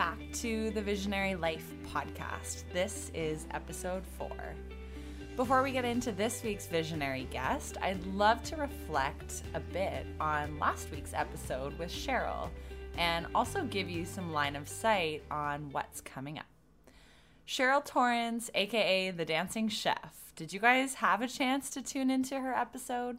back 0.00 0.32
to 0.32 0.70
the 0.70 0.80
Visionary 0.80 1.34
Life 1.34 1.74
podcast. 1.92 2.64
This 2.72 3.10
is 3.12 3.44
episode 3.50 4.02
four. 4.16 4.54
Before 5.36 5.62
we 5.62 5.72
get 5.72 5.84
into 5.84 6.10
this 6.10 6.42
week's 6.42 6.66
visionary 6.66 7.28
guest, 7.30 7.76
I'd 7.82 8.02
love 8.06 8.42
to 8.44 8.56
reflect 8.56 9.42
a 9.52 9.60
bit 9.60 10.06
on 10.18 10.58
last 10.58 10.90
week's 10.90 11.12
episode 11.12 11.78
with 11.78 11.90
Cheryl 11.90 12.48
and 12.96 13.26
also 13.34 13.64
give 13.64 13.90
you 13.90 14.06
some 14.06 14.32
line 14.32 14.56
of 14.56 14.70
sight 14.70 15.22
on 15.30 15.68
what's 15.70 16.00
coming 16.00 16.38
up. 16.38 16.46
Cheryl 17.46 17.84
Torrance, 17.84 18.50
aka 18.54 19.10
the 19.10 19.26
Dancing 19.26 19.68
Chef, 19.68 20.32
did 20.34 20.50
you 20.50 20.60
guys 20.60 20.94
have 20.94 21.20
a 21.20 21.28
chance 21.28 21.68
to 21.68 21.82
tune 21.82 22.08
into 22.08 22.40
her 22.40 22.54
episode? 22.54 23.18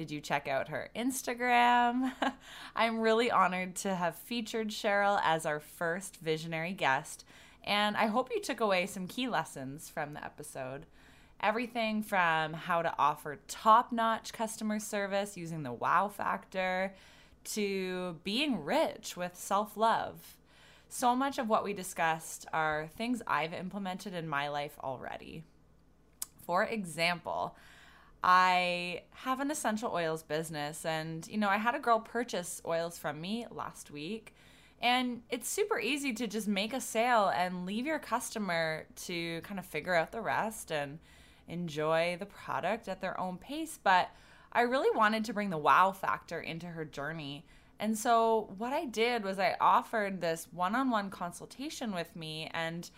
Did 0.00 0.10
you 0.10 0.22
check 0.22 0.48
out 0.48 0.68
her 0.68 0.88
Instagram? 0.96 2.12
I'm 2.74 3.00
really 3.00 3.30
honored 3.30 3.76
to 3.76 3.94
have 3.94 4.16
featured 4.16 4.68
Cheryl 4.68 5.20
as 5.22 5.44
our 5.44 5.60
first 5.60 6.16
visionary 6.22 6.72
guest, 6.72 7.22
and 7.64 7.98
I 7.98 8.06
hope 8.06 8.30
you 8.34 8.40
took 8.40 8.60
away 8.60 8.86
some 8.86 9.06
key 9.06 9.28
lessons 9.28 9.90
from 9.90 10.14
the 10.14 10.24
episode. 10.24 10.86
Everything 11.42 12.02
from 12.02 12.54
how 12.54 12.80
to 12.80 12.94
offer 12.98 13.40
top 13.46 13.92
notch 13.92 14.32
customer 14.32 14.78
service 14.78 15.36
using 15.36 15.64
the 15.64 15.72
wow 15.74 16.08
factor 16.08 16.94
to 17.52 18.16
being 18.24 18.64
rich 18.64 19.18
with 19.18 19.36
self 19.36 19.76
love. 19.76 20.38
So 20.88 21.14
much 21.14 21.36
of 21.36 21.50
what 21.50 21.62
we 21.62 21.74
discussed 21.74 22.46
are 22.54 22.88
things 22.96 23.20
I've 23.26 23.52
implemented 23.52 24.14
in 24.14 24.26
my 24.26 24.48
life 24.48 24.78
already. 24.82 25.44
For 26.46 26.64
example, 26.64 27.54
I 28.22 29.02
have 29.12 29.40
an 29.40 29.50
essential 29.50 29.92
oils 29.92 30.22
business, 30.22 30.84
and 30.84 31.26
you 31.28 31.38
know, 31.38 31.48
I 31.48 31.56
had 31.56 31.74
a 31.74 31.78
girl 31.78 32.00
purchase 32.00 32.60
oils 32.66 32.98
from 32.98 33.20
me 33.20 33.46
last 33.50 33.90
week. 33.90 34.34
And 34.82 35.22
it's 35.28 35.48
super 35.48 35.78
easy 35.78 36.14
to 36.14 36.26
just 36.26 36.48
make 36.48 36.72
a 36.72 36.80
sale 36.80 37.30
and 37.34 37.66
leave 37.66 37.84
your 37.84 37.98
customer 37.98 38.86
to 39.04 39.42
kind 39.42 39.60
of 39.60 39.66
figure 39.66 39.94
out 39.94 40.10
the 40.10 40.22
rest 40.22 40.72
and 40.72 40.98
enjoy 41.48 42.16
the 42.18 42.26
product 42.26 42.88
at 42.88 43.02
their 43.02 43.18
own 43.20 43.36
pace. 43.36 43.78
But 43.82 44.10
I 44.52 44.62
really 44.62 44.96
wanted 44.96 45.24
to 45.26 45.34
bring 45.34 45.50
the 45.50 45.58
wow 45.58 45.92
factor 45.92 46.40
into 46.40 46.66
her 46.66 46.84
journey. 46.84 47.44
And 47.78 47.96
so, 47.96 48.52
what 48.58 48.72
I 48.72 48.84
did 48.84 49.24
was 49.24 49.38
I 49.38 49.56
offered 49.60 50.20
this 50.20 50.48
one 50.52 50.74
on 50.74 50.90
one 50.90 51.10
consultation 51.10 51.94
with 51.94 52.14
me 52.16 52.50
and 52.52 52.90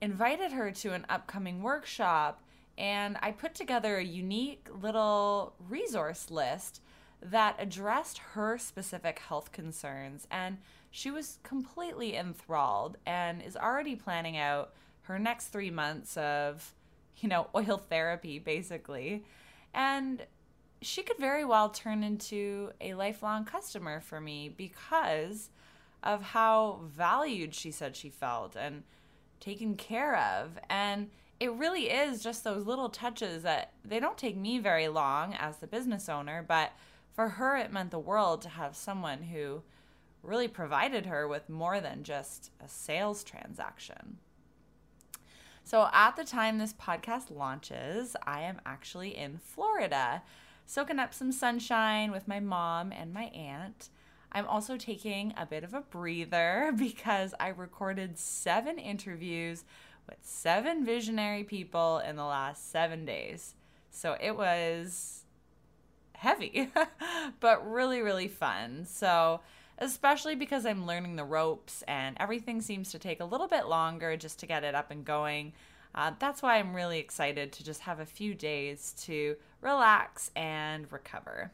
invited 0.00 0.52
her 0.52 0.70
to 0.70 0.92
an 0.92 1.04
upcoming 1.08 1.62
workshop 1.62 2.40
and 2.76 3.16
I 3.22 3.30
put 3.30 3.54
together 3.54 3.98
a 3.98 4.04
unique 4.04 4.68
little 4.80 5.54
resource 5.68 6.30
list 6.30 6.80
that 7.22 7.56
addressed 7.58 8.18
her 8.18 8.58
specific 8.58 9.18
health 9.20 9.52
concerns. 9.52 10.26
And 10.30 10.58
she 10.90 11.10
was 11.10 11.38
completely 11.42 12.16
enthralled 12.16 12.98
and 13.06 13.40
is 13.42 13.56
already 13.56 13.96
planning 13.96 14.36
out 14.36 14.72
her 15.02 15.18
next 15.18 15.48
three 15.48 15.70
months 15.70 16.16
of, 16.16 16.74
you 17.18 17.28
know, 17.28 17.48
oil 17.54 17.78
therapy, 17.78 18.38
basically. 18.38 19.24
And 19.72 20.26
she 20.82 21.02
could 21.02 21.18
very 21.18 21.44
well 21.44 21.70
turn 21.70 22.04
into 22.04 22.70
a 22.80 22.94
lifelong 22.94 23.44
customer 23.44 24.00
for 24.00 24.20
me 24.20 24.48
because 24.54 25.48
of 26.02 26.22
how 26.22 26.80
valued 26.84 27.54
she 27.54 27.70
said 27.70 27.96
she 27.96 28.10
felt 28.10 28.54
and 28.54 28.82
taken 29.40 29.76
care 29.76 30.16
of. 30.16 30.58
And 30.68 31.08
it 31.40 31.52
really 31.52 31.90
is 31.90 32.22
just 32.22 32.44
those 32.44 32.66
little 32.66 32.88
touches 32.88 33.42
that 33.42 33.72
they 33.84 34.00
don't 34.00 34.18
take 34.18 34.36
me 34.36 34.58
very 34.58 34.88
long 34.88 35.34
as 35.34 35.56
the 35.56 35.66
business 35.66 36.08
owner, 36.08 36.44
but 36.46 36.72
for 37.12 37.30
her, 37.30 37.56
it 37.56 37.72
meant 37.72 37.90
the 37.90 37.98
world 37.98 38.42
to 38.42 38.48
have 38.48 38.76
someone 38.76 39.22
who 39.22 39.62
really 40.22 40.48
provided 40.48 41.06
her 41.06 41.28
with 41.28 41.48
more 41.48 41.80
than 41.80 42.02
just 42.02 42.50
a 42.64 42.68
sales 42.68 43.22
transaction. 43.22 44.18
So, 45.64 45.88
at 45.92 46.16
the 46.16 46.24
time 46.24 46.58
this 46.58 46.74
podcast 46.74 47.30
launches, 47.30 48.16
I 48.26 48.42
am 48.42 48.60
actually 48.66 49.16
in 49.16 49.38
Florida, 49.38 50.22
soaking 50.66 50.98
up 50.98 51.14
some 51.14 51.32
sunshine 51.32 52.10
with 52.10 52.28
my 52.28 52.40
mom 52.40 52.92
and 52.92 53.14
my 53.14 53.24
aunt. 53.24 53.88
I'm 54.32 54.46
also 54.46 54.76
taking 54.76 55.32
a 55.36 55.46
bit 55.46 55.62
of 55.62 55.72
a 55.72 55.80
breather 55.80 56.72
because 56.76 57.34
I 57.38 57.48
recorded 57.48 58.18
seven 58.18 58.78
interviews 58.78 59.64
with 60.08 60.18
seven 60.22 60.84
visionary 60.84 61.44
people 61.44 61.98
in 61.98 62.16
the 62.16 62.24
last 62.24 62.70
seven 62.70 63.04
days. 63.04 63.54
So 63.90 64.16
it 64.20 64.36
was 64.36 65.24
heavy, 66.14 66.70
but 67.40 67.70
really, 67.70 68.00
really 68.00 68.28
fun. 68.28 68.86
So, 68.86 69.40
especially 69.78 70.34
because 70.34 70.66
I'm 70.66 70.86
learning 70.86 71.16
the 71.16 71.24
ropes 71.24 71.82
and 71.86 72.16
everything 72.18 72.60
seems 72.60 72.90
to 72.92 72.98
take 72.98 73.20
a 73.20 73.24
little 73.24 73.48
bit 73.48 73.66
longer 73.66 74.16
just 74.16 74.38
to 74.40 74.46
get 74.46 74.64
it 74.64 74.74
up 74.74 74.90
and 74.90 75.04
going. 75.04 75.52
Uh, 75.94 76.12
that's 76.18 76.42
why 76.42 76.58
I'm 76.58 76.74
really 76.74 76.98
excited 76.98 77.52
to 77.52 77.64
just 77.64 77.80
have 77.82 78.00
a 78.00 78.06
few 78.06 78.34
days 78.34 78.94
to 79.02 79.36
relax 79.60 80.30
and 80.34 80.90
recover. 80.90 81.52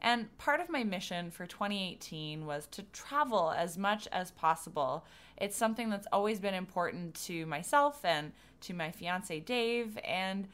And 0.00 0.36
part 0.38 0.60
of 0.60 0.68
my 0.68 0.84
mission 0.84 1.30
for 1.30 1.46
2018 1.46 2.46
was 2.46 2.66
to 2.68 2.82
travel 2.92 3.52
as 3.56 3.78
much 3.78 4.06
as 4.12 4.30
possible. 4.32 5.04
It's 5.38 5.56
something 5.56 5.90
that's 5.90 6.06
always 6.12 6.38
been 6.38 6.54
important 6.54 7.14
to 7.26 7.46
myself 7.46 8.04
and 8.04 8.32
to 8.62 8.74
my 8.74 8.90
fiance 8.90 9.40
Dave. 9.40 9.98
And 10.04 10.48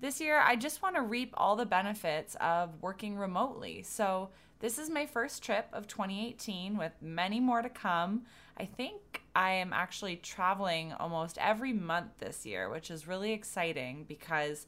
this 0.00 0.20
year, 0.20 0.40
I 0.40 0.56
just 0.56 0.82
want 0.82 0.96
to 0.96 1.02
reap 1.02 1.32
all 1.36 1.56
the 1.56 1.66
benefits 1.66 2.36
of 2.40 2.82
working 2.82 3.16
remotely. 3.16 3.82
So, 3.82 4.30
this 4.60 4.78
is 4.78 4.88
my 4.88 5.04
first 5.04 5.42
trip 5.42 5.68
of 5.72 5.86
2018 5.88 6.78
with 6.78 6.92
many 7.02 7.38
more 7.38 7.60
to 7.60 7.68
come. 7.68 8.22
I 8.56 8.64
think 8.64 9.22
I 9.36 9.50
am 9.50 9.72
actually 9.72 10.16
traveling 10.16 10.92
almost 10.94 11.36
every 11.38 11.72
month 11.72 12.18
this 12.18 12.46
year, 12.46 12.70
which 12.70 12.90
is 12.90 13.06
really 13.06 13.32
exciting 13.32 14.04
because 14.08 14.66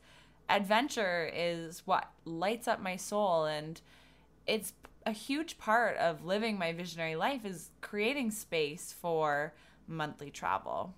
adventure 0.49 1.31
is 1.35 1.83
what 1.87 2.11
lights 2.25 2.69
up 2.69 2.81
my 2.81 2.97
soul 2.97 3.47
and 3.47 3.81
it's 4.47 4.73
a 5.07 5.13
huge 5.13 5.57
part 5.57 5.97
of 5.99 6.25
living 6.25 6.59
my 6.59 6.73
visionary 6.73 7.15
life 7.15 7.47
is 7.47 7.71
creating 7.81 8.33
space 8.33 8.93
for 9.01 9.55
monthly 9.87 10.31
travel. 10.31 10.93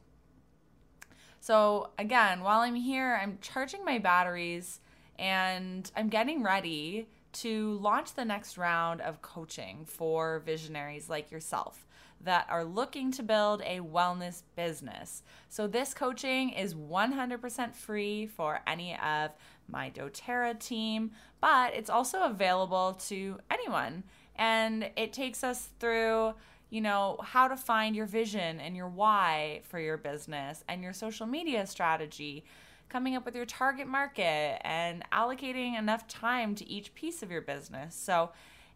So, 1.40 1.90
again, 1.98 2.40
while 2.40 2.60
I'm 2.60 2.74
here, 2.74 3.18
I'm 3.22 3.38
charging 3.42 3.84
my 3.84 3.98
batteries 3.98 4.80
and 5.18 5.90
I'm 5.94 6.08
getting 6.08 6.42
ready 6.42 7.08
to 7.34 7.78
launch 7.78 8.14
the 8.14 8.24
next 8.24 8.56
round 8.56 9.02
of 9.02 9.20
coaching 9.20 9.84
for 9.84 10.40
visionaries 10.40 11.10
like 11.10 11.30
yourself 11.30 11.86
that 12.22 12.46
are 12.48 12.64
looking 12.64 13.12
to 13.12 13.22
build 13.22 13.60
a 13.62 13.78
wellness 13.78 14.42
business. 14.56 15.22
So, 15.50 15.66
this 15.66 15.92
coaching 15.92 16.50
is 16.50 16.74
100% 16.74 17.74
free 17.74 18.26
for 18.26 18.60
any 18.66 18.96
of 18.96 19.32
my 19.68 19.90
doTERRA 19.90 20.58
team, 20.58 21.12
but 21.40 21.74
it's 21.74 21.90
also 21.90 22.22
available 22.22 22.94
to 23.08 23.38
anyone. 23.50 24.04
And 24.36 24.90
it 24.96 25.12
takes 25.12 25.44
us 25.44 25.68
through, 25.78 26.34
you 26.70 26.80
know, 26.80 27.18
how 27.22 27.48
to 27.48 27.56
find 27.56 27.96
your 27.96 28.06
vision 28.06 28.60
and 28.60 28.76
your 28.76 28.88
why 28.88 29.62
for 29.64 29.80
your 29.80 29.96
business 29.96 30.62
and 30.68 30.82
your 30.82 30.92
social 30.92 31.26
media 31.26 31.66
strategy, 31.66 32.44
coming 32.88 33.16
up 33.16 33.24
with 33.24 33.36
your 33.36 33.46
target 33.46 33.86
market 33.86 34.60
and 34.66 35.04
allocating 35.12 35.78
enough 35.78 36.08
time 36.08 36.54
to 36.54 36.68
each 36.68 36.94
piece 36.94 37.22
of 37.22 37.30
your 37.30 37.42
business. 37.42 37.94
So, 37.94 38.30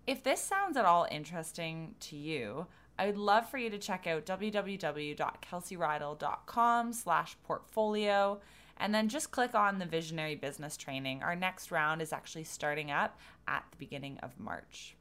if 0.04 0.24
this 0.24 0.40
sounds 0.40 0.76
at 0.76 0.84
all 0.84 1.06
interesting 1.12 1.94
to 2.00 2.16
you, 2.16 2.66
I 2.98 3.06
would 3.06 3.16
love 3.16 3.48
for 3.48 3.56
you 3.56 3.70
to 3.70 3.78
check 3.78 4.08
out 4.08 4.26
www.kelseyrydell.com 4.26 6.92
slash 6.92 7.36
portfolio 7.44 8.40
and 8.82 8.92
then 8.92 9.08
just 9.08 9.30
click 9.30 9.54
on 9.54 9.78
the 9.78 9.86
Visionary 9.86 10.34
Business 10.34 10.76
Training. 10.76 11.22
Our 11.22 11.36
next 11.36 11.70
round 11.70 12.02
is 12.02 12.12
actually 12.12 12.42
starting 12.42 12.90
up 12.90 13.16
at 13.46 13.64
the 13.70 13.76
beginning 13.76 14.18
of 14.24 14.40
March. 14.40 14.96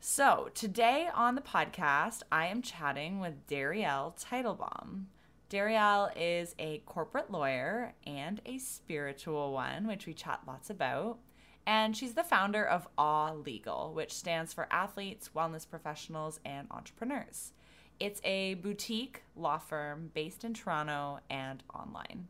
So, 0.00 0.48
today 0.54 1.08
on 1.14 1.34
the 1.34 1.42
podcast, 1.42 2.22
I 2.32 2.46
am 2.46 2.62
chatting 2.62 3.20
with 3.20 3.46
Darielle 3.46 4.18
Teitelbaum. 4.18 5.04
Darielle 5.50 6.12
is 6.16 6.54
a 6.58 6.78
corporate 6.86 7.30
lawyer 7.30 7.92
and 8.06 8.40
a 8.46 8.56
spiritual 8.56 9.52
one, 9.52 9.86
which 9.86 10.06
we 10.06 10.14
chat 10.14 10.40
lots 10.46 10.70
about. 10.70 11.18
And 11.66 11.94
she's 11.94 12.14
the 12.14 12.24
founder 12.24 12.64
of 12.64 12.88
Awe 12.96 13.32
Legal, 13.32 13.92
which 13.92 14.14
stands 14.14 14.54
for 14.54 14.66
Athletes, 14.70 15.30
Wellness 15.36 15.68
Professionals, 15.68 16.40
and 16.42 16.68
Entrepreneurs. 16.70 17.52
It's 18.00 18.20
a 18.24 18.54
boutique 18.54 19.22
law 19.36 19.58
firm 19.58 20.10
based 20.14 20.44
in 20.44 20.54
Toronto 20.54 21.20
and 21.30 21.62
online. 21.72 22.28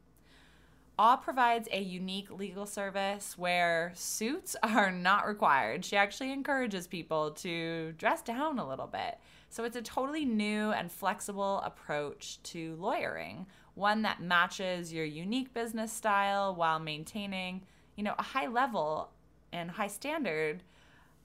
Awe 0.97 1.17
provides 1.17 1.69
a 1.73 1.81
unique 1.81 2.31
legal 2.31 2.67
service 2.67 3.37
where 3.37 3.91
suits 3.97 4.55
are 4.63 4.93
not 4.93 5.27
required. 5.27 5.85
She 5.85 5.97
actually 5.97 6.33
encourages 6.33 6.87
people 6.87 7.33
to 7.33 7.93
dress 7.99 8.23
down 8.23 8.59
a 8.59 8.69
little 8.69 8.87
bit. 8.87 9.19
So 9.49 9.65
it's 9.65 9.77
a 9.77 9.83
totally 9.83 10.25
new 10.25 10.71
and 10.71 10.91
flexible 10.91 11.61
approach 11.65 12.43
to 12.45 12.77
lawyering, 12.77 13.47
one 13.75 14.03
that 14.03 14.23
matches 14.23 14.93
your 14.93 15.05
unique 15.05 15.53
business 15.53 15.93
style 15.93 16.55
while 16.55 16.79
maintaining, 16.79 17.63
you 17.97 18.05
know, 18.05 18.15
a 18.19 18.23
high 18.23 18.47
level 18.47 19.11
and 19.53 19.71
high 19.71 19.89
standard 19.89 20.63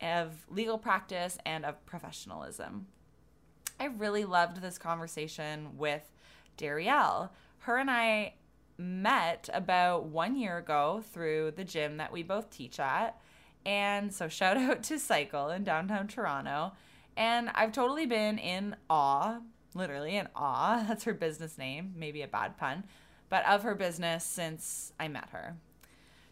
of 0.01 0.45
legal 0.49 0.77
practice 0.77 1.37
and 1.45 1.65
of 1.65 1.85
professionalism. 1.85 2.87
I 3.79 3.85
really 3.85 4.25
loved 4.25 4.61
this 4.61 4.77
conversation 4.77 5.77
with 5.77 6.03
Darielle. 6.57 7.29
Her 7.59 7.77
and 7.77 7.89
I 7.89 8.33
met 8.77 9.49
about 9.53 10.05
one 10.05 10.35
year 10.35 10.57
ago 10.57 11.03
through 11.13 11.51
the 11.55 11.63
gym 11.63 11.97
that 11.97 12.11
we 12.11 12.23
both 12.23 12.49
teach 12.49 12.79
at. 12.79 13.19
And 13.65 14.13
so, 14.13 14.27
shout 14.29 14.57
out 14.57 14.83
to 14.83 14.99
Cycle 14.99 15.49
in 15.49 15.63
downtown 15.63 16.07
Toronto. 16.07 16.73
And 17.15 17.49
I've 17.53 17.71
totally 17.71 18.05
been 18.05 18.37
in 18.37 18.75
awe, 18.89 19.39
literally 19.73 20.15
in 20.15 20.27
awe. 20.35 20.85
That's 20.87 21.03
her 21.03 21.13
business 21.13 21.57
name, 21.57 21.93
maybe 21.95 22.21
a 22.21 22.27
bad 22.27 22.57
pun, 22.57 22.85
but 23.29 23.45
of 23.45 23.63
her 23.63 23.75
business 23.75 24.23
since 24.23 24.93
I 24.99 25.07
met 25.07 25.29
her. 25.31 25.55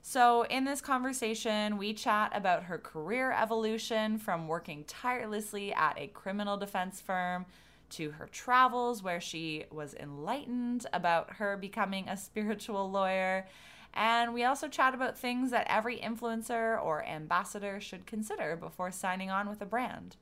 So, 0.09 0.43
in 0.43 0.63
this 0.63 0.79
conversation, 0.79 1.77
we 1.77 1.93
chat 1.93 2.31
about 2.33 2.63
her 2.63 2.77
career 2.77 3.33
evolution 3.33 4.17
from 4.17 4.47
working 4.47 4.85
tirelessly 4.85 5.73
at 5.73 5.99
a 5.99 6.07
criminal 6.07 6.55
defense 6.55 7.01
firm 7.01 7.45
to 7.89 8.11
her 8.11 8.29
travels, 8.31 9.03
where 9.03 9.19
she 9.19 9.65
was 9.69 9.93
enlightened 9.95 10.85
about 10.93 11.33
her 11.33 11.57
becoming 11.57 12.07
a 12.07 12.15
spiritual 12.27 12.89
lawyer. 12.89 13.47
And 13.93 14.33
we 14.33 14.45
also 14.45 14.69
chat 14.69 14.93
about 14.93 15.17
things 15.17 15.51
that 15.51 15.67
every 15.69 15.97
influencer 15.97 16.81
or 16.81 17.03
ambassador 17.03 17.81
should 17.81 18.05
consider 18.05 18.55
before 18.55 18.91
signing 18.91 19.29
on 19.29 19.49
with 19.49 19.61
a 19.61 19.65
brand. 19.65 20.15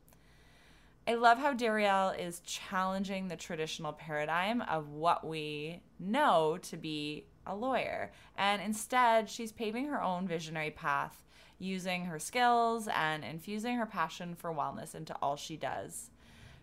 I 1.07 1.13
love 1.13 1.37
how 1.37 1.53
Darielle 1.53 2.19
is 2.19 2.39
challenging 2.39 3.27
the 3.27 3.35
traditional 3.35 3.93
paradigm 3.93 4.61
of 4.61 4.89
what 4.89 5.27
we 5.27 5.81
know 5.99 6.57
to 6.63 6.75
be 6.75 7.25
a 7.45 7.55
lawyer. 7.55 8.11
And 8.37 8.61
instead, 8.61 9.29
she's 9.29 9.51
paving 9.51 9.87
her 9.87 10.01
own 10.01 10.27
visionary 10.27 10.71
path 10.71 11.23
using 11.59 12.05
her 12.05 12.19
skills 12.19 12.87
and 12.93 13.23
infusing 13.23 13.77
her 13.77 13.85
passion 13.85 14.35
for 14.35 14.53
wellness 14.53 14.95
into 14.95 15.15
all 15.21 15.35
she 15.35 15.55
does. 15.55 16.09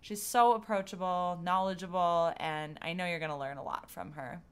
She's 0.00 0.22
so 0.22 0.52
approachable, 0.52 1.38
knowledgeable, 1.42 2.32
and 2.38 2.78
I 2.82 2.92
know 2.92 3.06
you're 3.06 3.20
going 3.20 3.30
to 3.30 3.36
learn 3.36 3.56
a 3.56 3.62
lot 3.62 3.88
from 3.88 4.12
her. 4.12 4.42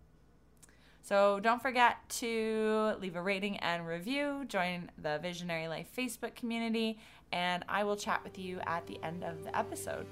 So 1.03 1.41
don't 1.41 1.61
forget 1.61 1.97
to 2.21 2.94
leave 3.00 3.17
a 3.17 3.23
rating 3.23 3.56
and 3.59 3.87
review, 3.87 4.44
join 4.47 4.91
the 4.97 5.19
Visionary 5.19 5.67
Life 5.67 5.88
Facebook 5.97 6.37
community, 6.37 7.00
and 7.33 7.65
I 7.69 7.85
will 7.85 7.97
chat 7.97 8.23
with 8.23 8.38
you 8.38 8.61
at 8.67 8.87
the 8.87 9.00
end 9.03 9.25
of 9.25 9.43
the 9.43 9.56
episode. 9.56 10.06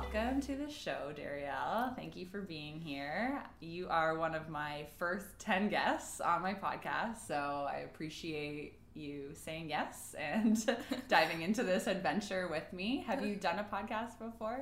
Welcome 0.00 0.40
to 0.40 0.56
the 0.56 0.70
show, 0.70 1.12
Darielle. 1.14 1.94
Thank 1.94 2.16
you 2.16 2.24
for 2.24 2.40
being 2.40 2.80
here. 2.80 3.42
You 3.60 3.86
are 3.90 4.16
one 4.16 4.34
of 4.34 4.48
my 4.48 4.86
first 4.98 5.26
10 5.40 5.68
guests 5.68 6.22
on 6.22 6.40
my 6.40 6.54
podcast, 6.54 7.26
so 7.26 7.68
I 7.70 7.80
appreciate 7.80 8.78
you 8.94 9.32
saying 9.34 9.68
yes 9.68 10.14
and 10.18 10.58
diving 11.08 11.42
into 11.42 11.62
this 11.64 11.86
adventure 11.86 12.48
with 12.50 12.72
me. 12.72 13.04
Have 13.06 13.24
you 13.24 13.36
done 13.36 13.58
a 13.58 13.64
podcast 13.64 14.18
before? 14.18 14.60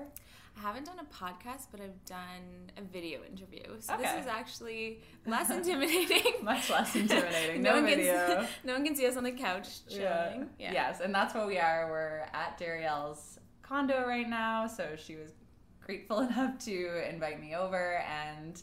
I 0.57 0.61
haven't 0.61 0.87
done 0.87 0.99
a 0.99 1.05
podcast, 1.05 1.67
but 1.71 1.81
I've 1.81 2.05
done 2.05 2.73
a 2.77 2.83
video 2.83 3.21
interview. 3.23 3.63
So 3.79 3.95
okay. 3.95 4.03
this 4.03 4.23
is 4.23 4.27
actually 4.27 4.99
less 5.25 5.51
intimidating. 5.51 6.33
Much 6.43 6.69
less 6.69 6.97
intimidating. 6.97 7.63
no, 7.63 7.77
no, 7.77 7.77
one 7.77 7.87
video. 7.87 8.27
Can, 8.27 8.49
no 8.65 8.73
one 8.73 8.85
can 8.85 8.97
see 8.97 9.07
us 9.07 9.17
on 9.17 9.23
the 9.23 9.31
couch 9.31 9.87
chilling. 9.89 10.49
Yeah. 10.59 10.73
Yeah. 10.73 10.73
Yes, 10.73 11.01
and 11.01 11.15
that's 11.15 11.33
what 11.33 11.47
we 11.47 11.59
are. 11.59 11.89
We're 11.89 12.27
at 12.33 12.59
Darielle's 12.59 13.39
condo 13.69 14.07
right 14.07 14.29
now, 14.29 14.67
so 14.67 14.97
she 14.97 15.17
was 15.17 15.33
grateful 15.85 16.21
enough 16.29 16.59
to 16.65 17.09
invite 17.09 17.41
me 17.41 17.55
over 17.55 17.99
and 17.99 18.63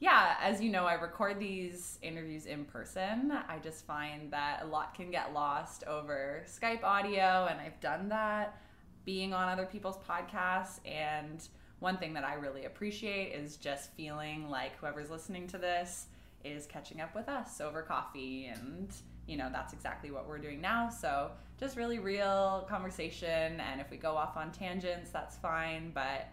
yeah, 0.00 0.36
as 0.40 0.60
you 0.60 0.70
know, 0.70 0.84
I 0.84 0.94
record 0.94 1.40
these 1.40 1.98
interviews 2.02 2.46
in 2.46 2.64
person. 2.64 3.32
I 3.48 3.58
just 3.58 3.84
find 3.84 4.30
that 4.32 4.60
a 4.62 4.66
lot 4.66 4.94
can 4.94 5.10
get 5.10 5.34
lost 5.34 5.82
over 5.84 6.44
Skype 6.46 6.84
audio, 6.84 7.48
and 7.50 7.60
I've 7.60 7.80
done 7.80 8.08
that 8.10 8.60
being 9.04 9.34
on 9.34 9.48
other 9.48 9.66
people's 9.66 9.98
podcasts. 10.08 10.78
And 10.86 11.46
one 11.80 11.96
thing 11.96 12.12
that 12.14 12.24
I 12.24 12.34
really 12.34 12.66
appreciate 12.66 13.34
is 13.34 13.56
just 13.56 13.90
feeling 13.94 14.48
like 14.48 14.76
whoever's 14.76 15.10
listening 15.10 15.48
to 15.48 15.58
this 15.58 16.06
is 16.44 16.66
catching 16.66 17.00
up 17.00 17.12
with 17.16 17.28
us 17.28 17.60
over 17.60 17.82
coffee. 17.82 18.46
And, 18.46 18.94
you 19.28 19.36
know, 19.36 19.48
that's 19.52 19.72
exactly 19.72 20.10
what 20.10 20.26
we're 20.26 20.38
doing 20.38 20.60
now. 20.60 20.88
So 20.88 21.30
just 21.60 21.76
really 21.76 21.98
real 21.98 22.66
conversation. 22.68 23.60
And 23.60 23.80
if 23.80 23.90
we 23.90 23.96
go 23.96 24.16
off 24.16 24.36
on 24.36 24.50
tangents, 24.50 25.10
that's 25.10 25.36
fine. 25.36 25.92
But 25.94 26.28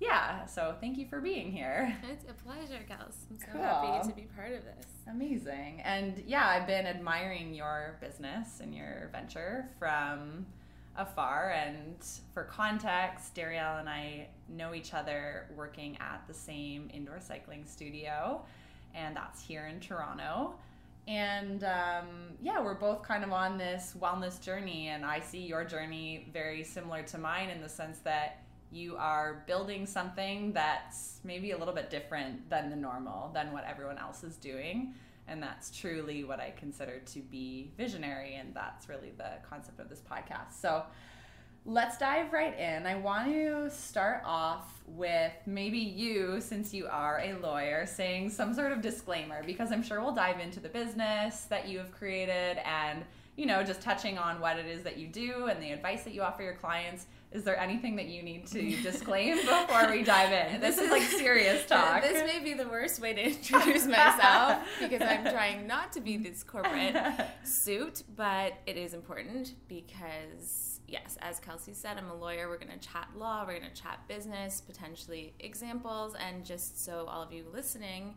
yeah, 0.00 0.44
so 0.46 0.74
thank 0.80 0.98
you 0.98 1.06
for 1.06 1.20
being 1.20 1.52
here. 1.52 1.96
It's 2.10 2.24
a 2.28 2.34
pleasure, 2.34 2.82
Kels. 2.88 3.14
I'm 3.30 3.38
so 3.38 3.46
cool. 3.52 3.62
happy 3.62 4.08
to 4.08 4.14
be 4.14 4.22
part 4.36 4.52
of 4.52 4.64
this. 4.64 4.86
Amazing. 5.08 5.80
And 5.84 6.22
yeah, 6.26 6.46
I've 6.46 6.66
been 6.66 6.86
admiring 6.86 7.54
your 7.54 7.96
business 8.00 8.60
and 8.60 8.74
your 8.74 9.08
venture 9.12 9.70
from 9.78 10.46
afar. 10.96 11.50
And 11.50 11.96
for 12.32 12.44
context, 12.44 13.34
Darielle 13.34 13.80
and 13.80 13.88
I 13.88 14.28
know 14.48 14.74
each 14.74 14.94
other 14.94 15.46
working 15.56 15.96
at 16.00 16.24
the 16.26 16.34
same 16.34 16.90
indoor 16.92 17.20
cycling 17.20 17.64
studio, 17.64 18.42
and 18.94 19.16
that's 19.16 19.42
here 19.42 19.66
in 19.66 19.80
Toronto. 19.80 20.54
And 21.06 21.64
um, 21.64 22.36
yeah, 22.40 22.62
we're 22.62 22.74
both 22.74 23.02
kind 23.02 23.24
of 23.24 23.32
on 23.32 23.58
this 23.58 23.94
wellness 24.00 24.40
journey, 24.40 24.88
and 24.88 25.04
I 25.04 25.20
see 25.20 25.40
your 25.40 25.64
journey 25.64 26.28
very 26.32 26.64
similar 26.64 27.02
to 27.02 27.18
mine 27.18 27.50
in 27.50 27.60
the 27.60 27.68
sense 27.68 27.98
that 28.00 28.44
you 28.70 28.96
are 28.96 29.44
building 29.46 29.86
something 29.86 30.52
that's 30.52 31.20
maybe 31.22 31.52
a 31.52 31.58
little 31.58 31.74
bit 31.74 31.90
different 31.90 32.48
than 32.50 32.70
the 32.70 32.76
normal, 32.76 33.30
than 33.32 33.52
what 33.52 33.64
everyone 33.64 33.98
else 33.98 34.24
is 34.24 34.36
doing. 34.36 34.94
And 35.28 35.42
that's 35.42 35.70
truly 35.70 36.24
what 36.24 36.40
I 36.40 36.52
consider 36.56 36.98
to 36.98 37.20
be 37.20 37.70
visionary. 37.76 38.34
And 38.34 38.52
that's 38.54 38.88
really 38.88 39.12
the 39.16 39.30
concept 39.48 39.80
of 39.80 39.88
this 39.88 40.00
podcast. 40.00 40.60
So 40.60 40.82
let's 41.64 41.98
dive 41.98 42.32
right 42.32 42.58
in. 42.58 42.86
I 42.86 42.96
want 42.96 43.26
to 43.26 43.70
start 43.70 44.22
off 44.24 44.82
with 44.86 45.32
maybe 45.46 45.78
you, 45.78 46.40
since 46.40 46.74
you 46.74 46.86
are 46.86 47.20
a 47.20 47.34
lawyer, 47.34 47.86
saying 47.86 48.30
some 48.30 48.52
sort 48.54 48.72
of 48.72 48.82
disclaimer, 48.82 49.42
because 49.44 49.72
I'm 49.72 49.82
sure 49.82 50.00
we'll 50.00 50.14
dive 50.14 50.40
into 50.40 50.60
the 50.60 50.68
business 50.68 51.44
that 51.44 51.68
you 51.68 51.78
have 51.78 51.90
created 51.92 52.58
and 52.66 53.04
you 53.36 53.46
know, 53.46 53.64
just 53.64 53.80
touching 53.80 54.16
on 54.16 54.40
what 54.40 54.58
it 54.58 54.66
is 54.66 54.82
that 54.84 54.96
you 54.96 55.08
do 55.08 55.46
and 55.46 55.60
the 55.60 55.72
advice 55.72 56.04
that 56.04 56.14
you 56.14 56.22
offer 56.22 56.42
your 56.42 56.54
clients. 56.54 57.06
Is 57.32 57.42
there 57.42 57.58
anything 57.58 57.96
that 57.96 58.06
you 58.06 58.22
need 58.22 58.46
to 58.48 58.76
disclaim 58.82 59.36
before 59.36 59.90
we 59.90 60.04
dive 60.04 60.32
in? 60.32 60.60
This, 60.60 60.76
this 60.76 60.84
is 60.84 60.90
like 60.90 61.02
serious 61.02 61.66
talk. 61.68 62.02
This 62.02 62.24
may 62.24 62.38
be 62.38 62.54
the 62.54 62.68
worst 62.68 63.00
way 63.00 63.12
to 63.12 63.22
introduce 63.22 63.86
myself 63.86 64.62
because 64.80 65.02
I'm 65.02 65.24
trying 65.24 65.66
not 65.66 65.92
to 65.94 66.00
be 66.00 66.16
this 66.16 66.44
corporate 66.44 66.96
suit, 67.42 68.04
but 68.14 68.54
it 68.66 68.76
is 68.76 68.94
important 68.94 69.54
because, 69.66 70.73
yes, 70.94 71.18
as 71.20 71.40
Kelsey 71.40 71.74
said, 71.74 71.98
I'm 71.98 72.08
a 72.08 72.14
lawyer. 72.14 72.48
We're 72.48 72.56
going 72.56 72.78
to 72.78 72.88
chat 72.88 73.08
law, 73.16 73.44
we're 73.44 73.58
going 73.58 73.68
to 73.68 73.82
chat 73.82 73.98
business, 74.06 74.60
potentially 74.60 75.34
examples, 75.40 76.14
and 76.14 76.44
just 76.44 76.84
so 76.84 77.06
all 77.08 77.20
of 77.20 77.32
you 77.32 77.44
listening 77.52 78.14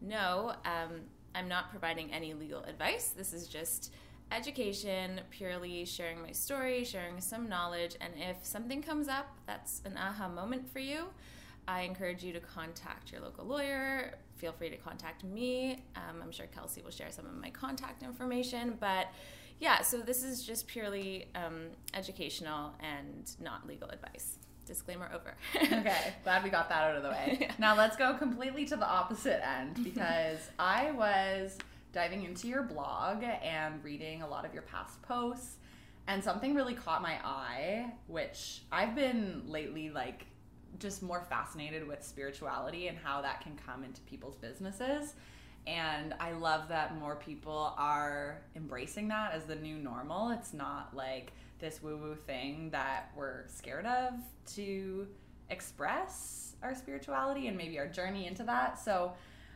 know, 0.00 0.52
um, 0.64 1.00
I'm 1.34 1.48
not 1.48 1.70
providing 1.70 2.12
any 2.12 2.32
legal 2.34 2.62
advice. 2.62 3.08
This 3.08 3.32
is 3.32 3.48
just 3.48 3.92
education, 4.30 5.20
purely 5.30 5.84
sharing 5.84 6.22
my 6.22 6.30
story, 6.30 6.84
sharing 6.84 7.20
some 7.20 7.48
knowledge, 7.48 7.96
and 8.00 8.12
if 8.16 8.46
something 8.46 8.80
comes 8.80 9.08
up 9.08 9.36
that's 9.44 9.82
an 9.84 9.96
aha 9.96 10.28
moment 10.28 10.70
for 10.72 10.78
you, 10.78 11.06
I 11.66 11.80
encourage 11.82 12.22
you 12.22 12.32
to 12.32 12.40
contact 12.40 13.10
your 13.10 13.22
local 13.22 13.44
lawyer. 13.44 14.14
Feel 14.36 14.52
free 14.52 14.70
to 14.70 14.76
contact 14.76 15.24
me. 15.24 15.82
Um, 15.96 16.22
I'm 16.22 16.30
sure 16.30 16.46
Kelsey 16.46 16.80
will 16.80 16.92
share 16.92 17.10
some 17.10 17.26
of 17.26 17.34
my 17.34 17.50
contact 17.50 18.04
information, 18.04 18.76
but 18.78 19.08
yeah, 19.60 19.82
so 19.82 19.98
this 19.98 20.24
is 20.24 20.42
just 20.42 20.66
purely 20.66 21.26
um, 21.34 21.66
educational 21.94 22.74
and 22.80 23.30
not 23.40 23.66
legal 23.66 23.88
advice. 23.90 24.38
Disclaimer 24.66 25.10
over. 25.14 25.34
okay, 25.56 26.14
glad 26.24 26.42
we 26.42 26.48
got 26.48 26.68
that 26.70 26.82
out 26.82 26.96
of 26.96 27.02
the 27.02 27.10
way. 27.10 27.36
Yeah. 27.40 27.52
Now 27.58 27.76
let's 27.76 27.96
go 27.96 28.14
completely 28.14 28.64
to 28.66 28.76
the 28.76 28.86
opposite 28.86 29.46
end 29.46 29.78
because 29.84 30.38
I 30.58 30.92
was 30.92 31.58
diving 31.92 32.24
into 32.24 32.48
your 32.48 32.62
blog 32.62 33.22
and 33.22 33.82
reading 33.84 34.22
a 34.22 34.28
lot 34.28 34.44
of 34.46 34.54
your 34.54 34.62
past 34.62 35.02
posts. 35.02 35.56
And 36.06 36.24
something 36.24 36.54
really 36.54 36.74
caught 36.74 37.02
my 37.02 37.18
eye, 37.22 37.92
which 38.06 38.62
I've 38.72 38.94
been 38.94 39.42
lately 39.46 39.90
like 39.90 40.26
just 40.78 41.02
more 41.02 41.20
fascinated 41.28 41.86
with 41.86 42.02
spirituality 42.02 42.88
and 42.88 42.96
how 42.96 43.20
that 43.22 43.42
can 43.42 43.58
come 43.66 43.84
into 43.84 44.00
people's 44.02 44.36
businesses. 44.36 45.14
And 45.66 46.14
I 46.18 46.32
love 46.32 46.68
that 46.68 46.98
more 46.98 47.16
people 47.16 47.74
are 47.76 48.42
embracing 48.56 49.08
that 49.08 49.32
as 49.32 49.44
the 49.44 49.56
new 49.56 49.76
normal. 49.76 50.30
It's 50.30 50.52
not 50.52 50.94
like 50.94 51.32
this 51.58 51.82
woo 51.82 51.96
woo 51.96 52.14
thing 52.14 52.70
that 52.70 53.10
we're 53.14 53.46
scared 53.46 53.86
of 53.86 54.14
to 54.54 55.06
express 55.50 56.54
our 56.62 56.74
spirituality 56.74 57.48
and 57.48 57.56
maybe 57.56 57.78
our 57.78 57.86
journey 57.86 58.26
into 58.26 58.42
that. 58.44 58.78
So 58.78 59.12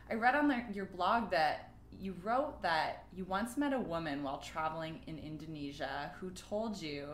I 0.09 0.13
read 0.13 0.35
on 0.35 0.47
the, 0.47 0.63
your 0.71 0.85
blog 0.85 1.31
that 1.31 1.71
you 1.91 2.15
wrote 2.23 2.61
that 2.61 3.05
you 3.15 3.25
once 3.25 3.57
met 3.57 3.73
a 3.73 3.79
woman 3.79 4.21
while 4.21 4.39
traveling 4.39 4.99
in 5.07 5.17
Indonesia 5.17 6.11
who 6.19 6.29
told 6.31 6.81
you 6.81 7.07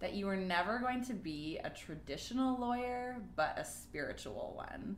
that 0.00 0.14
you 0.14 0.26
were 0.26 0.36
never 0.36 0.78
going 0.78 1.02
to 1.04 1.14
be 1.14 1.58
a 1.64 1.70
traditional 1.70 2.58
lawyer, 2.58 3.16
but 3.34 3.54
a 3.56 3.64
spiritual 3.64 4.52
one. 4.56 4.96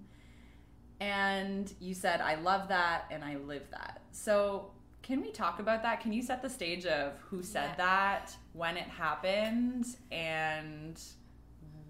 And 1.01 1.73
you 1.81 1.95
said, 1.95 2.21
I 2.21 2.35
love 2.37 2.69
that 2.69 3.05
and 3.11 3.25
I 3.25 3.37
live 3.37 3.71
that. 3.71 4.03
So, 4.13 4.73
can 5.03 5.21
we 5.23 5.31
talk 5.31 5.61
about 5.61 5.83
that? 5.85 6.01
Can 6.01 6.13
you 6.13 6.23
set 6.23 6.43
the 6.43 6.51
stage 6.51 6.85
of 6.85 7.13
who 7.31 7.43
said 7.43 7.71
Yeah. 7.71 7.75
that, 7.77 8.37
when 8.53 8.77
it 8.77 8.89
happened, 8.89 9.87
and 10.11 11.01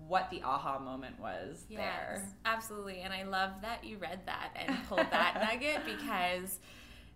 what 0.06 0.30
the 0.30 0.42
aha 0.42 0.78
moment 0.78 1.18
was 1.18 1.64
there? 1.70 2.22
Yes, 2.22 2.34
absolutely. 2.44 3.00
And 3.00 3.12
I 3.12 3.24
love 3.24 3.52
that 3.62 3.82
you 3.84 3.96
read 3.98 4.20
that 4.26 4.50
and 4.56 4.76
pulled 4.88 5.10
that 5.10 5.40
nugget 5.50 5.84
because 5.84 6.58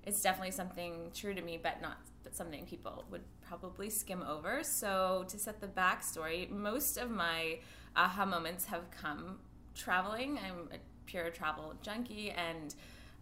it's 0.04 0.20
definitely 0.22 0.50
something 0.50 1.10
true 1.14 1.34
to 1.34 1.42
me, 1.42 1.58
but 1.62 1.80
not 1.82 1.98
but 2.24 2.34
something 2.36 2.64
people 2.66 3.04
would 3.10 3.22
probably 3.46 3.90
skim 3.90 4.22
over. 4.22 4.62
So 4.62 5.24
to 5.28 5.38
set 5.38 5.60
the 5.60 5.66
backstory, 5.66 6.48
most 6.50 6.96
of 6.96 7.10
my 7.10 7.58
aha 7.96 8.24
moments 8.24 8.64
have 8.66 8.90
come 8.90 9.38
traveling. 9.74 10.38
I'm 10.38 10.68
a 10.72 10.78
pure 11.06 11.30
travel 11.30 11.74
junkie 11.82 12.30
and 12.30 12.74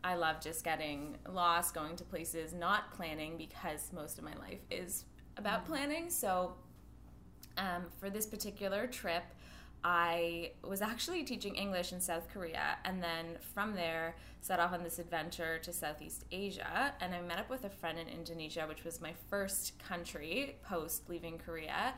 I 0.03 0.15
love 0.15 0.41
just 0.41 0.65
getting 0.65 1.17
lost, 1.29 1.75
going 1.75 1.97
to 1.97 2.05
places, 2.05 2.55
not 2.55 2.91
planning 2.93 3.37
because 3.37 3.93
most 3.93 4.19
of 4.19 4.25
my 4.25 4.35
life 4.37 4.61
is 4.71 5.05
about 5.37 5.67
planning. 5.67 6.09
So 6.09 6.55
um, 7.59 7.85
for 7.99 8.09
this 8.09 8.27
particular 8.27 8.87
trip, 8.87 9.25
I 9.83 10.53
was 10.63 10.83
actually 10.83 11.25
teaching 11.25 11.55
English 11.55 11.93
in 11.93 12.01
South 12.01 12.29
Korea, 12.33 12.77
and 12.85 13.03
then 13.03 13.39
from 13.55 13.75
there 13.75 14.15
set 14.43 14.61
off 14.61 14.73
on 14.73 14.83
this 14.83 14.99
adventure 14.99 15.59
to 15.59 15.73
Southeast 15.73 16.25
Asia. 16.31 16.95
And 17.01 17.15
I 17.15 17.21
met 17.23 17.39
up 17.39 17.49
with 17.49 17.65
a 17.65 17.71
friend 17.71 17.99
in 17.99 18.09
Indonesia, 18.09 18.67
which 18.69 18.85
was 18.85 19.01
my 19.01 19.15
first 19.29 19.79
country 19.79 20.57
post 20.63 21.09
leaving 21.09 21.39
Korea. 21.39 21.95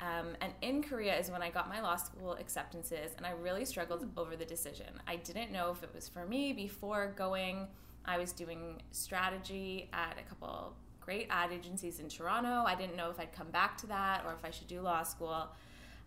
Um, 0.00 0.36
and 0.40 0.52
in 0.60 0.82
Korea 0.82 1.18
is 1.18 1.30
when 1.30 1.42
I 1.42 1.50
got 1.50 1.68
my 1.68 1.80
law 1.80 1.96
school 1.96 2.32
acceptances, 2.32 3.12
and 3.16 3.24
I 3.24 3.30
really 3.30 3.64
struggled 3.64 4.06
over 4.16 4.36
the 4.36 4.44
decision. 4.44 4.86
I 5.06 5.16
didn't 5.16 5.52
know 5.52 5.70
if 5.70 5.82
it 5.82 5.90
was 5.94 6.08
for 6.08 6.26
me 6.26 6.52
before 6.52 7.14
going. 7.16 7.68
I 8.04 8.18
was 8.18 8.32
doing 8.32 8.82
strategy 8.92 9.88
at 9.92 10.16
a 10.20 10.28
couple 10.28 10.74
great 11.00 11.28
ad 11.30 11.52
agencies 11.52 12.00
in 12.00 12.08
Toronto. 12.08 12.64
I 12.66 12.74
didn't 12.74 12.96
know 12.96 13.10
if 13.10 13.18
I'd 13.18 13.32
come 13.32 13.50
back 13.50 13.78
to 13.78 13.86
that 13.86 14.24
or 14.26 14.32
if 14.32 14.44
I 14.44 14.50
should 14.50 14.68
do 14.68 14.80
law 14.80 15.02
school. 15.02 15.48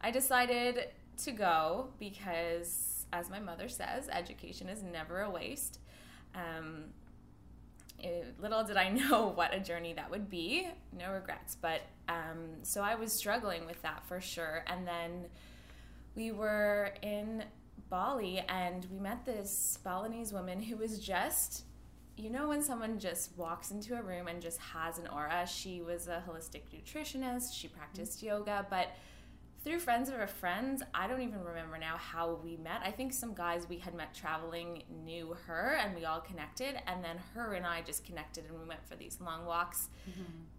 I 0.02 0.12
decided 0.12 0.90
to 1.24 1.32
go 1.32 1.88
because, 2.00 3.06
as 3.12 3.30
my 3.30 3.40
mother 3.40 3.68
says, 3.68 4.08
education 4.12 4.70
is 4.70 4.84
never 4.84 5.22
a 5.22 5.30
waste. 5.30 5.80
Um, 6.36 6.86
it- 8.04 8.36
little 8.42 8.64
did 8.64 8.78
I 8.78 8.90
know 9.10 9.28
what 9.28 9.54
a 9.54 9.60
journey 9.60 9.94
that 9.94 10.10
would 10.12 10.30
be. 10.30 10.68
No 10.98 11.12
regrets. 11.12 11.56
But 11.60 11.82
um, 12.08 12.64
so 12.64 12.82
I 12.82 12.96
was 12.96 13.12
struggling 13.14 13.66
with 13.66 13.82
that 13.84 14.06
for 14.08 14.20
sure. 14.22 14.64
And 14.68 14.88
then 14.88 15.26
we 16.16 16.32
were 16.32 16.94
in 17.02 17.44
Bali 17.90 18.40
and 18.50 18.86
we 18.92 19.00
met 19.00 19.26
this 19.26 19.80
Balinese 19.84 20.32
woman 20.34 20.62
who 20.62 20.76
was 20.78 21.00
just, 21.00 21.64
you 22.18 22.30
know, 22.30 22.50
when 22.50 22.62
someone 22.62 23.00
just 23.00 23.36
walks 23.38 23.72
into 23.72 23.98
a 23.98 24.02
room 24.02 24.28
and 24.28 24.42
just 24.42 24.60
has 24.60 24.98
an 25.00 25.08
aura. 25.08 25.48
She 25.48 25.82
was 25.82 26.08
a 26.08 26.22
holistic 26.28 26.62
nutritionist, 26.74 27.54
she 27.54 27.68
practiced 27.68 28.22
yoga, 28.22 28.66
but 28.70 28.90
through 29.64 29.80
friends 29.80 30.08
of 30.08 30.16
her 30.16 30.28
friends, 30.28 30.82
I 30.94 31.08
don't 31.08 31.22
even 31.22 31.44
remember 31.44 31.78
now 31.78 31.98
how 31.98 32.40
we 32.42 32.56
met. 32.56 32.82
I 32.84 32.92
think 32.92 33.12
some 33.12 33.34
guys 33.34 33.68
we 33.68 33.78
had 33.78 33.94
met 33.94 34.14
traveling 34.14 34.84
knew 35.04 35.36
her 35.48 35.78
and 35.82 35.96
we 35.96 36.06
all 36.06 36.22
connected. 36.22 36.82
And 36.88 37.04
then 37.04 37.18
her 37.34 37.54
and 37.54 37.66
I 37.66 37.82
just 37.82 38.06
connected 38.06 38.46
and 38.46 38.58
we 38.58 38.66
went 38.66 38.88
for 38.88 38.96
these 38.96 39.18
long 39.20 39.46
walks 39.46 39.90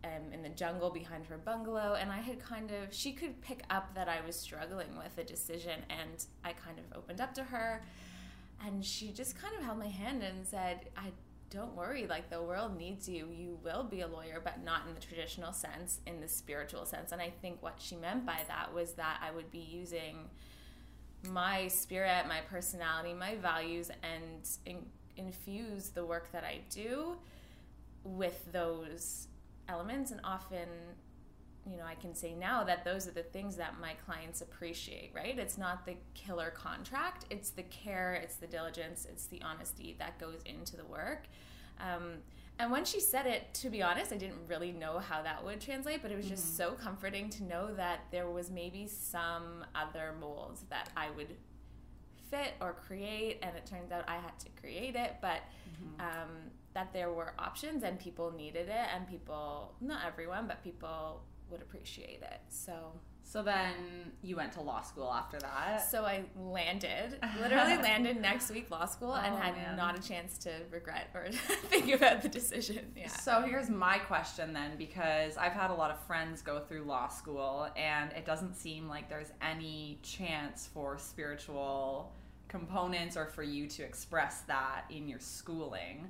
um, 0.04 0.32
in 0.32 0.42
the 0.42 0.50
jungle 0.50 0.90
behind 0.90 1.24
her 1.26 1.38
bungalow. 1.38 1.96
And 1.98 2.12
I 2.12 2.18
had 2.18 2.40
kind 2.40 2.70
of, 2.70 2.92
she 2.94 3.12
could 3.12 3.40
pick 3.40 3.62
up 3.70 3.94
that 3.94 4.08
I 4.08 4.24
was 4.26 4.36
struggling 4.36 4.96
with 4.98 5.16
a 5.16 5.24
decision. 5.24 5.80
And 5.88 6.24
I 6.44 6.52
kind 6.52 6.78
of 6.78 6.96
opened 6.96 7.20
up 7.22 7.32
to 7.34 7.44
her. 7.44 7.82
And 8.66 8.84
she 8.84 9.12
just 9.12 9.40
kind 9.40 9.54
of 9.56 9.62
held 9.62 9.78
my 9.78 9.88
hand 9.88 10.22
and 10.22 10.46
said, 10.46 10.90
I 10.94 11.12
don't 11.50 11.74
worry, 11.74 12.06
like 12.06 12.30
the 12.30 12.40
world 12.40 12.78
needs 12.78 13.08
you. 13.08 13.28
You 13.36 13.58
will 13.64 13.82
be 13.82 14.02
a 14.02 14.06
lawyer, 14.06 14.40
but 14.42 14.64
not 14.64 14.82
in 14.86 14.94
the 14.94 15.00
traditional 15.00 15.52
sense, 15.52 15.98
in 16.06 16.20
the 16.20 16.28
spiritual 16.28 16.86
sense. 16.86 17.10
And 17.10 17.20
I 17.20 17.32
think 17.42 17.60
what 17.60 17.74
she 17.78 17.96
meant 17.96 18.24
by 18.24 18.38
that 18.46 18.72
was 18.72 18.92
that 18.92 19.20
I 19.20 19.32
would 19.32 19.50
be 19.50 19.58
using 19.58 20.16
my 21.28 21.66
spirit, 21.68 22.26
my 22.28 22.40
personality, 22.48 23.12
my 23.12 23.34
values, 23.34 23.90
and 24.02 24.48
in, 24.64 24.86
infuse 25.16 25.88
the 25.90 26.04
work 26.04 26.30
that 26.32 26.44
I 26.44 26.60
do 26.70 27.16
with 28.04 28.50
those 28.52 29.26
elements. 29.68 30.12
And 30.12 30.20
often, 30.22 30.68
you 31.70 31.76
know, 31.76 31.84
I 31.84 31.94
can 31.94 32.14
say 32.14 32.34
now 32.34 32.64
that 32.64 32.84
those 32.84 33.06
are 33.06 33.12
the 33.12 33.22
things 33.22 33.56
that 33.56 33.78
my 33.80 33.94
clients 34.04 34.40
appreciate, 34.40 35.12
right? 35.14 35.38
It's 35.38 35.56
not 35.56 35.86
the 35.86 35.94
killer 36.14 36.50
contract, 36.50 37.26
it's 37.30 37.50
the 37.50 37.62
care, 37.62 38.14
it's 38.14 38.36
the 38.36 38.46
diligence, 38.46 39.06
it's 39.08 39.26
the 39.26 39.40
honesty 39.42 39.94
that 39.98 40.18
goes 40.18 40.40
into 40.44 40.76
the 40.76 40.84
work. 40.84 41.26
Um, 41.78 42.14
and 42.58 42.70
when 42.70 42.84
she 42.84 43.00
said 43.00 43.26
it, 43.26 43.54
to 43.54 43.70
be 43.70 43.82
honest, 43.82 44.12
I 44.12 44.16
didn't 44.16 44.46
really 44.46 44.72
know 44.72 44.98
how 44.98 45.22
that 45.22 45.42
would 45.44 45.60
translate, 45.60 46.02
but 46.02 46.10
it 46.10 46.16
was 46.16 46.28
just 46.28 46.56
so 46.56 46.72
comforting 46.72 47.30
to 47.30 47.44
know 47.44 47.72
that 47.74 48.00
there 48.10 48.28
was 48.28 48.50
maybe 48.50 48.86
some 48.86 49.64
other 49.74 50.12
molds 50.20 50.64
that 50.68 50.90
I 50.94 51.10
would 51.10 51.34
fit 52.30 52.52
or 52.60 52.74
create. 52.74 53.38
And 53.42 53.56
it 53.56 53.64
turns 53.64 53.92
out 53.92 54.04
I 54.06 54.16
had 54.16 54.38
to 54.40 54.48
create 54.60 54.94
it, 54.94 55.16
but 55.22 55.40
um, 56.00 56.28
that 56.74 56.92
there 56.92 57.10
were 57.10 57.32
options 57.38 57.82
and 57.82 57.98
people 57.98 58.30
needed 58.30 58.68
it, 58.68 58.86
and 58.94 59.08
people, 59.08 59.74
not 59.80 60.02
everyone, 60.06 60.46
but 60.46 60.62
people 60.62 61.22
would 61.50 61.62
appreciate 61.62 62.22
it. 62.22 62.40
So. 62.48 62.92
So 63.22 63.44
then 63.44 63.74
you 64.22 64.34
went 64.34 64.52
to 64.54 64.60
law 64.60 64.80
school 64.82 65.12
after 65.12 65.38
that. 65.38 65.88
So 65.88 66.04
I 66.04 66.24
landed, 66.36 67.16
literally 67.40 67.76
landed 67.80 68.20
next 68.20 68.50
week 68.50 68.68
law 68.72 68.86
school, 68.86 69.14
and 69.14 69.32
Oh, 69.34 69.38
had 69.38 69.54
man. 69.54 69.76
not 69.76 69.96
a 69.96 70.02
chance 70.02 70.36
to 70.38 70.50
regret 70.72 71.10
or 71.14 71.28
think 71.68 71.94
about 71.94 72.22
the 72.22 72.28
decision. 72.28 72.90
Yeah. 72.96 73.06
So 73.06 73.42
here's 73.42 73.70
my 73.70 73.98
question 73.98 74.52
then, 74.52 74.72
because 74.76 75.36
I've 75.36 75.52
had 75.52 75.70
a 75.70 75.74
lot 75.74 75.92
of 75.92 76.00
friends 76.06 76.42
go 76.42 76.58
through 76.58 76.82
law 76.82 77.06
school, 77.06 77.68
and 77.76 78.10
it 78.14 78.24
doesn't 78.26 78.56
seem 78.56 78.88
like 78.88 79.08
there's 79.08 79.30
any 79.40 80.00
chance 80.02 80.68
for 80.74 80.98
spiritual 80.98 82.12
components 82.48 83.16
or 83.16 83.26
for 83.26 83.44
you 83.44 83.68
to 83.68 83.84
express 83.84 84.40
that 84.48 84.86
in 84.90 85.06
your 85.06 85.20
schooling. 85.20 86.08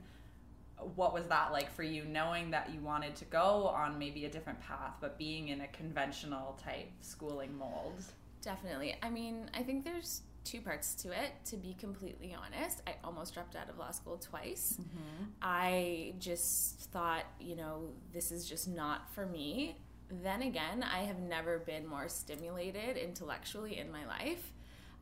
What 0.94 1.12
was 1.12 1.26
that 1.28 1.52
like 1.52 1.70
for 1.74 1.82
you, 1.82 2.04
knowing 2.04 2.50
that 2.50 2.70
you 2.72 2.80
wanted 2.80 3.16
to 3.16 3.24
go 3.26 3.66
on 3.68 3.98
maybe 3.98 4.24
a 4.24 4.30
different 4.30 4.60
path, 4.60 4.94
but 5.00 5.18
being 5.18 5.48
in 5.48 5.60
a 5.60 5.68
conventional 5.68 6.58
type 6.62 6.90
schooling 7.00 7.56
mold? 7.56 8.02
Definitely. 8.42 8.96
I 9.02 9.10
mean, 9.10 9.50
I 9.54 9.62
think 9.62 9.84
there's 9.84 10.22
two 10.44 10.60
parts 10.60 10.94
to 10.94 11.10
it. 11.10 11.32
To 11.46 11.56
be 11.56 11.74
completely 11.74 12.34
honest, 12.34 12.82
I 12.86 12.94
almost 13.04 13.34
dropped 13.34 13.56
out 13.56 13.68
of 13.68 13.78
law 13.78 13.90
school 13.90 14.16
twice. 14.16 14.78
Mm-hmm. 14.80 15.24
I 15.42 16.14
just 16.18 16.80
thought, 16.90 17.24
you 17.38 17.56
know, 17.56 17.90
this 18.12 18.32
is 18.32 18.48
just 18.48 18.68
not 18.68 19.12
for 19.14 19.26
me. 19.26 19.76
Then 20.22 20.42
again, 20.42 20.82
I 20.82 21.00
have 21.00 21.20
never 21.20 21.58
been 21.58 21.86
more 21.86 22.08
stimulated 22.08 22.96
intellectually 22.96 23.78
in 23.78 23.92
my 23.92 24.06
life. 24.06 24.52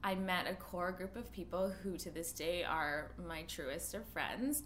I 0.03 0.15
met 0.15 0.47
a 0.47 0.55
core 0.55 0.93
group 0.93 1.17
of 1.17 1.33
people 1.33 1.73
who 1.83 1.97
to 1.99 2.11
this 2.11 2.33
day 2.33 2.63
are 2.63 3.11
my 3.27 3.43
truest 3.43 3.95
of 3.95 4.05
friends. 4.07 4.63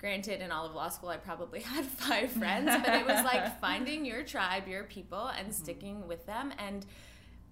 Granted, 0.00 0.40
in 0.40 0.50
all 0.50 0.64
of 0.64 0.74
law 0.74 0.88
school, 0.88 1.10
I 1.10 1.18
probably 1.18 1.60
had 1.74 1.84
five 1.84 2.30
friends, 2.30 2.70
but 2.84 2.94
it 2.94 3.06
was 3.06 3.22
like 3.22 3.60
finding 3.60 4.04
your 4.06 4.22
tribe, 4.22 4.66
your 4.66 4.84
people, 4.84 5.26
and 5.26 5.54
sticking 5.54 6.08
with 6.08 6.24
them. 6.24 6.54
And 6.58 6.86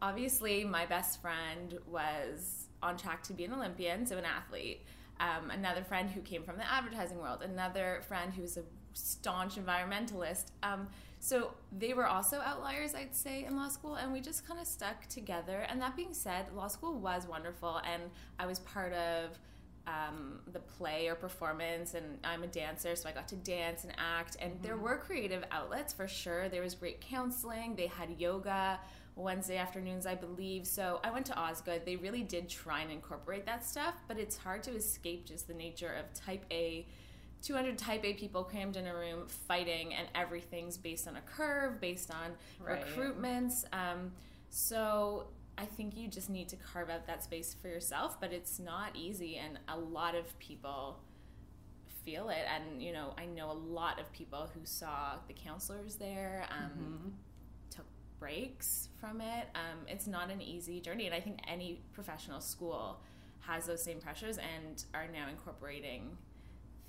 obviously, 0.01 0.65
my 0.65 0.87
best 0.87 1.21
friend 1.21 1.79
was 1.87 2.67
on 2.83 2.97
track 2.97 3.23
to 3.25 3.35
be 3.35 3.45
an 3.45 3.53
Olympian, 3.53 4.07
so 4.07 4.17
an 4.17 4.25
athlete. 4.25 4.87
Um, 5.21 5.51
another 5.51 5.83
friend 5.83 6.09
who 6.09 6.21
came 6.21 6.43
from 6.43 6.57
the 6.57 6.73
advertising 6.73 7.19
world, 7.19 7.43
another 7.43 8.03
friend 8.09 8.33
who 8.33 8.43
was 8.43 8.57
a 8.57 8.63
staunch 8.95 9.57
environmentalist. 9.57 10.47
Um, 10.63 10.89
so 11.21 11.53
they 11.77 11.93
were 11.93 12.07
also 12.07 12.41
outliers, 12.41 12.95
I'd 12.95 13.15
say, 13.15 13.45
in 13.45 13.57
law 13.57 13.69
school, 13.69 13.97
and 13.97 14.13
we 14.13 14.21
just 14.21 14.47
kind 14.47 14.61
of 14.61 14.67
stuck 14.67 15.07
together. 15.09 15.67
And 15.69 15.83
that 15.83 15.97
being 15.97 16.15
said, 16.15 16.47
law 16.55 16.69
school 16.69 16.95
was 16.95 17.27
wonderful, 17.27 17.83
and 17.85 18.05
I 18.39 18.47
was 18.47 18.61
part 18.61 18.93
of 18.93 19.39
um, 19.89 20.41
the 20.53 20.59
play 20.61 21.09
or 21.09 21.15
performance, 21.15 21.95
and 21.95 22.19
I'm 22.23 22.43
a 22.43 22.47
dancer, 22.47 22.95
so 22.95 23.09
I 23.09 23.13
got 23.13 23.27
to 23.29 23.37
dance 23.37 23.85
and 23.85 23.93
act. 23.97 24.37
And 24.41 24.53
there 24.63 24.77
were 24.77 24.99
creative 24.99 25.45
outlets 25.51 25.93
for 25.95 26.07
sure. 26.07 26.49
There 26.51 26.63
was 26.63 26.75
great 26.75 27.01
counseling. 27.01 27.75
They 27.75 27.87
had 27.87 28.11
yoga 28.21 28.79
Wednesday 29.17 29.57
afternoons, 29.57 30.07
I 30.07 30.15
believe. 30.15 30.67
So 30.67 31.01
I 31.03 31.11
went 31.11 31.27
to 31.27 31.39
Osgoode. 31.39 31.87
They 31.87 31.97
really 31.97 32.23
did 32.23 32.49
try 32.49 32.83
and 32.83 32.91
incorporate 32.93 33.47
that 33.47 33.65
stuff, 33.65 33.95
but 34.07 34.19
it's 34.19 34.37
hard 34.37 34.63
to 34.65 34.73
escape 34.77 35.25
just 35.27 35.49
the 35.49 35.55
nature 35.55 35.93
of 35.99 36.13
type 36.15 36.45
A. 36.51 36.87
200 37.41 37.79
type 37.79 38.05
A 38.05 38.15
people 38.15 38.43
crammed 38.45 38.77
in 38.77 38.87
a 38.87 38.95
room 38.95 39.27
fighting, 39.29 39.95
and 39.95 40.07
everything's 40.15 40.77
based 40.77 41.09
on 41.09 41.17
a 41.17 41.21
curve, 41.23 41.81
based 41.81 42.11
on 42.11 42.33
Right. 42.61 42.85
recruitments. 42.85 43.65
Um, 43.73 44.13
so 44.51 45.29
I 45.59 45.65
think 45.65 45.97
you 45.97 46.09
just 46.09 46.31
need 46.31 46.49
to 46.51 46.57
carve 46.57 46.89
out 46.89 47.07
that 47.09 47.25
space 47.25 47.55
for 47.61 47.69
yourself, 47.69 48.21
but 48.21 48.33
it's 48.33 48.59
not 48.59 48.95
easy, 48.95 49.37
and 49.37 49.59
a 49.69 49.77
lot 49.77 50.15
of 50.15 50.39
people 50.39 51.01
feel 52.05 52.29
it. 52.29 52.45
And 52.49 52.81
you 52.83 52.93
know, 52.93 53.13
I 53.19 53.27
know 53.27 53.51
a 53.51 53.53
lot 53.53 54.01
of 54.01 54.11
people 54.13 54.49
who 54.55 54.61
saw 54.65 55.17
the 55.27 55.35
counselors 55.35 55.97
there, 55.97 56.47
um, 56.51 57.15
took 57.71 57.87
breaks 58.21 58.89
from 59.01 59.21
it. 59.21 59.49
Um, 59.55 59.87
it's 59.89 60.07
not 60.07 60.31
an 60.31 60.41
easy 60.41 60.81
journey, 60.81 61.07
and 61.07 61.15
I 61.15 61.21
think 61.21 61.41
any 61.49 61.81
professional 61.93 62.41
school 62.41 63.01
has 63.41 63.67
those 63.67 63.83
same 63.83 63.99
pressures 63.99 64.39
and 64.39 64.85
are 64.95 65.09
now 65.13 65.29
incorporating 65.29 66.17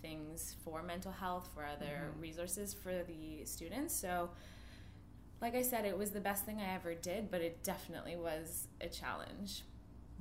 things 0.01 0.55
for 0.63 0.83
mental 0.83 1.11
health, 1.11 1.49
for 1.53 1.65
other 1.65 2.11
mm-hmm. 2.11 2.21
resources 2.21 2.73
for 2.73 2.93
the 3.03 3.45
students. 3.45 3.95
So, 3.95 4.29
like 5.41 5.55
I 5.55 5.61
said, 5.61 5.85
it 5.85 5.97
was 5.97 6.11
the 6.11 6.19
best 6.19 6.45
thing 6.45 6.59
I 6.59 6.75
ever 6.75 6.93
did, 6.93 7.31
but 7.31 7.41
it 7.41 7.63
definitely 7.63 8.15
was 8.15 8.67
a 8.81 8.87
challenge. 8.87 9.63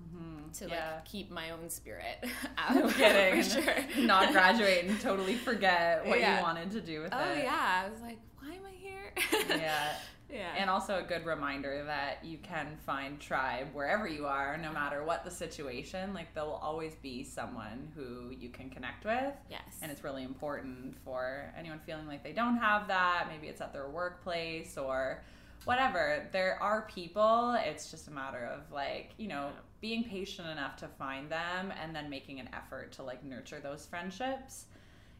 Mm-hmm. 0.00 0.52
To 0.52 0.68
yeah. 0.68 0.92
like 0.94 1.04
keep 1.06 1.28
my 1.28 1.50
own 1.50 1.68
spirit 1.68 2.24
out. 2.58 2.74
No 2.74 2.88
kidding. 2.88 3.42
sure. 3.42 4.04
Not 4.04 4.30
graduate 4.30 4.84
and 4.84 5.00
totally 5.00 5.34
forget 5.34 6.06
what 6.06 6.20
yeah. 6.20 6.36
you 6.36 6.42
wanted 6.42 6.70
to 6.70 6.80
do 6.80 7.02
with 7.02 7.12
oh, 7.12 7.18
it. 7.18 7.38
Oh 7.38 7.42
yeah. 7.42 7.82
I 7.84 7.90
was 7.90 8.00
like, 8.00 8.18
why 8.38 8.54
am 8.54 8.60
I 8.64 8.70
here? 8.80 9.12
yeah. 9.48 9.94
Yeah. 10.30 10.54
And 10.56 10.68
also 10.68 10.98
a 10.98 11.02
good 11.02 11.24
reminder 11.24 11.84
that 11.84 12.24
you 12.24 12.38
can 12.38 12.76
find 12.84 13.18
tribe 13.18 13.68
wherever 13.72 14.06
you 14.06 14.26
are, 14.26 14.58
no 14.58 14.72
matter 14.72 15.02
what 15.04 15.24
the 15.24 15.30
situation. 15.30 16.12
Like 16.12 16.34
there 16.34 16.44
will 16.44 16.60
always 16.62 16.94
be 16.96 17.24
someone 17.24 17.90
who 17.94 18.30
you 18.30 18.50
can 18.50 18.70
connect 18.70 19.04
with. 19.04 19.32
Yes. 19.50 19.78
And 19.80 19.90
it's 19.90 20.04
really 20.04 20.24
important 20.24 20.96
for 21.04 21.52
anyone 21.56 21.80
feeling 21.86 22.06
like 22.06 22.22
they 22.22 22.32
don't 22.32 22.58
have 22.58 22.88
that. 22.88 23.28
Maybe 23.30 23.48
it's 23.48 23.60
at 23.60 23.72
their 23.72 23.88
workplace 23.88 24.76
or 24.76 25.22
whatever. 25.64 26.28
There 26.32 26.58
are 26.62 26.82
people. 26.82 27.56
It's 27.58 27.90
just 27.90 28.08
a 28.08 28.10
matter 28.10 28.44
of 28.46 28.70
like, 28.72 29.12
you 29.16 29.28
know, 29.28 29.50
being 29.80 30.04
patient 30.04 30.48
enough 30.48 30.76
to 30.76 30.88
find 30.88 31.30
them 31.30 31.72
and 31.80 31.94
then 31.94 32.10
making 32.10 32.40
an 32.40 32.48
effort 32.52 32.92
to 32.92 33.02
like 33.02 33.24
nurture 33.24 33.60
those 33.60 33.86
friendships 33.86 34.66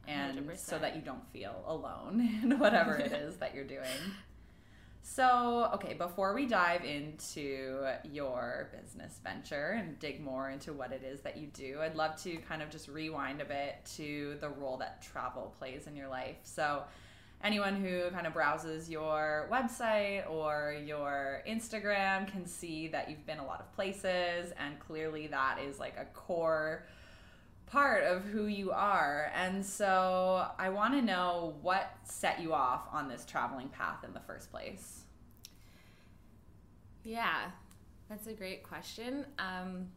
and 0.07 0.39
100%. 0.49 0.59
so 0.59 0.79
that 0.79 0.97
you 0.97 1.03
don't 1.03 1.27
feel 1.33 1.63
alone 1.67 2.21
in 2.43 2.59
whatever 2.59 2.97
it 2.97 3.13
is 3.25 3.37
that 3.37 3.55
you're 3.55 3.65
doing. 3.65 3.85
So, 5.11 5.71
okay, 5.75 5.95
before 5.95 6.35
we 6.35 6.45
dive 6.45 6.85
into 6.85 7.89
your 8.05 8.69
business 8.79 9.19
venture 9.25 9.71
and 9.79 9.99
dig 9.99 10.21
more 10.21 10.51
into 10.51 10.75
what 10.75 10.93
it 10.93 11.03
is 11.03 11.23
that 11.23 11.39
you 11.39 11.47
do, 11.49 11.79
I'd 11.81 11.97
love 11.97 12.15
to 12.23 12.37
kind 12.37 12.63
of 12.63 12.69
just 12.69 12.89
rewind 12.89 13.41
a 13.41 13.47
bit 13.47 13.77
to 13.97 14.37
the 14.41 14.51
role 14.51 14.77
that 14.77 15.01
travel 15.01 15.55
plays 15.59 15.87
in 15.87 15.97
your 15.97 16.09
life. 16.09 16.37
So, 16.43 16.83
anyone 17.43 17.75
who 17.75 18.11
kind 18.11 18.27
of 18.27 18.35
browses 18.35 18.91
your 18.91 19.49
website 19.51 20.31
or 20.31 20.77
your 20.85 21.43
Instagram 21.49 22.31
can 22.31 22.45
see 22.45 22.87
that 22.89 23.09
you've 23.09 23.27
been 23.27 23.39
a 23.39 23.47
lot 23.47 23.61
of 23.61 23.73
places, 23.73 24.53
and 24.59 24.79
clearly 24.79 25.27
that 25.29 25.59
is 25.59 25.81
like 25.81 25.97
a 25.99 26.05
core 26.17 26.85
part 27.71 28.05
of 28.05 28.25
who 28.25 28.47
you 28.47 28.71
are. 28.71 29.31
And 29.35 29.65
so 29.65 30.47
I 30.59 30.71
want 30.71 30.95
to 30.95 31.03
know 31.03 31.55
what 31.63 31.91
set 32.05 32.41
you 32.41 32.53
off 32.53 32.89
on 32.93 33.09
this 33.09 33.25
traveling 33.25 33.69
path 33.69 34.05
in 34.05 34.13
the 34.13 34.21
first 34.21 34.51
place. 34.51 35.05
Yeah, 37.05 37.51
that's 38.09 38.27
a 38.27 38.33
great 38.33 38.63
question. 38.63 39.27
Um, 39.39 39.89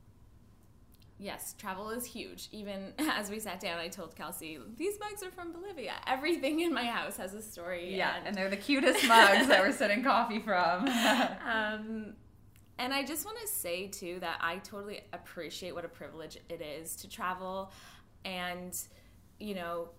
yes, 1.20 1.56
travel 1.58 1.90
is 1.90 2.06
huge. 2.06 2.50
Even 2.52 2.94
as 3.00 3.30
we 3.30 3.40
sat 3.40 3.60
down, 3.60 3.80
I 3.80 3.88
told 3.88 4.16
Kelsey, 4.16 4.60
these 4.78 5.00
mugs 5.00 5.24
are 5.24 5.32
from 5.32 5.52
Bolivia. 5.52 5.94
Everything 6.08 6.62
in 6.62 6.74
my 6.74 6.86
house 6.86 7.18
has 7.18 7.34
a 7.34 7.42
story. 7.42 7.96
Yeah, 7.96 8.16
and, 8.18 8.28
and 8.28 8.36
they're 8.36 8.50
the 8.50 8.58
cutest 8.58 9.08
mugs 9.08 9.48
that 9.48 9.62
we're 9.62 9.72
sitting 9.72 10.04
coffee 10.04 10.40
from. 10.40 10.88
um, 11.46 12.14
and 12.82 12.94
I 12.94 13.04
just 13.04 13.26
want 13.26 13.38
to 13.40 13.48
say 13.48 13.88
too 13.88 14.18
that 14.22 14.40
I 14.42 14.58
totally 14.58 15.02
appreciate 15.14 15.76
what 15.76 15.86
a 15.86 15.90
privilege 15.90 16.38
it 16.50 16.62
is 16.62 16.96
to 16.98 17.08
travel 17.08 17.72
and 18.26 18.76
you 19.40 19.54
know 19.54 19.90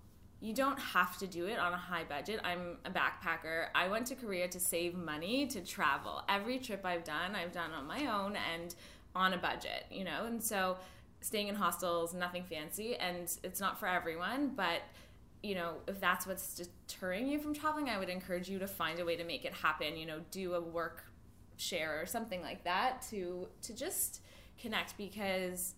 you 0.41 0.53
don't 0.53 0.79
have 0.79 1.17
to 1.19 1.29
do 1.29 1.47
it 1.47 1.57
on 1.57 1.73
a 1.73 1.77
high 1.77 2.03
budget. 2.03 2.41
I'm 2.43 2.79
a 2.85 2.91
backpacker. 2.91 3.67
I 3.77 3.87
went 3.87 4.09
to 4.09 4.17
Korea 4.17 4.49
to 4.49 4.59
save 4.59 4.97
money 4.97 5.47
to 5.47 5.61
travel. 5.61 6.25
Every 6.29 6.59
trip 6.59 6.85
I've 6.85 7.05
done, 7.05 7.37
I've 7.37 7.53
done 7.53 7.71
on 7.71 7.87
my 7.87 8.07
own 8.07 8.37
and 8.53 8.75
on 9.15 9.35
a 9.35 9.39
budget, 9.39 9.85
you 9.89 10.03
know? 10.03 10.25
And 10.27 10.43
so 10.43 10.79
staying 11.21 11.47
in 11.47 11.55
hostels, 11.55 12.13
nothing 12.13 12.43
fancy, 12.43 12.97
and 12.97 13.33
it's 13.45 13.61
not 13.61 13.79
for 13.79 13.87
everyone, 13.87 14.49
but 14.57 14.83
you 15.45 15.55
know, 15.55 15.75
if 15.87 16.01
that's 16.01 16.27
what's 16.27 16.57
deterring 16.57 17.29
you 17.29 17.39
from 17.39 17.55
traveling, 17.55 17.89
I 17.89 18.01
would 18.01 18.09
encourage 18.09 18.49
you 18.49 18.59
to 18.59 18.67
find 18.67 18.99
a 18.99 19.05
way 19.05 19.15
to 19.15 19.25
make 19.25 19.45
it 19.45 19.53
happen, 19.53 19.97
you 19.97 20.07
know, 20.07 20.21
do 20.33 20.55
a 20.55 20.61
work 20.61 21.05
share 21.57 22.01
or 22.01 22.07
something 22.07 22.41
like 22.43 22.65
that 22.65 23.03
to 23.11 23.49
to 23.63 23.75
just 23.75 24.21
connect 24.61 24.97
because 24.97 25.75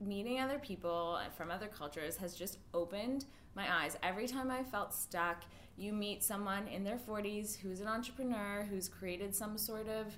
meeting 0.00 0.40
other 0.40 0.58
people 0.58 1.18
from 1.36 1.50
other 1.50 1.66
cultures 1.66 2.16
has 2.16 2.34
just 2.34 2.58
opened 2.74 3.24
my 3.54 3.82
eyes. 3.82 3.96
Every 4.02 4.26
time 4.26 4.50
I 4.50 4.62
felt 4.62 4.94
stuck, 4.94 5.44
you 5.76 5.92
meet 5.92 6.22
someone 6.22 6.68
in 6.68 6.84
their 6.84 6.98
40s 6.98 7.58
who's 7.58 7.80
an 7.80 7.88
entrepreneur 7.88 8.66
who's 8.68 8.88
created 8.88 9.34
some 9.34 9.58
sort 9.58 9.88
of 9.88 10.16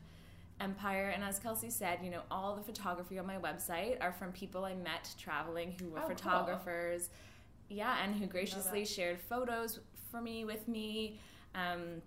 empire. 0.60 1.12
And 1.14 1.24
as 1.24 1.38
Kelsey 1.38 1.70
said, 1.70 2.00
you 2.02 2.10
know, 2.10 2.22
all 2.30 2.54
the 2.54 2.62
photography 2.62 3.18
on 3.18 3.26
my 3.26 3.38
website 3.38 3.96
are 4.00 4.12
from 4.12 4.32
people 4.32 4.64
I 4.64 4.74
met 4.74 5.14
traveling 5.18 5.74
who 5.80 5.90
were 5.90 6.00
oh, 6.00 6.08
photographers. 6.08 7.08
Cool. 7.08 7.78
Yeah, 7.78 7.96
and 8.02 8.14
who 8.14 8.26
graciously 8.26 8.84
shared 8.84 9.20
photos 9.20 9.78
for 10.10 10.20
me 10.20 10.44
with 10.44 10.66
me. 10.66 11.20
Um, 11.54 12.02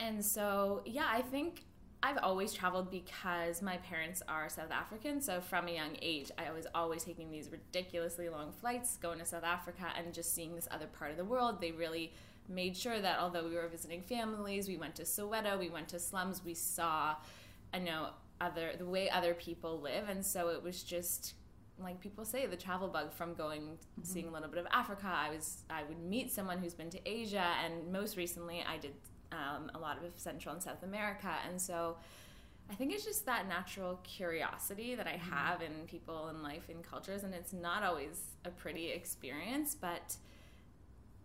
and 0.00 0.24
so, 0.24 0.82
yeah, 0.84 1.06
I 1.08 1.22
think 1.22 1.64
I've 2.04 2.18
always 2.18 2.52
traveled 2.52 2.90
because 2.90 3.62
my 3.62 3.78
parents 3.78 4.22
are 4.28 4.50
South 4.50 4.70
African. 4.70 5.22
So 5.22 5.40
from 5.40 5.68
a 5.68 5.70
young 5.72 5.96
age, 6.02 6.30
I 6.36 6.52
was 6.52 6.66
always 6.74 7.02
taking 7.02 7.30
these 7.30 7.50
ridiculously 7.50 8.28
long 8.28 8.52
flights, 8.52 8.98
going 8.98 9.20
to 9.20 9.24
South 9.24 9.42
Africa 9.42 9.86
and 9.96 10.12
just 10.12 10.34
seeing 10.34 10.54
this 10.54 10.68
other 10.70 10.86
part 10.86 11.12
of 11.12 11.16
the 11.16 11.24
world. 11.24 11.62
They 11.62 11.72
really 11.72 12.12
made 12.46 12.76
sure 12.76 13.00
that 13.00 13.18
although 13.18 13.48
we 13.48 13.54
were 13.54 13.68
visiting 13.68 14.02
families, 14.02 14.68
we 14.68 14.76
went 14.76 14.94
to 14.96 15.04
Soweto, 15.04 15.58
we 15.58 15.70
went 15.70 15.88
to 15.88 15.98
slums, 15.98 16.42
we 16.44 16.52
saw, 16.52 17.14
I 17.72 17.78
know, 17.78 18.08
other 18.38 18.72
the 18.76 18.84
way 18.84 19.08
other 19.08 19.32
people 19.32 19.80
live, 19.80 20.10
and 20.10 20.26
so 20.26 20.48
it 20.48 20.62
was 20.62 20.82
just 20.82 21.34
like 21.78 22.00
people 22.00 22.24
say 22.24 22.44
the 22.46 22.56
travel 22.56 22.88
bug 22.88 23.12
from 23.12 23.32
going 23.32 23.62
mm-hmm. 23.62 24.02
seeing 24.02 24.28
a 24.28 24.30
little 24.30 24.48
bit 24.48 24.58
of 24.58 24.66
Africa. 24.72 25.06
I 25.06 25.30
was 25.30 25.62
I 25.70 25.84
would 25.84 26.02
meet 26.02 26.30
someone 26.30 26.58
who's 26.58 26.74
been 26.74 26.90
to 26.90 27.08
Asia, 27.08 27.46
and 27.64 27.90
most 27.90 28.18
recently 28.18 28.62
I 28.68 28.76
did 28.76 28.92
um, 29.32 29.70
a 29.74 29.78
lot 29.78 29.98
of 29.98 30.12
Central 30.16 30.54
and 30.54 30.62
South 30.62 30.82
America. 30.82 31.32
And 31.48 31.60
so 31.60 31.96
I 32.70 32.74
think 32.74 32.92
it's 32.92 33.04
just 33.04 33.26
that 33.26 33.48
natural 33.48 34.00
curiosity 34.04 34.94
that 34.94 35.06
I 35.06 35.12
mm-hmm. 35.12 35.32
have 35.32 35.62
in 35.62 35.86
people 35.86 36.28
and 36.28 36.42
life 36.42 36.68
and 36.68 36.82
cultures. 36.82 37.24
And 37.24 37.34
it's 37.34 37.52
not 37.52 37.82
always 37.82 38.36
a 38.44 38.50
pretty 38.50 38.90
experience, 38.90 39.74
but 39.74 40.16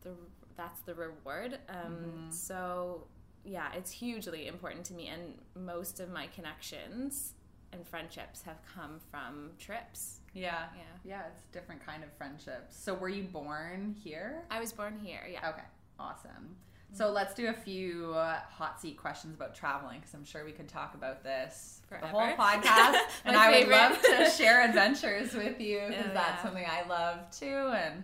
the, 0.01 0.11
that's 0.57 0.81
the 0.81 0.93
reward. 0.93 1.59
Um, 1.69 1.75
mm-hmm. 1.75 2.31
So, 2.31 3.05
yeah, 3.45 3.67
it's 3.75 3.91
hugely 3.91 4.47
important 4.47 4.85
to 4.85 4.93
me. 4.93 5.07
And 5.07 5.33
most 5.55 5.99
of 5.99 6.09
my 6.09 6.27
connections 6.27 7.33
and 7.71 7.87
friendships 7.87 8.41
have 8.41 8.57
come 8.75 8.99
from 9.11 9.51
trips. 9.59 10.19
Yeah. 10.33 10.65
Yeah. 10.75 10.81
Yeah, 11.05 11.21
it's 11.31 11.43
different 11.51 11.85
kind 11.85 12.03
of 12.03 12.11
friendships. 12.13 12.77
So 12.77 12.93
were 12.93 13.09
you 13.09 13.23
born 13.23 13.95
here? 14.03 14.43
I 14.51 14.59
was 14.59 14.71
born 14.71 14.99
here, 15.01 15.27
yeah. 15.31 15.49
Okay. 15.49 15.61
Awesome. 15.99 16.55
So 16.91 17.11
let's 17.11 17.33
do 17.33 17.47
a 17.47 17.53
few 17.53 18.13
uh, 18.13 18.39
hot 18.49 18.81
seat 18.81 18.97
questions 18.97 19.35
about 19.35 19.55
traveling 19.55 19.99
because 19.99 20.13
I'm 20.13 20.25
sure 20.25 20.43
we 20.43 20.51
could 20.51 20.67
talk 20.67 20.95
about 20.95 21.23
this 21.23 21.81
Forever. 21.87 22.07
the 22.07 22.11
whole 22.11 22.27
podcast. 22.33 22.99
and 23.25 23.35
I 23.35 23.51
favorite. 23.51 23.67
would 23.67 23.71
love 23.71 24.01
to 24.01 24.29
share 24.31 24.63
adventures 24.67 25.33
with 25.33 25.61
you 25.61 25.81
because 25.87 26.07
oh, 26.09 26.13
that's 26.13 26.37
yeah. 26.37 26.43
something 26.43 26.65
I 26.65 26.87
love 26.87 27.31
too. 27.31 27.45
And 27.45 28.03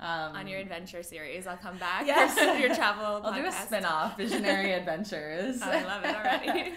um, 0.00 0.36
on 0.36 0.46
your 0.46 0.60
adventure 0.60 1.02
series, 1.02 1.46
I'll 1.46 1.56
come 1.56 1.78
back. 1.78 2.06
Yes, 2.06 2.36
your 2.60 2.74
travel. 2.74 3.20
I'll 3.24 3.32
podcast. 3.32 3.36
do 3.36 3.46
a 3.46 3.52
spin-off, 3.52 4.16
Visionary 4.16 4.72
Adventures. 4.74 5.60
I 5.62 5.82
love 5.82 6.04
it 6.04 6.14
already. 6.14 6.74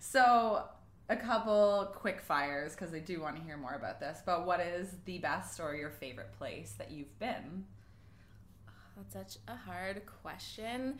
so 0.00 0.64
a 1.08 1.16
couple 1.16 1.92
quick 1.94 2.20
fires 2.20 2.74
because 2.74 2.94
I 2.94 2.98
do 2.98 3.20
want 3.20 3.36
to 3.36 3.42
hear 3.42 3.56
more 3.56 3.74
about 3.74 4.00
this. 4.00 4.20
But 4.24 4.46
what 4.46 4.60
is 4.60 4.88
the 5.04 5.18
best 5.18 5.60
or 5.60 5.74
your 5.74 5.90
favorite 5.90 6.32
place 6.32 6.74
that 6.78 6.90
you've 6.90 7.16
been? 7.18 7.64
That's 8.96 9.12
such 9.12 9.42
a 9.48 9.56
hard 9.56 10.02
question. 10.22 10.98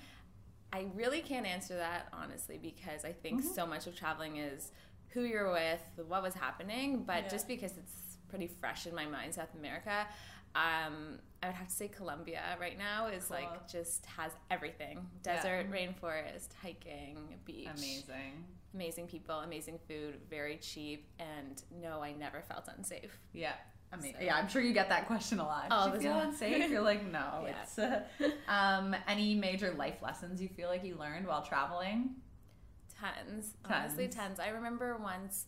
I 0.72 0.86
really 0.94 1.20
can't 1.20 1.46
answer 1.46 1.76
that 1.76 2.08
honestly 2.12 2.58
because 2.60 3.04
I 3.04 3.12
think 3.12 3.40
mm-hmm. 3.40 3.54
so 3.54 3.66
much 3.66 3.86
of 3.86 3.96
traveling 3.96 4.38
is 4.38 4.72
who 5.10 5.22
you're 5.22 5.52
with, 5.52 5.80
what 6.08 6.22
was 6.22 6.34
happening, 6.34 7.04
but 7.04 7.24
yeah. 7.24 7.28
just 7.28 7.46
because 7.46 7.72
it's 7.72 8.16
pretty 8.28 8.48
fresh 8.48 8.86
in 8.86 8.94
my 8.94 9.06
mind, 9.06 9.34
South 9.34 9.54
America, 9.56 10.06
um, 10.56 11.18
I 11.42 11.48
would 11.48 11.56
have 11.56 11.68
to 11.68 11.74
say 11.74 11.88
Colombia 11.88 12.42
right 12.60 12.78
now 12.78 13.06
is 13.06 13.26
cool. 13.26 13.36
like 13.36 13.68
just 13.68 14.06
has 14.06 14.32
everything 14.50 15.06
desert, 15.22 15.66
yeah. 15.70 15.76
rainforest, 15.76 16.48
hiking, 16.62 17.18
beach. 17.44 17.68
Amazing. 17.76 18.44
Amazing 18.72 19.06
people, 19.06 19.36
amazing 19.36 19.78
food, 19.86 20.16
very 20.28 20.56
cheap, 20.56 21.06
and 21.20 21.62
no, 21.80 22.02
I 22.02 22.12
never 22.12 22.42
felt 22.42 22.68
unsafe. 22.76 23.16
Yeah, 23.32 23.52
I 23.94 24.02
mean, 24.02 24.14
so. 24.18 24.24
yeah, 24.24 24.36
I'm 24.36 24.48
sure 24.48 24.60
you 24.60 24.72
get 24.72 24.88
that 24.88 25.06
question 25.06 25.38
a 25.38 25.44
lot. 25.44 25.66
All 25.70 25.88
Do 25.88 25.94
you 25.94 26.00
feel 26.00 26.18
unsafe? 26.18 26.70
You're 26.70 26.82
like, 26.82 27.10
no. 27.10 27.44
yeah. 27.46 27.62
It's 27.62 27.78
uh, 27.78 28.02
um, 28.48 28.96
any 29.06 29.34
major 29.34 29.72
life 29.72 30.02
lessons 30.02 30.42
you 30.42 30.48
feel 30.48 30.68
like 30.68 30.84
you 30.84 30.96
learned 30.96 31.26
while 31.26 31.42
traveling? 31.42 32.16
Tons, 33.00 33.54
tons. 33.62 33.74
honestly, 33.74 34.08
tons. 34.08 34.40
I 34.40 34.48
remember 34.48 34.96
once 34.96 35.46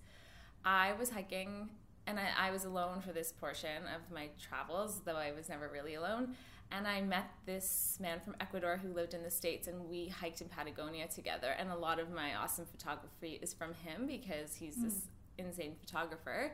I 0.65 0.93
was 0.99 1.11
hiking 1.11 1.71
and 2.07 2.21
I, 2.21 2.49
I 2.49 2.51
was 2.51 2.65
alone 2.65 3.01
for 3.01 3.13
this 3.13 3.33
portion 3.33 3.83
of 3.95 4.13
my 4.13 4.29
travels, 4.41 5.01
though 5.05 5.17
I 5.17 5.33
was 5.33 5.49
never 5.49 5.69
really 5.69 5.95
alone. 5.95 6.37
And 6.73 6.87
I 6.87 7.01
met 7.01 7.31
this 7.47 7.97
man 8.01 8.21
from 8.21 8.35
Ecuador 8.41 8.77
who 8.77 8.93
lived 8.93 9.15
in 9.15 9.23
the 9.23 9.31
States, 9.31 9.69
and 9.69 9.89
we 9.89 10.09
hiked 10.09 10.41
in 10.41 10.49
Patagonia 10.49 11.07
together. 11.07 11.55
And 11.59 11.71
a 11.71 11.77
lot 11.77 12.01
of 12.01 12.11
my 12.11 12.35
awesome 12.35 12.67
photography 12.67 13.39
is 13.41 13.55
from 13.55 13.75
him 13.75 14.07
because 14.07 14.55
he's 14.55 14.77
mm. 14.77 14.85
this 14.85 15.03
insane 15.39 15.75
photographer. 15.79 16.53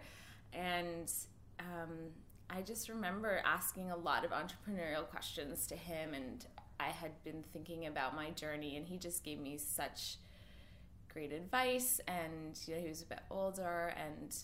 And 0.52 1.10
um, 1.62 1.90
I 2.50 2.60
just 2.62 2.88
remember 2.88 3.40
asking 3.44 3.90
a 3.90 3.96
lot 3.96 4.24
of 4.24 4.30
entrepreneurial 4.30 5.06
questions 5.08 5.66
to 5.68 5.76
him, 5.76 6.14
and 6.14 6.44
I 6.80 6.88
had 6.88 7.22
been 7.24 7.42
thinking 7.52 7.86
about 7.86 8.14
my 8.14 8.30
journey, 8.30 8.76
and 8.76 8.86
he 8.86 8.98
just 8.98 9.24
gave 9.24 9.38
me 9.38 9.56
such 9.58 10.16
great 11.12 11.32
advice. 11.32 12.00
And 12.08 12.58
you 12.66 12.74
know, 12.74 12.80
he 12.82 12.88
was 12.88 13.02
a 13.02 13.06
bit 13.06 13.20
older, 13.30 13.94
and 13.96 14.34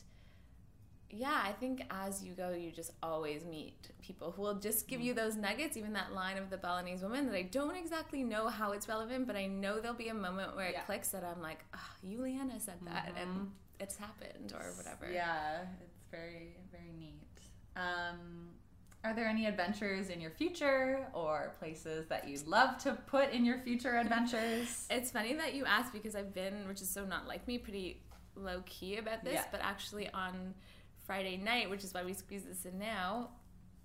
yeah, 1.11 1.40
I 1.42 1.52
think 1.52 1.83
as 1.90 2.22
you 2.22 2.35
go, 2.35 2.50
you 2.50 2.70
just 2.70 2.92
always 3.02 3.44
meet 3.46 3.90
people 4.02 4.31
who 4.31 4.42
will 4.42 4.57
just 4.57 4.87
give 4.88 5.00
you 5.00 5.14
those 5.14 5.37
nuggets. 5.37 5.76
Even 5.76 5.94
that 5.94 6.12
line 6.12 6.37
of 6.37 6.50
the 6.50 6.59
Balinese 6.59 7.02
woman 7.02 7.26
that 7.26 7.35
I 7.35 7.42
don't 7.42 7.76
exactly 7.76 8.22
know 8.22 8.48
how 8.48 8.72
it's 8.72 8.88
relevant, 8.88 9.26
but 9.26 9.35
I 9.37 9.46
know 9.46 9.81
there'll 9.81 9.96
be 9.96 10.09
a 10.09 10.14
moment 10.14 10.54
where 10.54 10.66
it 10.66 10.74
Yeah. 10.74 10.83
clicks 10.83 11.09
that 11.11 11.24
I'm 11.24 11.40
like, 11.40 11.64
oh, 11.74 11.90
Juliana 12.02 12.61
said 12.61 12.78
that, 12.85 13.14
Mhm. 13.14 13.22
and 13.22 13.52
it's 13.81 13.96
happened 13.96 14.52
or 14.52 14.72
whatever. 14.76 15.11
Yeah, 15.11 15.64
very, 16.10 16.56
very 16.70 16.92
neat. 16.98 17.14
Um, 17.76 18.48
are 19.04 19.14
there 19.14 19.26
any 19.26 19.46
adventures 19.46 20.08
in 20.08 20.20
your 20.20 20.30
future 20.30 21.06
or 21.12 21.54
places 21.58 22.06
that 22.08 22.28
you'd 22.28 22.46
love 22.46 22.78
to 22.78 22.92
put 23.06 23.30
in 23.32 23.44
your 23.44 23.58
future 23.58 23.96
adventures? 23.98 24.86
It's 24.90 25.10
funny 25.10 25.34
that 25.34 25.54
you 25.54 25.64
asked 25.64 25.92
because 25.92 26.14
I've 26.14 26.34
been, 26.34 26.66
which 26.66 26.80
is 26.80 26.90
so 26.90 27.04
not 27.04 27.26
like 27.26 27.46
me, 27.46 27.58
pretty 27.58 28.02
low 28.34 28.62
key 28.66 28.96
about 28.96 29.24
this. 29.24 29.34
Yeah. 29.34 29.44
But 29.50 29.60
actually, 29.62 30.10
on 30.10 30.54
Friday 31.06 31.36
night, 31.36 31.70
which 31.70 31.84
is 31.84 31.94
why 31.94 32.04
we 32.04 32.12
squeeze 32.12 32.44
this 32.44 32.64
in 32.64 32.78
now, 32.78 33.30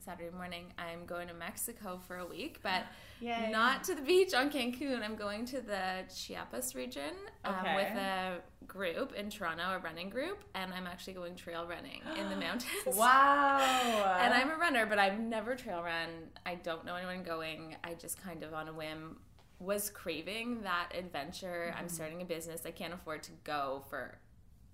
Saturday 0.03 0.35
morning, 0.35 0.65
I'm 0.77 1.05
going 1.05 1.27
to 1.29 1.33
Mexico 1.33 1.99
for 2.07 2.17
a 2.17 2.25
week, 2.25 2.59
but 2.61 2.83
Yay. 3.21 3.49
not 3.51 3.83
to 3.85 3.95
the 3.95 4.01
beach 4.01 4.33
on 4.33 4.49
Cancun. 4.51 5.01
I'm 5.01 5.15
going 5.15 5.45
to 5.45 5.61
the 5.61 6.03
Chiapas 6.13 6.75
region 6.75 7.13
um, 7.45 7.55
Okay. 7.61 7.75
with 7.75 7.97
a 7.97 8.65
group 8.67 9.13
in 9.13 9.29
Toronto, 9.29 9.63
a 9.63 9.79
running 9.79 10.09
group, 10.09 10.43
and 10.55 10.73
I'm 10.73 10.87
actually 10.87 11.13
going 11.13 11.35
trail 11.35 11.65
running 11.65 12.01
in 12.19 12.29
the 12.29 12.35
mountains. 12.47 12.95
Wow. 12.97 14.17
And 14.19 14.33
I'm 14.33 14.49
a 14.51 14.55
runner, 14.55 14.85
but 14.85 14.99
I've 14.99 15.19
never 15.19 15.55
trail 15.55 15.81
run. 15.81 16.09
I 16.45 16.55
don't 16.55 16.85
know 16.85 16.95
anyone 16.95 17.23
going. 17.23 17.75
I 17.83 17.93
just 17.93 18.21
kind 18.21 18.43
of 18.43 18.53
on 18.53 18.67
a 18.67 18.73
whim 18.73 19.17
was 19.59 19.89
craving 19.89 20.63
that 20.63 20.89
adventure. 20.97 21.67
Mm-hmm. 21.69 21.79
I'm 21.79 21.89
starting 21.89 22.21
a 22.21 22.25
business. 22.25 22.63
I 22.65 22.71
can't 22.71 22.93
afford 22.93 23.23
to 23.23 23.31
go 23.45 23.83
for 23.89 24.17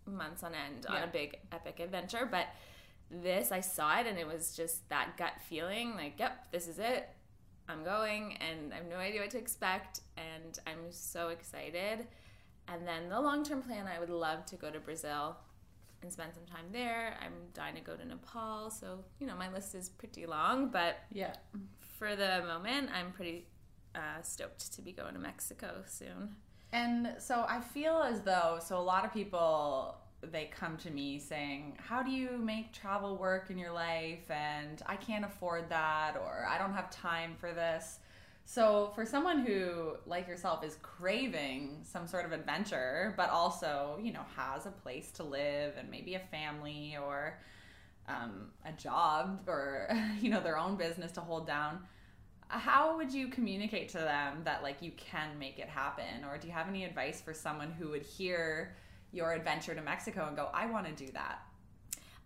months 0.08 0.42
on 0.42 0.54
end 0.56 0.88
on 0.88 1.04
a 1.04 1.08
big 1.08 1.38
epic 1.52 1.80
adventure, 1.80 2.28
but 2.30 2.48
this 3.12 3.52
I 3.52 3.62
saw 3.62 4.00
it 4.00 4.08
and 4.08 4.18
it 4.18 4.28
was 4.28 4.56
just 4.56 4.88
that 4.90 5.18
gut 5.18 5.34
feeling 5.48 5.96
like, 5.96 6.20
yep, 6.20 6.52
this 6.52 6.68
is 6.68 6.80
it. 6.80 7.10
I'm 7.68 7.84
going 7.84 8.38
and 8.38 8.74
I 8.74 8.78
have 8.78 8.88
no 8.88 8.98
idea 8.98 9.22
what 9.22 9.30
to 9.32 9.38
expect 9.38 10.02
and 10.18 10.60
I'm 10.66 10.92
so 10.92 11.30
excited. 11.30 12.08
And 12.68 12.88
then 12.88 13.10
the 13.10 13.20
long-term 13.20 13.64
plan, 13.64 13.86
I 13.88 14.00
would 14.00 14.10
love 14.10 14.46
to 14.48 14.56
go 14.56 14.70
to 14.70 14.80
Brazil 14.80 15.38
and 16.02 16.12
spend 16.12 16.34
some 16.34 16.46
time 16.46 16.66
there. 16.72 17.18
I'm 17.22 17.34
dying 17.54 17.76
to 17.76 17.82
go 17.82 17.96
to 17.96 18.06
Nepal, 18.06 18.70
so 18.70 19.00
you 19.20 19.28
know 19.28 19.36
my 19.36 19.52
list 19.52 19.76
is 19.76 19.90
pretty 19.90 20.26
long. 20.26 20.70
But 20.70 20.98
yeah. 21.12 21.34
for 21.98 22.16
the 22.16 22.44
moment, 22.48 22.90
I'm 22.94 23.12
pretty 23.12 23.48
uh, 23.96 24.22
stoked 24.22 24.72
to 24.74 24.82
be 24.82 24.92
going 24.92 25.14
to 25.14 25.20
Mexico 25.20 25.84
soon. 25.88 26.36
And 26.72 27.16
so 27.18 27.46
I 27.48 27.62
feel 27.62 27.98
as 27.98 28.22
though 28.22 28.60
so 28.64 28.78
a 28.78 28.82
lot 28.82 29.04
of 29.04 29.14
people 29.14 29.98
they 30.22 30.46
come 30.46 30.78
to 30.78 30.92
me 30.92 31.20
saying, 31.20 31.78
"How 31.80 32.04
do 32.04 32.12
you 32.12 32.38
make 32.38 32.74
travel 32.74 33.18
work 33.18 33.50
in 33.50 33.58
your 33.58 33.72
life?" 33.72 34.30
and 34.30 34.82
I 34.86 34.96
can't 34.96 35.26
afford 35.26 35.70
that 35.70 36.18
or 36.18 36.46
I 36.50 36.58
don't 36.58 36.74
have 36.74 36.90
time 36.90 37.36
for 37.40 37.54
this. 37.54 38.00
So 38.46 38.92
for 38.96 39.06
someone 39.06 39.40
who 39.46 39.98
like 40.06 40.28
yourself 40.28 40.64
is 40.64 40.78
craving 40.82 41.82
some 41.84 42.08
sort 42.08 42.26
of 42.26 42.32
adventure 42.32 43.14
but 43.18 43.30
also, 43.30 44.00
you 44.02 44.12
know, 44.12 44.26
has 44.36 44.66
a 44.66 44.72
place 44.72 45.12
to 45.14 45.24
live 45.24 45.76
and 45.78 45.90
maybe 45.90 46.16
a 46.16 46.20
family 46.20 46.98
or 46.98 47.40
um, 48.08 48.50
a 48.66 48.72
job 48.74 49.42
or 49.48 49.90
you 50.22 50.30
know 50.30 50.42
their 50.42 50.58
own 50.58 50.76
business 50.76 51.12
to 51.14 51.22
hold 51.22 51.48
down 51.48 51.80
how 52.50 52.98
would 52.98 53.14
you 53.14 53.28
communicate 53.28 53.90
to 53.90 54.00
them 54.00 54.42
that 54.44 54.64
like 54.64 54.82
you 54.82 54.92
can 54.98 55.38
make 55.38 55.60
it 55.60 55.70
happen 55.70 56.26
or 56.28 56.38
do 56.38 56.48
you 56.48 56.54
have 56.54 56.68
any 56.68 56.84
advice 56.84 57.22
for 57.22 57.34
someone 57.34 57.72
who 57.72 57.90
would 57.90 58.02
hear 58.02 58.76
your 59.12 59.34
adventure 59.34 59.74
to 59.76 59.82
mexico 59.82 60.26
and 60.28 60.36
go 60.36 60.50
i 60.54 60.66
want 60.66 60.86
to 60.86 61.06
do 61.06 61.12
that 61.12 61.40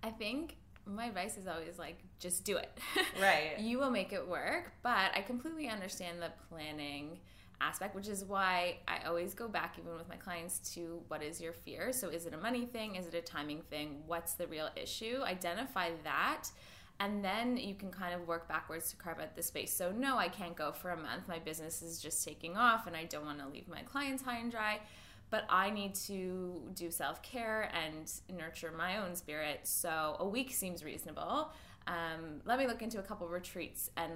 I 0.03 0.09
think 0.11 0.57
my 0.85 1.05
advice 1.05 1.37
is 1.37 1.47
always 1.47 1.79
like, 1.79 1.97
just 2.19 2.43
do 2.43 2.57
it. 2.57 2.77
Right. 3.21 3.57
you 3.57 3.79
will 3.79 3.89
make 3.89 4.11
it 4.11 4.27
work, 4.27 4.73
but 4.83 5.11
I 5.15 5.21
completely 5.21 5.69
understand 5.69 6.21
the 6.21 6.31
planning 6.49 7.19
aspect, 7.61 7.95
which 7.95 8.09
is 8.09 8.25
why 8.25 8.79
I 8.87 9.07
always 9.07 9.33
go 9.33 9.47
back, 9.47 9.77
even 9.79 9.95
with 9.95 10.09
my 10.09 10.17
clients, 10.17 10.59
to 10.73 11.01
what 11.07 11.23
is 11.23 11.39
your 11.39 11.53
fear. 11.53 11.93
So, 11.93 12.09
is 12.09 12.25
it 12.25 12.33
a 12.33 12.37
money 12.37 12.65
thing? 12.65 12.95
Is 12.95 13.07
it 13.07 13.13
a 13.13 13.21
timing 13.21 13.61
thing? 13.69 14.03
What's 14.05 14.33
the 14.33 14.45
real 14.47 14.69
issue? 14.75 15.21
Identify 15.23 15.91
that. 16.03 16.49
And 16.99 17.23
then 17.23 17.57
you 17.57 17.75
can 17.75 17.89
kind 17.89 18.13
of 18.13 18.27
work 18.27 18.47
backwards 18.49 18.89
to 18.91 18.97
carve 18.97 19.19
out 19.19 19.35
the 19.35 19.43
space. 19.43 19.73
So, 19.73 19.91
no, 19.91 20.17
I 20.17 20.27
can't 20.27 20.55
go 20.55 20.73
for 20.73 20.89
a 20.89 20.97
month. 20.97 21.27
My 21.29 21.39
business 21.39 21.81
is 21.81 22.01
just 22.01 22.25
taking 22.25 22.57
off, 22.57 22.87
and 22.87 22.95
I 22.95 23.05
don't 23.05 23.25
want 23.25 23.39
to 23.39 23.47
leave 23.47 23.69
my 23.69 23.81
clients 23.83 24.23
high 24.23 24.37
and 24.39 24.51
dry 24.51 24.81
but 25.33 25.45
I 25.49 25.71
need 25.71 25.95
to 25.95 26.61
do 26.75 26.91
self 26.91 27.23
care 27.23 27.71
and 27.73 28.11
nurture 28.37 28.71
my 28.71 28.99
own 28.99 29.15
spirit. 29.15 29.61
So 29.63 30.15
a 30.19 30.27
week 30.27 30.51
seems 30.51 30.83
reasonable. 30.83 31.51
Um, 31.87 32.41
let 32.45 32.59
me 32.59 32.67
look 32.67 32.83
into 32.83 32.99
a 32.99 33.01
couple 33.01 33.27
retreats 33.27 33.89
and 33.97 34.11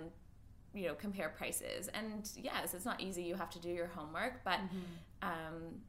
you 0.75 0.87
know 0.87 0.93
compare 0.93 1.29
prices. 1.29 1.89
And 1.95 2.29
yes, 2.37 2.75
it's 2.75 2.85
not 2.85 3.01
easy. 3.01 3.23
You 3.23 3.33
have 3.33 3.49
to 3.49 3.59
do 3.59 3.67
your 3.67 3.87
homework, 3.87 4.43
but 4.43 4.59
um, 5.23 5.81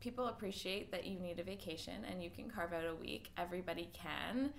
people 0.00 0.28
appreciate 0.28 0.90
that 0.92 1.04
you 1.04 1.20
need 1.20 1.40
a 1.40 1.44
vacation 1.44 2.06
and 2.10 2.22
you 2.22 2.30
can 2.30 2.48
carve 2.48 2.72
out 2.72 2.86
a 2.86 2.94
week. 2.94 3.32
Everybody 3.36 3.90
can. 3.92 4.50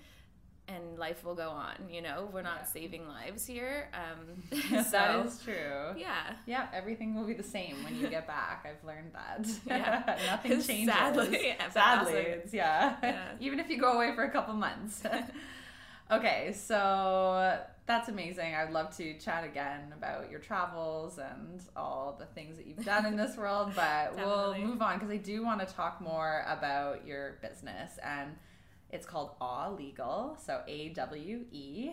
And 0.68 0.98
life 0.98 1.22
will 1.24 1.36
go 1.36 1.50
on, 1.50 1.74
you 1.88 2.02
know. 2.02 2.28
We're 2.32 2.42
not 2.42 2.62
Yeah. 2.62 2.66
saving 2.66 3.06
lives 3.08 3.46
here. 3.46 3.88
Um, 3.94 4.42
so, 4.90 5.22
is 5.26 5.38
true 5.42 5.94
yeah. 5.96 6.34
yeah 6.46 6.66
everything 6.74 7.14
will 7.14 7.24
be 7.24 7.34
the 7.34 7.42
same 7.42 7.82
when 7.84 7.94
you 7.96 8.08
get 8.08 8.26
back 8.26 8.66
i've 8.68 8.84
learned 8.86 9.12
that 9.12 9.46
Yeah. 9.66 10.18
nothing 10.26 10.60
changes 10.62 10.94
Sadly, 10.94 11.40
yeah, 11.48 11.70
sadly 11.70 12.36
yeah. 12.52 12.96
Yeah. 13.02 13.28
even 13.40 13.60
if 13.60 13.68
you 13.70 13.78
go 13.78 13.92
away 13.92 14.14
for 14.14 14.24
a 14.24 14.30
couple 14.30 14.54
months 14.54 15.02
okay 16.10 16.52
so 16.52 17.58
that's 17.86 18.08
amazing 18.08 18.54
i'd 18.54 18.70
love 18.72 18.94
to 18.96 19.18
chat 19.18 19.44
again 19.44 19.92
about 19.96 20.30
your 20.30 20.40
travels 20.40 21.18
and 21.18 21.60
all 21.76 22.16
the 22.18 22.26
things 22.26 22.56
that 22.56 22.66
you've 22.66 22.84
done 22.84 23.06
in 23.06 23.16
this 23.16 23.36
world 23.36 23.72
but 23.74 24.14
we'll 24.16 24.56
move 24.58 24.80
on 24.82 24.94
because 24.98 25.10
i 25.10 25.16
do 25.16 25.44
want 25.44 25.60
to 25.66 25.74
talk 25.74 26.00
more 26.00 26.44
about 26.48 27.06
your 27.06 27.38
business 27.42 27.98
and 28.04 28.36
it's 28.90 29.06
called 29.06 29.32
Awe 29.40 29.70
Legal, 29.70 30.36
so 30.44 30.62
A 30.66 30.90
W 30.90 31.44
E. 31.50 31.92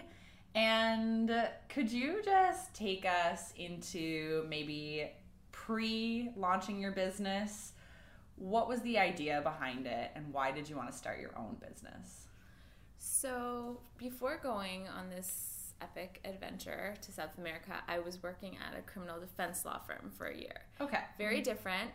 And 0.55 1.31
could 1.69 1.91
you 1.91 2.21
just 2.23 2.73
take 2.75 3.05
us 3.05 3.53
into 3.57 4.45
maybe 4.47 5.09
pre 5.51 6.29
launching 6.35 6.79
your 6.79 6.91
business? 6.91 7.73
What 8.35 8.67
was 8.67 8.81
the 8.81 8.97
idea 8.97 9.41
behind 9.41 9.85
it, 9.87 10.11
and 10.15 10.31
why 10.33 10.51
did 10.51 10.69
you 10.69 10.75
want 10.75 10.91
to 10.91 10.97
start 10.97 11.19
your 11.19 11.37
own 11.37 11.57
business? 11.59 12.27
So, 12.97 13.79
before 13.97 14.39
going 14.41 14.87
on 14.87 15.09
this 15.09 15.73
epic 15.81 16.21
adventure 16.25 16.95
to 17.01 17.11
South 17.11 17.37
America, 17.37 17.73
I 17.87 17.99
was 17.99 18.21
working 18.23 18.57
at 18.57 18.77
a 18.77 18.81
criminal 18.81 19.19
defense 19.19 19.65
law 19.65 19.79
firm 19.79 20.11
for 20.17 20.27
a 20.27 20.37
year. 20.37 20.61
Okay. 20.79 20.99
Very 21.17 21.41
different, 21.41 21.91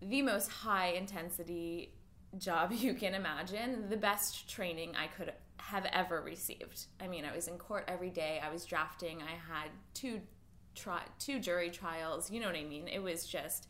the 0.00 0.22
most 0.22 0.48
high 0.48 0.92
intensity 0.92 1.92
job 2.38 2.72
you 2.76 2.94
can 2.94 3.14
imagine, 3.14 3.88
the 3.88 3.96
best 3.96 4.48
training 4.48 4.94
I 4.96 5.06
could 5.06 5.32
have 5.58 5.86
ever 5.92 6.20
received. 6.20 6.86
I 7.00 7.06
mean, 7.06 7.24
I 7.24 7.34
was 7.34 7.48
in 7.48 7.58
court 7.58 7.84
every 7.88 8.10
day, 8.10 8.40
I 8.42 8.50
was 8.50 8.64
drafting, 8.64 9.22
I 9.22 9.32
had 9.52 9.70
two 9.94 10.20
tri- 10.74 11.06
two 11.18 11.38
jury 11.38 11.70
trials, 11.70 12.30
you 12.30 12.40
know 12.40 12.46
what 12.46 12.56
I 12.56 12.64
mean? 12.64 12.88
It 12.88 13.02
was 13.02 13.26
just 13.26 13.68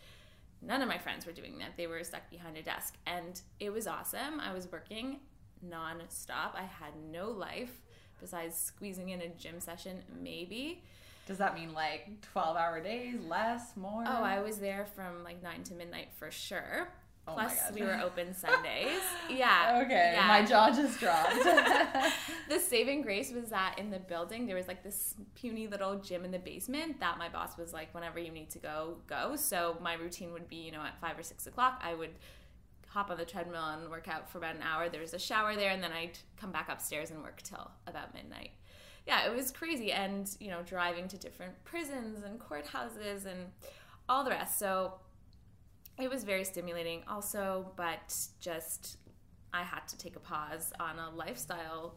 none 0.62 0.82
of 0.82 0.88
my 0.88 0.98
friends 0.98 1.26
were 1.26 1.32
doing 1.32 1.58
that. 1.58 1.76
They 1.76 1.86
were 1.86 2.02
stuck 2.04 2.28
behind 2.30 2.56
a 2.56 2.62
desk 2.62 2.94
and 3.06 3.40
it 3.58 3.70
was 3.70 3.86
awesome. 3.86 4.40
I 4.40 4.52
was 4.52 4.70
working 4.70 5.20
non-stop. 5.62 6.54
I 6.56 6.62
had 6.62 6.92
no 7.10 7.30
life 7.30 7.82
besides 8.20 8.56
squeezing 8.56 9.10
in 9.10 9.22
a 9.22 9.28
gym 9.28 9.60
session 9.60 10.02
maybe. 10.22 10.82
Does 11.26 11.38
that 11.38 11.54
mean 11.54 11.72
like 11.72 12.20
12 12.32 12.56
hour 12.56 12.80
days, 12.82 13.16
less, 13.28 13.76
more? 13.76 14.04
Oh, 14.06 14.22
I 14.22 14.40
was 14.40 14.58
there 14.58 14.86
from 14.96 15.22
like 15.22 15.42
9 15.42 15.62
to 15.64 15.74
midnight 15.74 16.08
for 16.18 16.30
sure. 16.30 16.88
Oh 17.28 17.34
Plus, 17.34 17.70
we 17.74 17.82
were 17.82 18.00
open 18.02 18.34
Sundays. 18.34 19.00
Yeah. 19.28 19.82
Okay, 19.84 20.12
yeah. 20.14 20.26
my 20.26 20.44
jaw 20.44 20.70
just 20.70 20.98
dropped. 20.98 21.34
the 22.50 22.58
saving 22.58 23.02
grace 23.02 23.32
was 23.32 23.48
that 23.50 23.78
in 23.78 23.90
the 23.90 23.98
building 23.98 24.46
there 24.46 24.56
was 24.56 24.68
like 24.68 24.82
this 24.82 25.14
puny 25.34 25.66
little 25.66 25.96
gym 25.96 26.24
in 26.24 26.30
the 26.30 26.38
basement 26.38 26.98
that 27.00 27.16
my 27.18 27.28
boss 27.28 27.56
was 27.56 27.72
like 27.72 27.94
whenever 27.94 28.18
you 28.18 28.30
need 28.30 28.50
to 28.50 28.58
go 28.58 28.96
go 29.06 29.36
so 29.36 29.76
my 29.80 29.94
routine 29.94 30.32
would 30.32 30.48
be 30.48 30.56
you 30.56 30.72
know 30.72 30.80
at 30.80 31.00
five 31.00 31.18
or 31.18 31.22
six 31.22 31.46
o'clock 31.46 31.80
i 31.84 31.94
would 31.94 32.10
hop 32.88 33.10
on 33.10 33.16
the 33.16 33.24
treadmill 33.24 33.64
and 33.68 33.88
work 33.88 34.08
out 34.08 34.28
for 34.28 34.38
about 34.38 34.56
an 34.56 34.62
hour 34.62 34.88
there 34.88 35.00
was 35.00 35.14
a 35.14 35.18
shower 35.18 35.54
there 35.54 35.70
and 35.70 35.82
then 35.82 35.92
i'd 35.92 36.18
come 36.36 36.50
back 36.50 36.68
upstairs 36.68 37.10
and 37.10 37.22
work 37.22 37.40
till 37.42 37.70
about 37.86 38.12
midnight 38.14 38.50
yeah 39.06 39.26
it 39.26 39.34
was 39.34 39.52
crazy 39.52 39.92
and 39.92 40.36
you 40.40 40.48
know 40.50 40.62
driving 40.66 41.06
to 41.06 41.16
different 41.16 41.52
prisons 41.64 42.24
and 42.24 42.40
courthouses 42.40 43.26
and 43.26 43.46
all 44.08 44.24
the 44.24 44.30
rest 44.30 44.58
so 44.58 44.94
it 45.98 46.08
was 46.08 46.24
very 46.24 46.44
stimulating 46.44 47.02
also 47.08 47.72
but 47.76 48.14
just 48.40 48.98
i 49.52 49.62
had 49.62 49.86
to 49.88 49.96
take 49.98 50.16
a 50.16 50.20
pause 50.20 50.72
on 50.80 50.98
a 50.98 51.10
lifestyle 51.14 51.94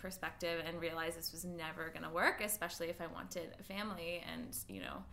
perspective 0.00 0.62
and 0.66 0.80
realize 0.80 1.14
this 1.14 1.32
was 1.32 1.44
never 1.44 1.90
going 1.90 2.02
to 2.02 2.10
work, 2.10 2.40
especially 2.42 2.88
if 2.88 3.00
I 3.00 3.06
wanted 3.06 3.54
a 3.60 3.62
family 3.62 4.22
and, 4.32 4.56
you 4.68 4.80
know, 4.80 5.04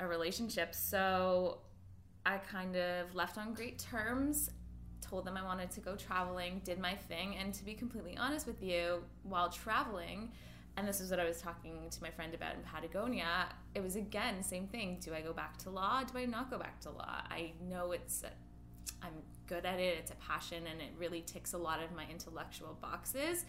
a 0.00 0.06
relationship. 0.06 0.74
So 0.74 1.58
I 2.26 2.38
kind 2.38 2.76
of 2.76 3.14
left 3.14 3.38
on 3.38 3.54
great 3.54 3.78
terms, 3.78 4.50
told 5.00 5.24
them 5.24 5.36
I 5.36 5.44
wanted 5.44 5.70
to 5.72 5.80
go 5.80 5.96
traveling, 5.96 6.60
did 6.64 6.78
my 6.78 6.94
thing. 6.94 7.36
And 7.36 7.54
to 7.54 7.64
be 7.64 7.74
completely 7.74 8.16
honest 8.16 8.46
with 8.46 8.62
you, 8.62 9.02
while 9.22 9.48
traveling, 9.48 10.30
and 10.76 10.86
this 10.86 11.00
is 11.00 11.10
what 11.10 11.18
I 11.18 11.24
was 11.24 11.40
talking 11.40 11.88
to 11.90 12.02
my 12.02 12.10
friend 12.10 12.34
about 12.34 12.54
in 12.54 12.60
Patagonia, 12.62 13.48
it 13.74 13.82
was 13.82 13.96
again, 13.96 14.42
same 14.42 14.66
thing. 14.66 14.98
Do 15.00 15.14
I 15.14 15.20
go 15.20 15.32
back 15.32 15.56
to 15.58 15.70
law? 15.70 16.02
Do 16.04 16.18
I 16.18 16.24
not 16.24 16.50
go 16.50 16.58
back 16.58 16.80
to 16.80 16.90
law? 16.90 17.22
I 17.30 17.52
know 17.68 17.92
it's, 17.92 18.22
I'm 19.02 19.14
good 19.46 19.66
at 19.66 19.80
it, 19.80 19.96
it's 19.98 20.10
a 20.10 20.16
passion, 20.16 20.64
and 20.70 20.80
it 20.80 20.90
really 20.98 21.22
ticks 21.22 21.52
a 21.52 21.58
lot 21.58 21.82
of 21.82 21.92
my 21.94 22.04
intellectual 22.10 22.78
boxes 22.80 23.44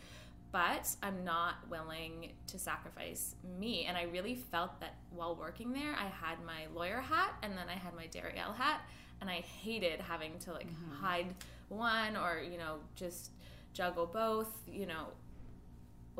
but 0.51 0.89
I'm 1.03 1.23
not 1.23 1.55
willing 1.69 2.31
to 2.47 2.57
sacrifice 2.57 3.35
me. 3.59 3.85
And 3.85 3.95
I 3.95 4.03
really 4.03 4.35
felt 4.35 4.79
that 4.79 4.95
while 5.11 5.35
working 5.35 5.71
there, 5.71 5.95
I 5.95 6.07
had 6.07 6.43
my 6.45 6.65
lawyer 6.73 7.01
hat 7.01 7.35
and 7.43 7.53
then 7.53 7.65
I 7.69 7.77
had 7.77 7.93
my 7.95 8.07
Darielle 8.07 8.55
hat, 8.55 8.81
and 9.21 9.29
I 9.29 9.41
hated 9.61 9.99
having 10.01 10.39
to 10.39 10.53
like 10.53 10.67
mm-hmm. 10.67 11.03
hide 11.03 11.35
one 11.67 12.15
or 12.15 12.41
you 12.41 12.57
know 12.57 12.77
just 12.95 13.31
juggle 13.73 14.05
both. 14.05 14.51
You 14.67 14.87
know, 14.87 15.07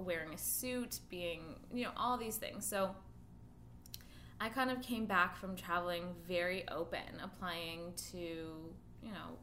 wearing 0.02 0.34
a 0.34 0.38
suit, 0.38 1.00
being 1.10 1.56
you 1.74 1.84
know 1.84 1.92
all 1.98 2.18
these 2.18 2.38
things. 2.38 2.66
So. 2.66 2.96
I 4.42 4.48
kind 4.48 4.72
of 4.72 4.82
came 4.82 5.06
back 5.06 5.36
from 5.36 5.58
traveling 5.58 6.16
very 6.26 6.66
open, 6.70 7.20
applying 7.22 7.92
to, 8.12 8.18
you 8.18 9.12
know, 9.12 9.38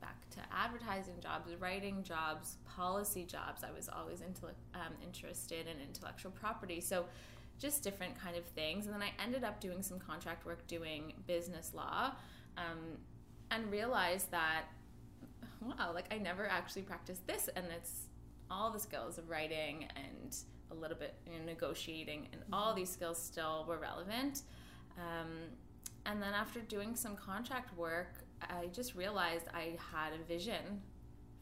back 0.00 0.28
to 0.30 0.40
advertising 0.52 1.14
jobs, 1.20 1.54
writing 1.60 2.02
jobs, 2.02 2.56
policy 2.64 3.24
jobs. 3.24 3.62
I 3.62 3.70
was 3.70 3.88
always 3.88 4.22
into, 4.22 4.46
um, 4.74 4.94
interested 5.04 5.66
in 5.68 5.80
intellectual 5.80 6.32
property. 6.32 6.80
So 6.80 7.06
just 7.60 7.84
different 7.84 8.20
kind 8.20 8.36
of 8.36 8.44
things. 8.44 8.86
And 8.86 8.94
then 8.94 9.02
I 9.02 9.12
ended 9.22 9.44
up 9.44 9.60
doing 9.60 9.82
some 9.82 10.00
contract 10.00 10.44
work 10.44 10.66
doing 10.66 11.12
business 11.28 11.72
law 11.72 12.12
um, 12.56 12.98
and 13.52 13.70
realized 13.70 14.32
that, 14.32 14.64
wow, 15.60 15.92
like 15.94 16.12
I 16.12 16.18
never 16.18 16.48
actually 16.48 16.82
practiced 16.82 17.24
this. 17.26 17.48
And 17.54 17.66
it's 17.76 18.06
all 18.50 18.70
the 18.70 18.80
skills 18.80 19.18
of 19.18 19.28
writing 19.28 19.86
and 19.96 20.36
a 20.70 20.74
little 20.74 20.96
bit 20.96 21.14
you 21.26 21.38
know, 21.38 21.44
negotiating 21.44 22.28
and 22.32 22.42
all 22.52 22.74
these 22.74 22.90
skills 22.90 23.20
still 23.20 23.64
were 23.68 23.78
relevant. 23.78 24.42
Um, 24.96 25.30
and 26.06 26.20
then 26.22 26.32
after 26.34 26.60
doing 26.60 26.96
some 26.96 27.16
contract 27.16 27.76
work, 27.76 28.24
I 28.42 28.66
just 28.72 28.94
realized 28.94 29.46
I 29.52 29.76
had 29.92 30.12
a 30.18 30.24
vision 30.24 30.82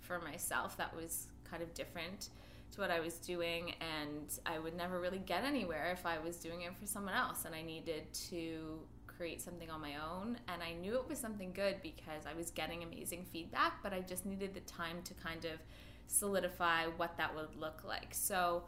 for 0.00 0.18
myself 0.18 0.76
that 0.78 0.94
was 0.94 1.28
kind 1.48 1.62
of 1.62 1.72
different 1.74 2.30
to 2.72 2.80
what 2.80 2.90
I 2.90 3.00
was 3.00 3.14
doing, 3.14 3.74
and 3.80 4.26
I 4.44 4.58
would 4.58 4.76
never 4.76 5.00
really 5.00 5.18
get 5.18 5.44
anywhere 5.44 5.90
if 5.92 6.04
I 6.04 6.18
was 6.18 6.36
doing 6.36 6.62
it 6.62 6.76
for 6.76 6.86
someone 6.86 7.14
else. 7.14 7.44
And 7.44 7.54
I 7.54 7.62
needed 7.62 8.12
to 8.30 8.80
create 9.06 9.40
something 9.40 9.70
on 9.70 9.80
my 9.80 9.94
own, 9.96 10.38
and 10.48 10.62
I 10.62 10.74
knew 10.74 10.94
it 10.96 11.08
was 11.08 11.18
something 11.18 11.52
good 11.52 11.76
because 11.82 12.26
I 12.30 12.34
was 12.34 12.50
getting 12.50 12.82
amazing 12.82 13.24
feedback, 13.32 13.82
but 13.82 13.92
I 13.92 14.00
just 14.00 14.26
needed 14.26 14.54
the 14.54 14.60
time 14.60 15.02
to 15.04 15.14
kind 15.14 15.44
of 15.44 15.60
solidify 16.08 16.86
what 16.96 17.16
that 17.16 17.34
would 17.34 17.54
look 17.56 17.84
like. 17.86 18.08
So, 18.12 18.64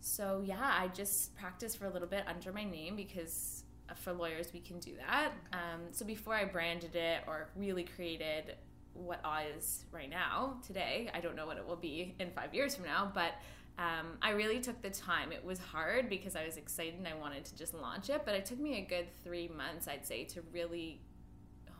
so 0.00 0.42
yeah, 0.44 0.60
I 0.60 0.88
just 0.88 1.34
practiced 1.36 1.78
for 1.78 1.86
a 1.86 1.90
little 1.90 2.08
bit 2.08 2.24
under 2.28 2.52
my 2.52 2.64
name 2.64 2.94
because 2.94 3.64
for 3.96 4.12
lawyers, 4.12 4.52
we 4.52 4.60
can 4.60 4.78
do 4.78 4.92
that. 4.96 5.32
Um, 5.52 5.80
so 5.90 6.04
before 6.04 6.34
I 6.34 6.44
branded 6.44 6.94
it 6.94 7.24
or 7.26 7.48
really 7.56 7.84
created 7.84 8.56
what 8.94 9.20
Awe 9.24 9.42
is 9.56 9.84
right 9.92 10.08
now, 10.08 10.58
today, 10.64 11.10
I 11.12 11.20
don't 11.20 11.34
know 11.34 11.46
what 11.46 11.56
it 11.56 11.66
will 11.66 11.76
be 11.76 12.14
in 12.20 12.30
five 12.30 12.54
years 12.54 12.76
from 12.76 12.86
now, 12.86 13.10
but 13.12 13.32
um, 13.78 14.18
I 14.20 14.30
really 14.30 14.60
took 14.60 14.80
the 14.82 14.90
time. 14.90 15.32
It 15.32 15.44
was 15.44 15.58
hard 15.58 16.08
because 16.08 16.36
I 16.36 16.44
was 16.44 16.56
excited 16.56 16.94
and 16.98 17.08
I 17.08 17.14
wanted 17.14 17.44
to 17.46 17.56
just 17.56 17.74
launch 17.74 18.10
it, 18.10 18.22
but 18.24 18.34
it 18.34 18.44
took 18.44 18.60
me 18.60 18.78
a 18.78 18.82
good 18.82 19.06
three 19.24 19.48
months, 19.48 19.88
I'd 19.88 20.06
say, 20.06 20.24
to 20.24 20.42
really 20.52 21.00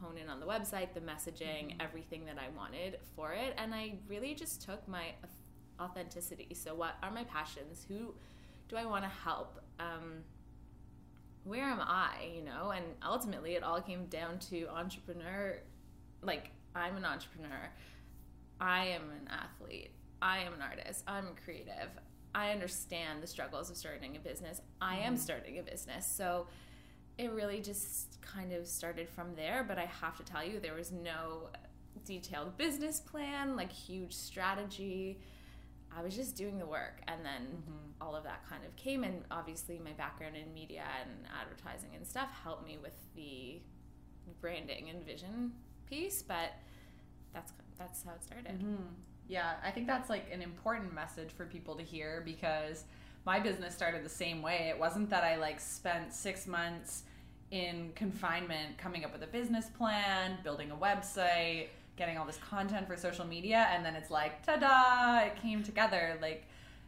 hone 0.02 0.18
in 0.18 0.28
on 0.28 0.40
the 0.40 0.46
website, 0.46 0.94
the 0.94 1.00
messaging, 1.00 1.68
mm-hmm. 1.68 1.80
everything 1.80 2.24
that 2.26 2.36
I 2.38 2.54
wanted 2.56 2.98
for 3.16 3.32
it. 3.32 3.54
And 3.58 3.74
I 3.74 3.94
really 4.08 4.34
just 4.34 4.62
took 4.62 4.86
my 4.88 5.14
authenticity. 5.80 6.54
So, 6.54 6.74
what 6.74 6.96
are 7.02 7.10
my 7.10 7.24
passions? 7.24 7.84
Who 7.88 8.14
do 8.68 8.76
I 8.76 8.84
want 8.84 9.04
to 9.04 9.10
help? 9.10 9.60
Um, 9.78 10.24
where 11.44 11.64
am 11.64 11.80
I, 11.80 12.30
you 12.34 12.42
know? 12.42 12.70
And 12.70 12.84
ultimately, 13.04 13.54
it 13.54 13.62
all 13.62 13.80
came 13.80 14.06
down 14.06 14.38
to 14.50 14.68
entrepreneur. 14.68 15.58
Like, 16.22 16.50
I'm 16.74 16.96
an 16.96 17.04
entrepreneur. 17.04 17.70
I 18.60 18.86
am 18.86 19.02
an 19.10 19.28
athlete. 19.30 19.90
I 20.20 20.40
am 20.40 20.52
an 20.52 20.62
artist. 20.62 21.04
I'm 21.06 21.28
a 21.28 21.44
creative. 21.44 21.90
I 22.34 22.50
understand 22.50 23.22
the 23.22 23.26
struggles 23.26 23.70
of 23.70 23.76
starting 23.76 24.16
a 24.16 24.20
business. 24.20 24.60
I 24.80 24.98
am 24.98 25.14
mm-hmm. 25.14 25.22
starting 25.22 25.58
a 25.58 25.62
business. 25.62 26.06
So 26.06 26.46
it 27.20 27.32
really 27.32 27.60
just 27.60 28.20
kind 28.22 28.52
of 28.52 28.66
started 28.66 29.08
from 29.08 29.34
there. 29.34 29.64
But 29.66 29.78
I 29.78 29.86
have 30.00 30.16
to 30.16 30.24
tell 30.24 30.44
you, 30.44 30.58
there 30.58 30.74
was 30.74 30.90
no 30.90 31.50
detailed 32.04 32.56
business 32.56 32.98
plan, 32.98 33.56
like 33.56 33.70
huge 33.70 34.14
strategy. 34.14 35.20
I 35.96 36.02
was 36.02 36.16
just 36.16 36.36
doing 36.36 36.58
the 36.58 36.66
work, 36.66 37.02
and 37.08 37.24
then 37.24 37.42
mm-hmm. 37.42 38.00
all 38.00 38.16
of 38.16 38.24
that 38.24 38.48
kind 38.48 38.64
of 38.64 38.74
came. 38.76 39.04
And 39.04 39.22
obviously, 39.30 39.78
my 39.84 39.92
background 39.92 40.36
in 40.36 40.52
media 40.54 40.84
and 41.02 41.10
advertising 41.40 41.90
and 41.94 42.06
stuff 42.06 42.28
helped 42.42 42.66
me 42.66 42.78
with 42.80 42.94
the 43.14 43.60
branding 44.40 44.88
and 44.88 45.04
vision 45.04 45.52
piece. 45.88 46.22
But 46.22 46.54
that's 47.34 47.52
that's 47.78 48.02
how 48.02 48.12
it 48.12 48.22
started. 48.22 48.58
Mm-hmm. 48.58 48.84
Yeah, 49.28 49.54
I 49.64 49.70
think 49.70 49.86
that's 49.86 50.08
like 50.08 50.24
an 50.32 50.42
important 50.42 50.94
message 50.94 51.30
for 51.36 51.44
people 51.44 51.76
to 51.76 51.82
hear 51.82 52.22
because 52.24 52.84
my 53.26 53.38
business 53.38 53.74
started 53.74 54.04
the 54.04 54.08
same 54.08 54.42
way. 54.42 54.68
It 54.74 54.78
wasn't 54.78 55.10
that 55.10 55.24
I 55.24 55.36
like 55.36 55.60
spent 55.60 56.12
six 56.12 56.46
months 56.46 57.04
in 57.50 57.92
confinement 57.94 58.78
coming 58.78 59.04
up 59.04 59.12
with 59.12 59.22
a 59.22 59.26
business 59.26 59.66
plan, 59.76 60.38
building 60.42 60.70
a 60.70 60.76
website 60.76 61.68
getting 62.00 62.16
all 62.16 62.24
this 62.24 62.38
content 62.38 62.86
for 62.86 62.96
social 62.96 63.26
media 63.26 63.68
and 63.74 63.84
then 63.84 63.94
it's 63.94 64.10
like 64.10 64.42
ta-da 64.44 65.26
it 65.26 65.36
came 65.36 65.62
together 65.62 66.16
like 66.22 66.44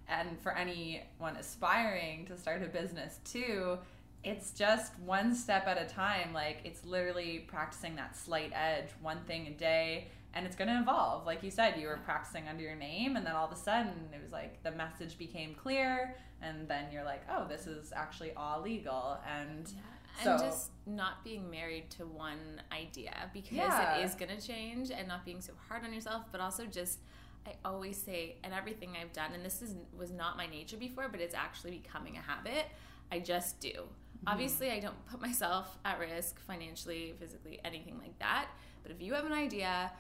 and 0.09 0.41
for 0.41 0.57
anyone 0.57 1.37
aspiring 1.39 2.25
to 2.25 2.35
start 2.35 2.63
a 2.63 2.67
business 2.67 3.19
too 3.23 3.77
it's 4.25 4.53
just 4.53 4.99
one 5.01 5.35
step 5.35 5.67
at 5.67 5.77
a 5.77 5.85
time 5.85 6.33
like 6.33 6.61
it's 6.65 6.87
literally 6.87 7.45
practicing 7.47 7.95
that 7.95 8.17
slight 8.17 8.51
edge 8.55 8.89
one 9.03 9.19
thing 9.27 9.47
a 9.49 9.51
day 9.51 10.09
and 10.35 10.47
it's 10.47 10.57
going 10.57 10.69
to 10.69 10.79
evolve 10.79 11.27
like 11.27 11.43
you 11.43 11.51
said 11.51 11.79
you 11.79 11.87
were 11.87 12.01
practicing 12.05 12.49
under 12.49 12.63
your 12.63 12.75
name 12.75 13.17
and 13.17 13.27
then 13.27 13.35
all 13.35 13.47
of 13.47 13.53
a 13.53 13.57
sudden 13.57 14.09
it 14.13 14.23
was 14.23 14.33
like 14.33 14.63
the 14.63 14.71
message 14.71 15.19
became 15.19 15.55
clear 15.55 16.17
and 16.41 16.67
then 16.69 16.85
you're 16.93 17.05
like 17.05 17.23
oh 17.31 17.47
this 17.49 17.67
is 17.67 17.93
actually 17.95 18.33
Awe 18.37 18.61
Legal 18.61 19.19
and 19.27 19.69
yeah 19.69 19.81
and 20.21 20.41
just 20.41 20.71
not 20.87 21.25
being 21.25 21.51
married 21.51 21.91
to 21.91 22.07
one 22.07 22.61
idea 22.73 23.31
because 23.33 23.53
yeah. 23.53 23.99
it 23.99 24.05
is 24.05 24.15
going 24.15 24.35
to 24.35 24.47
change 24.47 24.91
and 24.91 25.09
not 25.09 25.25
being 25.25 25.41
so 25.41 25.53
hard 25.69 25.85
on 25.85 25.93
yourself 25.93 26.25
but 26.31 26.41
also 26.41 26.67
just 26.67 26.99
i 27.47 27.53
always 27.65 27.97
say 27.97 28.37
and 28.45 28.53
everything 28.53 28.91
i've 29.01 29.13
done 29.13 29.33
and 29.33 29.45
this 29.45 29.63
is 29.63 29.75
was 29.97 30.11
not 30.11 30.37
my 30.37 30.47
nature 30.47 30.77
before 30.77 31.09
but 31.09 31.21
it's 31.21 31.35
actually 31.35 31.71
becoming 31.71 32.17
a 32.17 32.21
habit 32.21 32.67
i 33.11 33.19
just 33.19 33.59
do 33.61 33.71
mm-hmm. 33.71 34.29
obviously 34.29 34.71
i 34.71 34.79
don't 34.79 35.07
put 35.07 35.21
myself 35.21 35.79
at 35.85 35.99
risk 35.99 36.41
financially 36.47 37.15
physically 37.19 37.61
anything 37.65 37.99
like 37.99 38.17
that 38.19 38.49
but 38.83 38.93
if 38.93 39.01
you 39.01 39.15
have 39.15 39.25
an 39.25 39.33
idea 39.33 39.91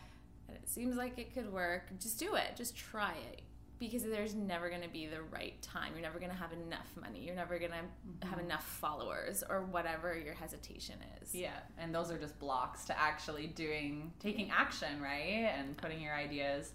and 0.52 0.62
it 0.62 0.68
seems 0.68 0.96
like 0.96 1.18
it 1.18 1.32
could 1.32 1.50
work 1.52 1.84
just 1.98 2.18
do 2.18 2.34
it 2.34 2.54
just 2.56 2.76
try 2.76 3.14
it 3.32 3.42
because 3.90 4.04
there's 4.04 4.36
never 4.36 4.68
going 4.68 4.82
to 4.82 4.88
be 4.88 5.06
the 5.06 5.22
right 5.22 5.60
time. 5.60 5.90
You're 5.92 6.02
never 6.02 6.20
going 6.20 6.30
to 6.30 6.36
have 6.36 6.52
enough 6.52 6.86
money. 7.00 7.18
You're 7.18 7.34
never 7.34 7.58
going 7.58 7.72
to 7.72 7.78
mm-hmm. 7.78 8.28
have 8.28 8.38
enough 8.38 8.64
followers 8.64 9.42
or 9.50 9.62
whatever 9.62 10.16
your 10.16 10.34
hesitation 10.34 10.94
is. 11.20 11.34
Yeah, 11.34 11.58
and 11.78 11.92
those 11.92 12.12
are 12.12 12.18
just 12.18 12.38
blocks 12.38 12.84
to 12.84 12.98
actually 12.98 13.48
doing 13.48 14.12
taking 14.20 14.52
action, 14.52 15.02
right? 15.02 15.52
And 15.58 15.76
putting 15.76 16.00
your 16.00 16.14
ideas 16.14 16.72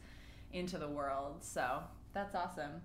into 0.52 0.78
the 0.78 0.90
world. 0.90 1.38
So, 1.40 1.80
that's 2.14 2.36
awesome. 2.36 2.82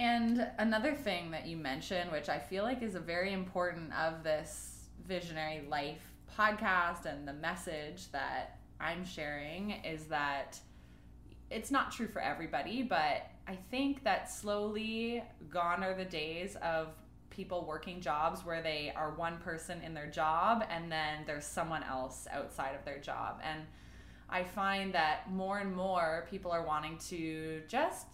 And 0.00 0.48
another 0.58 0.92
thing 0.92 1.30
that 1.30 1.46
you 1.46 1.56
mentioned, 1.56 2.10
which 2.10 2.28
I 2.28 2.40
feel 2.40 2.64
like 2.64 2.82
is 2.82 2.96
a 2.96 3.00
very 3.00 3.32
important 3.32 3.92
of 3.92 4.24
this 4.24 4.86
visionary 5.06 5.64
life 5.68 6.02
podcast 6.36 7.06
and 7.06 7.28
the 7.28 7.34
message 7.34 8.10
that 8.10 8.58
I'm 8.82 9.04
sharing 9.04 9.70
is 9.84 10.06
that 10.06 10.58
it's 11.50 11.70
not 11.70 11.92
true 11.92 12.08
for 12.08 12.20
everybody, 12.20 12.82
but 12.82 13.30
I 13.46 13.56
think 13.70 14.04
that 14.04 14.30
slowly 14.30 15.22
gone 15.50 15.84
are 15.84 15.94
the 15.94 16.04
days 16.04 16.56
of 16.56 16.88
people 17.30 17.64
working 17.66 18.00
jobs 18.00 18.44
where 18.44 18.62
they 18.62 18.92
are 18.94 19.10
one 19.12 19.38
person 19.38 19.80
in 19.82 19.94
their 19.94 20.10
job 20.10 20.64
and 20.70 20.90
then 20.90 21.20
there's 21.26 21.46
someone 21.46 21.82
else 21.82 22.26
outside 22.32 22.74
of 22.74 22.84
their 22.84 22.98
job. 22.98 23.40
And 23.42 23.62
I 24.28 24.44
find 24.44 24.92
that 24.94 25.30
more 25.30 25.58
and 25.58 25.74
more 25.74 26.26
people 26.30 26.50
are 26.50 26.64
wanting 26.64 26.98
to 27.08 27.62
just 27.68 28.06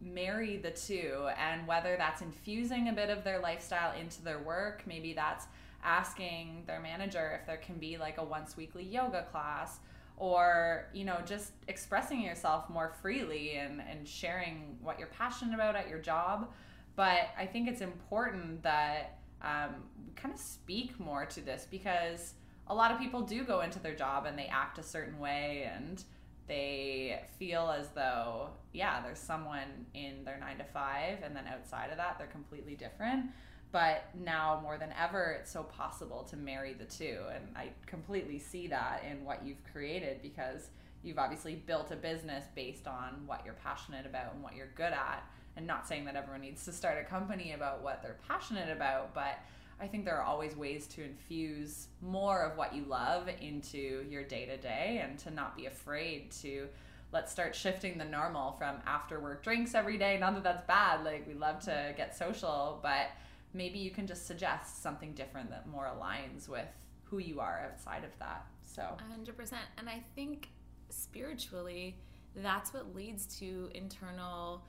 marry 0.00 0.56
the 0.56 0.70
two 0.70 1.28
and 1.38 1.66
whether 1.66 1.96
that's 1.96 2.22
infusing 2.22 2.88
a 2.88 2.92
bit 2.92 3.10
of 3.10 3.22
their 3.22 3.40
lifestyle 3.40 3.98
into 3.98 4.22
their 4.22 4.38
work, 4.38 4.82
maybe 4.86 5.12
that's 5.12 5.46
asking 5.82 6.62
their 6.66 6.80
manager 6.80 7.38
if 7.40 7.46
there 7.46 7.56
can 7.56 7.76
be 7.76 7.96
like 7.96 8.18
a 8.18 8.24
once 8.24 8.56
weekly 8.56 8.84
yoga 8.84 9.26
class 9.30 9.80
or 10.20 10.86
you 10.92 11.04
know 11.04 11.18
just 11.24 11.52
expressing 11.66 12.20
yourself 12.20 12.70
more 12.70 12.92
freely 13.02 13.54
and, 13.54 13.82
and 13.90 14.06
sharing 14.06 14.76
what 14.80 14.98
you're 14.98 15.08
passionate 15.08 15.54
about 15.54 15.74
at 15.74 15.88
your 15.88 15.98
job. 15.98 16.52
But 16.94 17.30
i 17.38 17.46
think 17.46 17.68
it's 17.68 17.80
important 17.80 18.62
that 18.62 19.18
um, 19.42 19.74
kind 20.16 20.34
of 20.34 20.38
speak 20.40 21.00
more 21.00 21.24
to 21.24 21.40
this 21.40 21.66
because 21.70 22.34
a 22.66 22.74
lot 22.74 22.90
of 22.90 22.98
people 22.98 23.22
do 23.22 23.42
go 23.42 23.62
into 23.62 23.78
their 23.78 23.94
job 23.94 24.26
and 24.26 24.38
they 24.38 24.46
act 24.46 24.78
a 24.78 24.82
certain 24.82 25.18
way 25.18 25.70
and 25.74 26.04
they 26.46 27.22
feel 27.38 27.74
as 27.76 27.88
though 27.90 28.50
yeah 28.72 29.00
there's 29.00 29.18
someone 29.18 29.86
in 29.94 30.24
their 30.24 30.38
nine 30.38 30.58
to 30.58 30.64
five 30.64 31.18
and 31.24 31.34
then 31.34 31.44
outside 31.46 31.90
of 31.90 31.96
that 31.96 32.16
they're 32.18 32.26
completely 32.26 32.74
different 32.74 33.26
but 33.72 34.04
now 34.24 34.58
more 34.62 34.78
than 34.78 34.92
ever 35.00 35.36
it's 35.40 35.50
so 35.50 35.62
possible 35.62 36.26
to 36.30 36.36
marry 36.36 36.72
the 36.72 36.84
two. 36.84 37.18
And 37.34 37.44
i 37.56 37.68
completely 37.86 38.38
see 38.38 38.66
that 38.68 39.04
in 39.08 39.24
what 39.24 39.44
you've 39.44 39.62
created 39.72 40.22
because 40.22 40.70
you've 41.02 41.18
obviously 41.18 41.54
built 41.54 41.90
a 41.90 41.96
business 41.96 42.44
based 42.54 42.86
on 42.86 43.22
what 43.26 43.42
you're 43.44 43.54
passionate 43.54 44.06
about 44.06 44.34
and 44.34 44.42
what 44.42 44.56
you're 44.56 44.70
good 44.76 44.92
at. 44.92 45.24
And 45.56 45.66
not 45.66 45.86
saying 45.86 46.04
that 46.06 46.16
everyone 46.16 46.40
needs 46.40 46.64
to 46.64 46.72
start 46.72 46.98
a 46.98 47.04
company 47.04 47.52
about 47.52 47.82
what 47.82 48.02
they're 48.02 48.16
passionate 48.26 48.70
about 48.70 49.12
but 49.14 49.40
i 49.80 49.86
think 49.86 50.04
there 50.04 50.16
are 50.16 50.22
always 50.22 50.56
ways 50.56 50.86
to 50.86 51.02
infuse 51.02 51.88
more 52.00 52.42
of 52.42 52.56
what 52.56 52.74
you 52.74 52.84
love 52.84 53.28
into 53.40 54.06
your 54.08 54.22
day 54.22 54.46
to 54.46 54.56
day 54.56 55.02
and 55.02 55.18
to 55.18 55.30
not 55.30 55.56
be 55.56 55.66
afraid 55.66 56.30
to 56.30 56.68
let's 57.12 57.32
start 57.32 57.54
shifting 57.54 57.98
the 57.98 58.04
normal 58.04 58.52
from 58.52 58.76
after 58.86 59.20
work 59.20 59.42
drinks 59.42 59.74
every 59.74 59.98
day 59.98 60.16
not 60.18 60.34
that 60.34 60.44
that's 60.44 60.66
bad 60.66 61.04
like 61.04 61.26
we 61.26 61.34
love 61.34 61.60
to 61.60 61.92
get 61.96 62.16
social 62.16 62.78
but 62.82 63.08
maybe 63.52 63.78
you 63.78 63.90
can 63.90 64.06
just 64.06 64.26
suggest 64.26 64.82
something 64.82 65.12
different 65.12 65.50
that 65.50 65.66
more 65.68 65.86
aligns 65.86 66.48
with 66.48 66.68
who 67.04 67.18
you 67.18 67.40
are 67.40 67.68
outside 67.70 68.04
of 68.04 68.16
that. 68.18 68.46
So 68.62 68.82
100%. 68.82 69.52
And 69.78 69.88
I 69.88 70.02
think 70.14 70.48
spiritually, 70.88 71.96
that's 72.36 72.72
what 72.72 72.94
leads 72.94 73.26
to 73.38 73.68
internal 73.74 74.64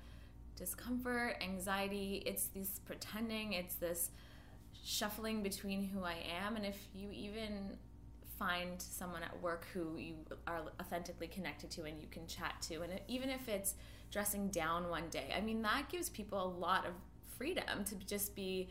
discomfort, 0.55 1.37
anxiety. 1.41 2.23
It's 2.25 2.47
this 2.47 2.79
pretending, 2.79 3.53
it's 3.53 3.75
this 3.75 4.09
shuffling 4.83 5.43
between 5.43 5.83
who 5.83 6.03
I 6.03 6.17
am. 6.43 6.55
And 6.55 6.65
if 6.65 6.77
you 6.93 7.09
even 7.11 7.77
find 8.39 8.81
someone 8.81 9.21
at 9.21 9.39
work 9.41 9.67
who 9.71 9.97
you 9.97 10.15
are 10.47 10.61
authentically 10.79 11.27
connected 11.27 11.69
to 11.71 11.83
and 11.83 12.01
you 12.01 12.07
can 12.09 12.25
chat 12.25 12.55
to, 12.63 12.81
and 12.81 12.99
even 13.07 13.29
if 13.29 13.47
it's 13.47 13.75
dressing 14.09 14.47
down 14.49 14.89
one 14.89 15.07
day, 15.09 15.33
I 15.35 15.41
mean, 15.41 15.61
that 15.61 15.89
gives 15.89 16.09
people 16.09 16.43
a 16.43 16.51
lot 16.59 16.85
of 16.85 16.93
freedom 17.41 17.83
to 17.83 17.95
just 17.95 18.35
be 18.35 18.69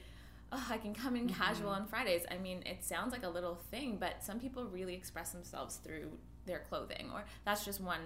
oh, 0.52 0.66
I 0.70 0.78
can 0.78 0.94
come 0.94 1.16
in 1.16 1.26
mm-hmm. 1.26 1.40
casual 1.40 1.70
on 1.70 1.86
Fridays. 1.86 2.22
I 2.30 2.38
mean, 2.38 2.62
it 2.66 2.84
sounds 2.84 3.12
like 3.12 3.24
a 3.24 3.28
little 3.28 3.58
thing, 3.70 3.96
but 3.98 4.22
some 4.22 4.38
people 4.38 4.64
really 4.66 4.94
express 4.94 5.30
themselves 5.30 5.76
through 5.76 6.10
their 6.46 6.60
clothing, 6.60 7.10
or 7.12 7.24
that's 7.44 7.64
just 7.64 7.80
one 7.80 8.00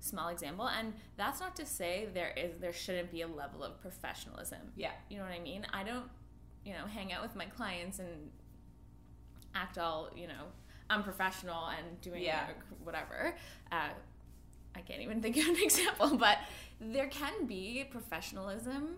small 0.00 0.28
example. 0.28 0.68
And 0.68 0.94
that's 1.18 1.38
not 1.38 1.54
to 1.56 1.66
say 1.66 2.08
there 2.14 2.32
is 2.34 2.52
there 2.60 2.72
shouldn't 2.72 3.12
be 3.12 3.22
a 3.22 3.28
level 3.28 3.62
of 3.62 3.78
professionalism. 3.82 4.60
Yeah, 4.74 4.92
you 5.10 5.18
know 5.18 5.24
what 5.24 5.32
I 5.32 5.38
mean. 5.38 5.66
I 5.70 5.82
don't, 5.82 6.08
you 6.64 6.72
know, 6.72 6.86
hang 6.86 7.12
out 7.12 7.22
with 7.22 7.36
my 7.36 7.46
clients 7.46 7.98
and 7.98 8.30
act 9.54 9.76
all 9.76 10.10
you 10.16 10.28
know 10.28 10.44
unprofessional 10.88 11.66
and 11.66 12.00
doing 12.00 12.22
yeah. 12.22 12.46
whatever. 12.84 13.34
Uh, 13.70 13.90
I 14.74 14.80
can't 14.80 15.02
even 15.02 15.20
think 15.20 15.36
of 15.36 15.46
an 15.46 15.56
example, 15.62 16.16
but 16.16 16.38
there 16.80 17.08
can 17.08 17.44
be 17.44 17.86
professionalism 17.90 18.96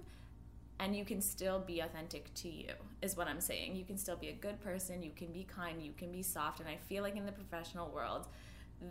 and 0.81 0.95
you 0.95 1.05
can 1.05 1.21
still 1.21 1.59
be 1.59 1.81
authentic 1.81 2.33
to 2.35 2.49
you 2.49 2.73
is 3.03 3.17
what 3.17 3.29
i'm 3.29 3.41
saying. 3.41 3.77
You 3.77 3.85
can 3.85 3.97
still 3.97 4.17
be 4.17 4.29
a 4.29 4.33
good 4.33 4.61
person. 4.61 5.03
You 5.03 5.13
can 5.15 5.33
be 5.33 5.45
kind. 5.45 5.83
You 5.83 5.93
can 5.97 6.13
be 6.13 6.23
soft. 6.23 6.61
And 6.61 6.69
i 6.69 6.77
feel 6.77 7.03
like 7.03 7.17
in 7.17 7.27
the 7.27 7.33
professional 7.33 7.91
world 7.91 8.29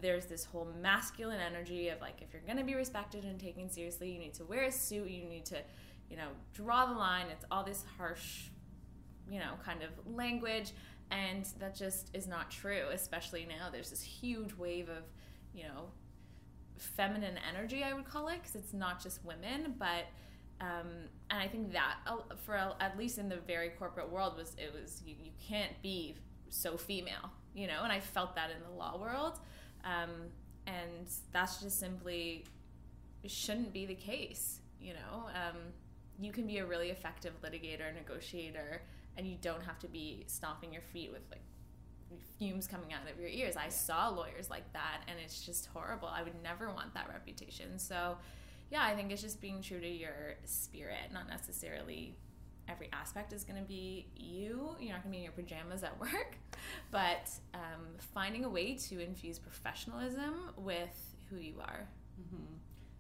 there's 0.02 0.26
this 0.26 0.43
whole 0.43 0.67
masculine 0.82 1.39
energy 1.39 1.88
of 1.88 2.02
like 2.02 2.21
if 2.21 2.34
you're 2.34 2.41
going 2.41 2.58
to 2.58 2.63
be 2.65 2.76
respected 2.76 3.23
and 3.23 3.39
taken 3.39 3.69
seriously 3.69 4.12
you 4.12 4.19
need 4.19 4.34
to 4.34 4.43
wear 4.45 4.63
a 4.63 4.71
suit. 4.71 5.10
You 5.10 5.26
need 5.26 5.45
to 5.45 5.58
you 6.10 6.17
know 6.17 6.30
draw 6.54 6.86
the 6.86 6.93
line. 6.97 7.28
It's 7.32 7.45
all 7.52 7.63
this 7.63 7.84
harsh 7.97 8.50
you 9.30 9.39
know 9.39 9.54
kind 9.63 9.82
of 9.84 9.89
language. 10.13 10.71
And 11.10 11.47
that 11.60 11.73
just 11.73 12.10
is 12.13 12.28
not 12.28 12.52
true 12.52 12.84
especially 12.91 13.45
now. 13.47 13.69
There's 13.71 13.89
this 13.89 14.02
huge 14.02 14.54
wave 14.54 14.89
of 14.89 15.04
you 15.54 15.63
know 15.63 15.89
feminine 16.78 17.39
energy 17.50 17.84
i 17.84 17.93
would 17.93 18.06
call 18.06 18.28
it 18.28 18.39
because 18.39 18.56
it's 18.56 18.73
not 18.73 19.02
just 19.02 19.23
women 19.26 19.73
but 19.78 20.06
um, 20.62 20.88
and 21.30 21.41
I 21.41 21.48
think 21.48 21.72
that 21.74 21.98
uh, 22.08 22.17
for 22.46 22.56
at 22.56 22.98
least 22.98 23.17
in 23.17 23.30
the 23.30 23.38
very 23.38 23.70
corporate 23.70 24.10
world 24.10 24.38
was 24.38 24.56
it 24.58 24.74
was 24.74 25.02
you, 25.06 25.15
you 25.22 25.32
can't 25.48 25.80
be 25.82 26.15
so 26.50 26.78
female, 26.78 27.32
you 27.54 27.67
know, 27.67 27.82
and 27.84 27.91
I 27.91 28.00
felt 28.00 28.36
that 28.36 28.50
in 28.50 28.58
the 28.63 28.78
law 28.78 28.98
world, 29.00 29.39
um, 29.84 30.10
and 30.65 31.08
that's 31.32 31.62
just 31.62 31.80
simply 31.80 32.46
shouldn't 33.26 33.74
be 33.74 33.86
the 33.86 33.96
case, 33.96 34.62
you 34.80 34.93
know. 34.93 35.28
Um, 35.28 35.58
you 36.20 36.32
can 36.32 36.48
be 36.48 36.58
a 36.58 36.65
really 36.65 36.89
effective 36.89 37.34
litigator, 37.41 37.93
negotiator, 37.93 38.82
and 39.17 39.28
you 39.28 39.38
don't 39.41 39.62
have 39.63 39.78
to 39.80 39.88
be 39.88 40.24
stomping 40.28 40.74
your 40.74 40.82
feet 40.82 41.12
with 41.12 41.22
like 41.30 41.41
fumes 42.39 42.67
coming 42.67 42.93
out 42.93 43.02
of 43.12 43.20
your 43.20 43.30
ears. 43.30 43.56
I 43.56 43.70
saw 43.70 44.10
lawyers 44.10 44.50
like 44.50 44.72
that, 44.74 45.02
and 45.08 45.17
it's 45.24 45.41
just 45.46 45.67
horrible. 45.67 46.08
I 46.08 46.24
would 46.24 46.41
never 46.41 46.72
want 46.72 46.93
that 46.93 47.10
reputation. 47.10 47.78
So 47.78 48.17
yeah, 48.70 48.84
I 48.84 48.96
think 48.96 49.12
it's 49.12 49.22
just 49.22 49.42
being 49.42 49.62
true 49.62 49.80
to 49.80 49.88
your 49.88 50.36
spirit, 50.46 51.12
not 51.14 51.28
necessarily 51.30 52.16
every 52.70 52.90
aspect 52.92 53.34
is 53.34 53.44
going 53.44 53.62
to 53.62 53.68
be 53.68 54.08
you. 54.16 54.76
You're 54.80 54.94
not 54.94 55.04
going 55.04 55.04
to 55.04 55.10
be 55.12 55.18
in 55.18 55.24
your 55.24 55.32
pajamas 55.32 55.84
at 55.84 55.98
work, 56.00 56.38
but 56.92 57.30
um, 57.54 57.86
finding 58.14 58.46
a 58.46 58.50
way 58.50 58.76
to 58.76 59.00
infuse 59.00 59.40
professionalism 59.40 60.52
with 60.58 61.16
who 61.30 61.38
you 61.38 61.56
are. 61.62 61.88
Mm-hmm. 62.22 62.54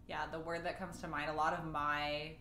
Yeah, 0.07 0.23
the 0.31 0.39
word 0.39 0.65
that 0.65 0.79
comes 0.79 0.99
to 1.01 1.07
mind, 1.07 1.29
a 1.29 1.33
lot 1.33 1.53
of 1.53 1.65
my 1.65 2.31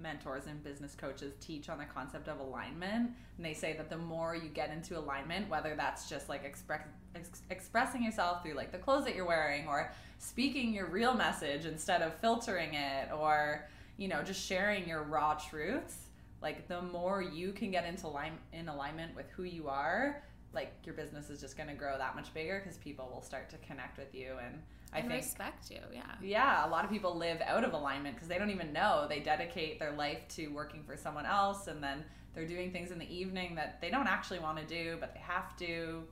mentors 0.00 0.46
and 0.46 0.62
business 0.64 0.94
coaches 0.94 1.32
teach 1.40 1.68
on 1.68 1.78
the 1.78 1.84
concept 1.84 2.28
of 2.28 2.40
alignment 2.40 3.10
and 3.36 3.46
they 3.46 3.54
say 3.54 3.74
that 3.74 3.88
the 3.88 3.96
more 3.96 4.34
you 4.34 4.48
get 4.48 4.70
into 4.70 4.98
alignment 4.98 5.48
whether 5.48 5.74
that's 5.76 6.08
just 6.08 6.28
like 6.28 6.44
express, 6.44 6.80
ex- 7.14 7.42
expressing 7.50 8.02
yourself 8.02 8.42
through 8.42 8.54
like 8.54 8.72
the 8.72 8.78
clothes 8.78 9.04
that 9.04 9.14
you're 9.14 9.26
wearing 9.26 9.66
or 9.68 9.92
speaking 10.18 10.72
your 10.72 10.86
real 10.86 11.14
message 11.14 11.66
instead 11.66 12.02
of 12.02 12.14
filtering 12.14 12.74
it 12.74 13.08
or 13.12 13.68
you 13.96 14.08
know 14.08 14.22
just 14.22 14.44
sharing 14.44 14.88
your 14.88 15.02
raw 15.02 15.34
truths 15.34 15.96
like 16.40 16.66
the 16.68 16.82
more 16.82 17.22
you 17.22 17.52
can 17.52 17.70
get 17.70 17.84
into 17.84 18.08
line 18.08 18.32
in 18.52 18.68
alignment 18.68 19.14
with 19.14 19.30
who 19.30 19.44
you 19.44 19.68
are 19.68 20.22
like 20.54 20.72
your 20.84 20.94
business 20.94 21.30
is 21.30 21.40
just 21.40 21.56
going 21.56 21.68
to 21.68 21.74
grow 21.74 21.96
that 21.98 22.14
much 22.14 22.32
bigger 22.34 22.60
because 22.62 22.78
people 22.78 23.10
will 23.12 23.22
start 23.22 23.50
to 23.50 23.56
connect 23.58 23.98
with 23.98 24.14
you 24.14 24.34
and 24.44 24.62
I 24.92 24.98
and 24.98 25.08
think 25.08 25.22
respect 25.22 25.70
you. 25.70 25.80
Yeah. 25.92 26.02
Yeah, 26.22 26.66
a 26.66 26.68
lot 26.68 26.84
of 26.84 26.90
people 26.90 27.16
live 27.16 27.40
out 27.46 27.64
of 27.64 27.72
alignment 27.72 28.14
because 28.14 28.28
they 28.28 28.38
don't 28.38 28.50
even 28.50 28.72
know. 28.72 29.06
They 29.08 29.20
dedicate 29.20 29.78
their 29.78 29.92
life 29.92 30.20
to 30.30 30.48
working 30.48 30.82
for 30.84 30.96
someone 30.96 31.24
else, 31.24 31.66
and 31.66 31.82
then 31.82 32.04
they're 32.34 32.46
doing 32.46 32.72
things 32.72 32.90
in 32.90 32.98
the 32.98 33.10
evening 33.14 33.54
that 33.54 33.80
they 33.80 33.90
don't 33.90 34.06
actually 34.06 34.38
want 34.38 34.58
to 34.58 34.64
do, 34.64 34.96
but 35.00 35.14
they 35.14 35.20
have 35.20 35.56
to. 35.58 36.02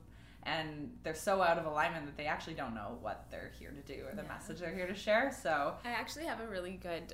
And 0.45 0.97
they're 1.03 1.15
so 1.15 1.43
out 1.43 1.59
of 1.59 1.67
alignment 1.67 2.07
that 2.07 2.17
they 2.17 2.25
actually 2.25 2.55
don't 2.55 2.75
know 2.75 2.97
what 3.03 3.27
they're 3.31 3.53
here 3.59 3.71
to 3.71 3.95
do 3.95 4.05
or 4.07 4.15
the 4.15 4.23
yeah. 4.23 4.29
message 4.29 4.61
they're 4.61 4.75
here 4.75 4.87
to 4.87 4.95
share. 4.95 5.37
So 5.43 5.75
I 5.85 5.91
actually 5.91 6.25
have 6.25 6.41
a 6.41 6.47
really 6.47 6.81
good 6.83 7.13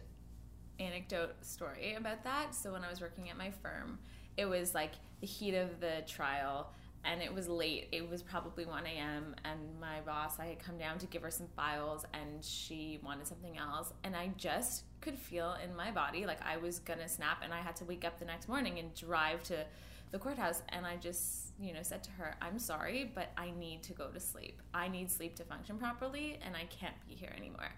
anecdote 0.78 1.34
story 1.44 1.94
about 1.94 2.22
that. 2.22 2.54
So 2.54 2.72
when 2.72 2.84
I 2.84 2.90
was 2.90 3.00
working 3.00 3.28
at 3.28 3.36
my 3.36 3.50
firm, 3.50 3.98
it 4.36 4.44
was 4.44 4.74
like 4.74 4.92
the 5.20 5.26
heat 5.26 5.54
of 5.54 5.80
the 5.80 6.04
trial 6.06 6.70
and 7.07 7.23
it 7.23 7.33
was 7.33 7.49
late. 7.49 7.88
It 7.92 8.09
was 8.09 8.23
probably 8.23 8.66
1 8.66 8.85
a.m. 8.87 9.35
And 9.45 9.61
my 9.81 10.01
boss, 10.05 10.38
I 10.38 10.47
had 10.47 10.59
come 10.59 10.77
down 10.77 10.99
to 10.99 11.07
give 11.07 11.23
her 11.23 11.31
some 11.31 11.47
files, 11.55 12.05
and 12.12 12.45
she 12.45 12.99
wanted 13.03 13.27
something 13.27 13.57
else. 13.57 13.92
And 14.05 14.16
I 14.16 14.33
just 14.37 14.85
could 15.01 15.19
feel 15.19 15.57
in 15.64 15.75
my 15.75 15.90
body 15.90 16.27
like 16.27 16.40
I 16.45 16.57
was 16.57 16.81
gonna 16.81 17.09
snap, 17.09 17.42
and 17.42 17.55
I 17.55 17.61
had 17.61 17.77
to 17.77 17.85
wake 17.85 18.05
up 18.05 18.19
the 18.19 18.25
next 18.25 18.49
morning 18.49 18.79
and 18.79 18.95
drive 18.95 19.42
to 19.44 19.65
the 20.11 20.19
courthouse. 20.19 20.63
And 20.71 20.85
I 20.85 20.96
just, 20.96 21.52
you 21.61 21.73
know, 21.73 21.83
said 21.83 22.02
to 22.04 22.11
her, 22.13 22.37
I'm 22.42 22.59
sorry, 22.59 23.11
but 23.15 23.31
I 23.37 23.52
need 23.52 23.83
to 23.85 23.92
go 23.92 24.09
to 24.09 24.21
sleep. 24.21 24.61
I 24.75 24.88
need 24.88 25.11
sleep 25.11 25.37
to 25.37 25.44
function 25.44 25.79
properly, 25.79 26.38
and 26.44 26.57
I 26.57 26.65
can't 26.65 26.96
be 27.09 27.15
here 27.15 27.33
anymore. 27.37 27.71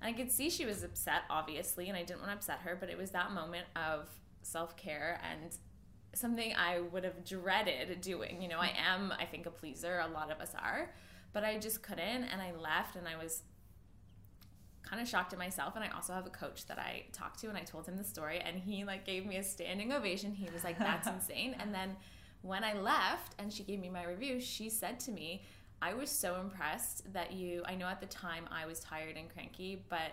And 0.00 0.14
I 0.14 0.16
could 0.16 0.30
see 0.30 0.48
she 0.48 0.64
was 0.64 0.82
upset, 0.84 1.22
obviously, 1.28 1.88
and 1.88 1.96
I 1.96 2.02
didn't 2.02 2.20
want 2.20 2.30
to 2.30 2.36
upset 2.36 2.60
her, 2.60 2.76
but 2.78 2.88
it 2.88 2.98
was 2.98 3.10
that 3.10 3.32
moment 3.32 3.66
of 3.74 4.08
self 4.42 4.76
care 4.76 5.20
and 5.28 5.56
something 6.16 6.54
I 6.56 6.80
would 6.80 7.04
have 7.04 7.24
dreaded 7.24 8.00
doing. 8.00 8.42
You 8.42 8.48
know, 8.48 8.58
I 8.58 8.72
am, 8.76 9.12
I 9.18 9.24
think, 9.24 9.46
a 9.46 9.50
pleaser. 9.50 9.98
A 9.98 10.08
lot 10.08 10.30
of 10.30 10.40
us 10.40 10.52
are. 10.54 10.92
But 11.32 11.44
I 11.44 11.58
just 11.58 11.82
couldn't. 11.82 12.24
And 12.24 12.40
I 12.40 12.52
left 12.52 12.96
and 12.96 13.06
I 13.06 13.22
was 13.22 13.42
kind 14.82 15.02
of 15.02 15.08
shocked 15.08 15.32
at 15.32 15.38
myself. 15.38 15.74
And 15.76 15.84
I 15.84 15.88
also 15.88 16.12
have 16.12 16.26
a 16.26 16.30
coach 16.30 16.66
that 16.66 16.78
I 16.78 17.04
talked 17.12 17.40
to 17.40 17.48
and 17.48 17.58
I 17.58 17.62
told 17.62 17.86
him 17.86 17.96
the 17.96 18.04
story. 18.04 18.38
And 18.38 18.58
he 18.58 18.84
like 18.84 19.04
gave 19.04 19.26
me 19.26 19.36
a 19.36 19.42
standing 19.42 19.92
ovation. 19.92 20.32
He 20.32 20.48
was 20.52 20.64
like, 20.64 20.78
that's 20.78 21.06
insane. 21.08 21.56
And 21.58 21.74
then 21.74 21.96
when 22.42 22.64
I 22.64 22.74
left 22.74 23.34
and 23.38 23.52
she 23.52 23.62
gave 23.62 23.80
me 23.80 23.90
my 23.90 24.04
review, 24.04 24.40
she 24.40 24.70
said 24.70 25.00
to 25.00 25.10
me, 25.10 25.42
I 25.82 25.92
was 25.92 26.10
so 26.10 26.40
impressed 26.40 27.12
that 27.12 27.32
you, 27.32 27.62
I 27.66 27.74
know 27.74 27.86
at 27.86 28.00
the 28.00 28.06
time 28.06 28.44
I 28.50 28.66
was 28.66 28.80
tired 28.80 29.16
and 29.16 29.28
cranky, 29.28 29.84
but 29.88 30.12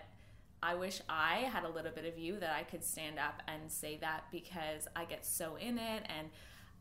I 0.64 0.74
wish 0.74 1.02
I 1.10 1.46
had 1.52 1.64
a 1.64 1.68
little 1.68 1.92
bit 1.92 2.06
of 2.06 2.18
you 2.18 2.40
that 2.40 2.56
I 2.58 2.62
could 2.62 2.82
stand 2.82 3.18
up 3.18 3.42
and 3.46 3.70
say 3.70 3.98
that 4.00 4.24
because 4.32 4.88
I 4.96 5.04
get 5.04 5.26
so 5.26 5.56
in 5.56 5.76
it 5.76 6.04
and 6.06 6.30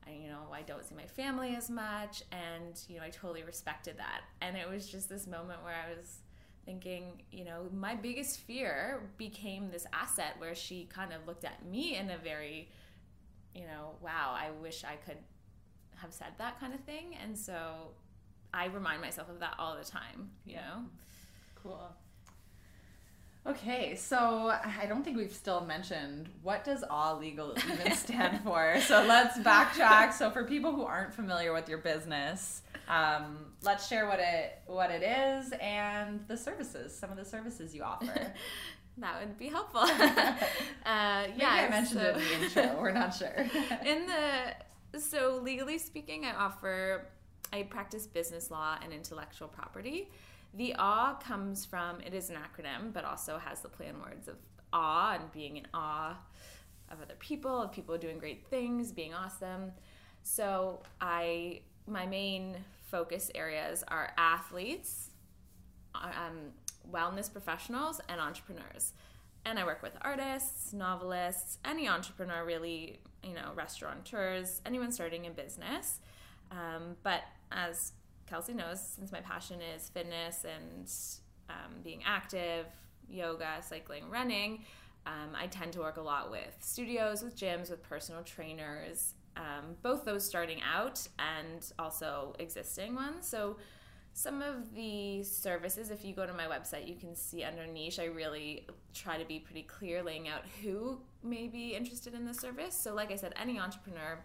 I, 0.07 0.11
you 0.11 0.29
know, 0.29 0.53
I 0.53 0.61
don't 0.61 0.85
see 0.85 0.95
my 0.95 1.05
family 1.05 1.53
as 1.57 1.69
much. 1.69 2.23
And, 2.31 2.79
you 2.87 2.95
know, 2.95 3.03
I 3.03 3.09
totally 3.09 3.43
respected 3.43 3.97
that. 3.97 4.21
And 4.39 4.55
it 4.55 4.69
was 4.69 4.87
just 4.87 5.09
this 5.09 5.27
moment 5.27 5.63
where 5.65 5.75
I 5.75 5.97
was 5.97 6.19
thinking, 6.65 7.23
you 7.29 7.43
know, 7.43 7.67
my 7.73 7.93
biggest 7.93 8.39
fear 8.39 9.09
became 9.17 9.69
this 9.69 9.85
asset 9.91 10.35
where 10.37 10.55
she 10.55 10.85
kind 10.85 11.11
of 11.11 11.27
looked 11.27 11.43
at 11.43 11.65
me 11.65 11.97
in 11.97 12.09
a 12.09 12.17
very, 12.17 12.69
you 13.53 13.65
know, 13.65 13.95
wow, 14.01 14.33
I 14.33 14.51
wish 14.61 14.85
I 14.85 14.95
could 14.95 15.17
have 15.97 16.13
said 16.13 16.33
that 16.37 16.57
kind 16.57 16.73
of 16.73 16.79
thing. 16.81 17.17
And 17.21 17.37
so 17.37 17.91
I 18.53 18.67
remind 18.67 19.01
myself 19.01 19.27
of 19.27 19.41
that 19.41 19.55
all 19.59 19.75
the 19.75 19.83
time, 19.83 20.29
you 20.45 20.55
know? 20.55 20.85
Cool. 21.55 21.93
Okay, 23.45 23.95
so 23.97 24.53
I 24.63 24.85
don't 24.87 25.03
think 25.03 25.17
we've 25.17 25.33
still 25.33 25.65
mentioned 25.65 26.29
what 26.43 26.63
does 26.63 26.81
Awe 26.89 27.17
Legal 27.17 27.53
even 27.57 27.91
stand 27.95 28.41
for. 28.41 28.79
So 28.79 29.03
let's 29.05 29.37
backtrack. 29.39 30.13
So 30.13 30.31
for 30.31 30.45
people 30.45 30.71
who 30.71 30.83
aren't 30.83 31.13
familiar 31.13 31.51
with 31.51 31.67
your 31.67 31.79
business, 31.79 32.61
um, 32.87 33.47
let's 33.61 33.87
share 33.87 34.07
what 34.07 34.19
it 34.19 34.61
what 34.65 34.91
it 34.91 35.03
is 35.03 35.51
and 35.59 36.23
the 36.29 36.37
services, 36.37 36.97
some 36.97 37.11
of 37.11 37.17
the 37.17 37.25
services 37.25 37.75
you 37.75 37.83
offer. 37.83 38.33
that 38.97 39.19
would 39.19 39.37
be 39.37 39.49
helpful. 39.49 39.81
uh, 39.81 41.23
Maybe 41.27 41.39
yeah, 41.39 41.49
I 41.49 41.69
mentioned 41.69 41.99
so, 41.99 42.09
it 42.09 42.15
in 42.15 42.23
the 42.23 42.45
intro. 42.45 42.81
We're 42.81 42.91
not 42.91 43.13
sure. 43.13 43.45
in 43.85 44.05
the 44.05 44.99
so 44.99 45.41
legally 45.43 45.79
speaking, 45.79 46.23
I 46.23 46.33
offer 46.33 47.07
I 47.51 47.63
practice 47.63 48.07
business 48.07 48.49
law 48.49 48.77
and 48.81 48.93
intellectual 48.93 49.49
property. 49.49 50.09
The 50.55 50.75
awe 50.77 51.15
comes 51.15 51.65
from, 51.65 51.99
it 52.01 52.13
is 52.13 52.29
an 52.29 52.35
acronym, 52.35 52.93
but 52.93 53.05
also 53.05 53.37
has 53.39 53.61
the 53.61 53.69
play 53.69 53.89
on 53.89 53.99
words 54.01 54.27
of 54.27 54.35
awe 54.71 55.13
and 55.13 55.31
being 55.31 55.57
in 55.57 55.67
awe 55.73 56.17
of 56.91 57.01
other 57.01 57.15
people, 57.19 57.63
of 57.63 57.71
people 57.71 57.97
doing 57.97 58.19
great 58.19 58.45
things, 58.47 58.91
being 58.91 59.13
awesome. 59.13 59.71
So 60.21 60.83
I, 61.01 61.61
my 61.87 62.05
main 62.05 62.57
focus 62.85 63.31
areas 63.33 63.83
are 63.87 64.13
athletes, 64.17 65.09
um, 65.95 66.51
wellness 66.91 67.31
professionals, 67.31 67.99
and 68.07 68.21
entrepreneurs. 68.21 68.93
And 69.45 69.59
I 69.59 69.65
work 69.65 69.81
with 69.81 69.93
artists, 70.01 70.71
novelists, 70.71 71.57
any 71.65 71.89
entrepreneur 71.89 72.45
really, 72.45 72.99
you 73.23 73.33
know, 73.33 73.51
restaurateurs, 73.55 74.61
anyone 74.65 74.91
starting 74.91 75.25
a 75.27 75.31
business. 75.31 75.99
Um, 76.51 76.95
but 77.03 77.23
as 77.51 77.93
Kelsey 78.33 78.55
knows, 78.55 78.81
since 78.81 79.11
my 79.11 79.19
passion 79.19 79.59
is 79.61 79.89
fitness 79.89 80.43
and 80.43 80.91
um, 81.51 81.81
being 81.83 82.01
active, 82.03 82.65
yoga, 83.07 83.61
cycling, 83.61 84.09
running, 84.09 84.65
um, 85.05 85.35
I 85.35 85.45
tend 85.45 85.71
to 85.73 85.81
work 85.81 85.97
a 85.97 86.01
lot 86.01 86.31
with 86.31 86.57
studios, 86.59 87.21
with 87.21 87.37
gyms, 87.37 87.69
with 87.69 87.83
personal 87.83 88.23
trainers, 88.23 89.13
um, 89.37 89.75
both 89.83 90.03
those 90.03 90.25
starting 90.25 90.61
out 90.63 91.07
and 91.19 91.71
also 91.77 92.35
existing 92.39 92.95
ones. 92.95 93.27
So, 93.27 93.57
some 94.15 94.41
of 94.41 94.73
the 94.73 95.21
services, 95.21 95.91
if 95.91 96.03
you 96.03 96.15
go 96.15 96.25
to 96.25 96.33
my 96.33 96.45
website, 96.45 96.87
you 96.87 96.95
can 96.95 97.15
see 97.15 97.43
under 97.43 97.67
niche, 97.67 97.99
I 97.99 98.05
really 98.05 98.65
try 98.95 99.19
to 99.19 99.25
be 99.25 99.37
pretty 99.37 99.63
clear 99.63 100.01
laying 100.01 100.27
out 100.27 100.41
who 100.63 100.99
may 101.21 101.47
be 101.47 101.75
interested 101.75 102.15
in 102.15 102.25
the 102.25 102.33
service. 102.33 102.73
So, 102.73 102.95
like 102.95 103.11
I 103.11 103.15
said, 103.15 103.33
any 103.39 103.59
entrepreneur, 103.59 104.19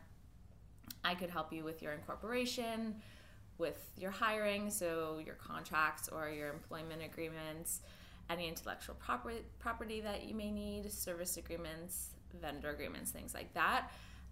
I 1.04 1.14
could 1.14 1.28
help 1.28 1.52
you 1.52 1.62
with 1.62 1.82
your 1.82 1.92
incorporation 1.92 2.96
with 3.58 3.90
your 3.96 4.10
hiring, 4.10 4.70
so 4.70 5.20
your 5.24 5.34
contracts 5.34 6.08
or 6.08 6.30
your 6.30 6.48
employment 6.50 7.02
agreements, 7.04 7.80
any 8.30 8.48
intellectual 8.48 8.94
property 8.96 9.42
property 9.58 10.00
that 10.00 10.24
you 10.24 10.34
may 10.34 10.50
need, 10.50 10.90
service 10.90 11.36
agreements, 11.36 12.10
vendor 12.40 12.70
agreements, 12.70 13.10
things 13.10 13.34
like 13.34 13.52
that. 13.54 13.90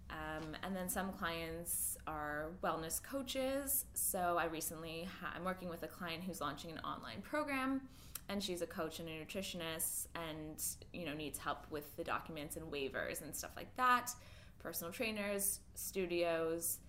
Um, 0.09 0.55
and 0.63 0.73
then 0.75 0.87
some 0.87 1.11
clients 1.11 1.97
are 2.07 2.51
wellness 2.63 3.03
coaches. 3.03 3.85
So 3.93 4.37
I 4.39 4.45
recently 4.45 5.07
ha- 5.19 5.33
I'm 5.35 5.43
working 5.43 5.67
with 5.67 5.83
a 5.83 5.87
client 5.87 6.23
who's 6.23 6.39
launching 6.39 6.71
an 6.71 6.79
online 6.79 7.21
program, 7.21 7.81
and 8.29 8.41
she's 8.41 8.61
a 8.61 8.67
coach 8.67 8.99
and 8.99 9.09
a 9.09 9.11
nutritionist, 9.11 10.07
and 10.15 10.63
you 10.93 11.05
know 11.05 11.13
needs 11.13 11.37
help 11.37 11.69
with 11.69 11.95
the 11.97 12.03
documents 12.03 12.55
and 12.55 12.71
waivers 12.71 13.21
and 13.21 13.35
stuff 13.35 13.51
like 13.57 13.75
that. 13.75 14.11
Personal 14.59 14.93
trainers, 14.93 15.59
studios. 15.75 16.79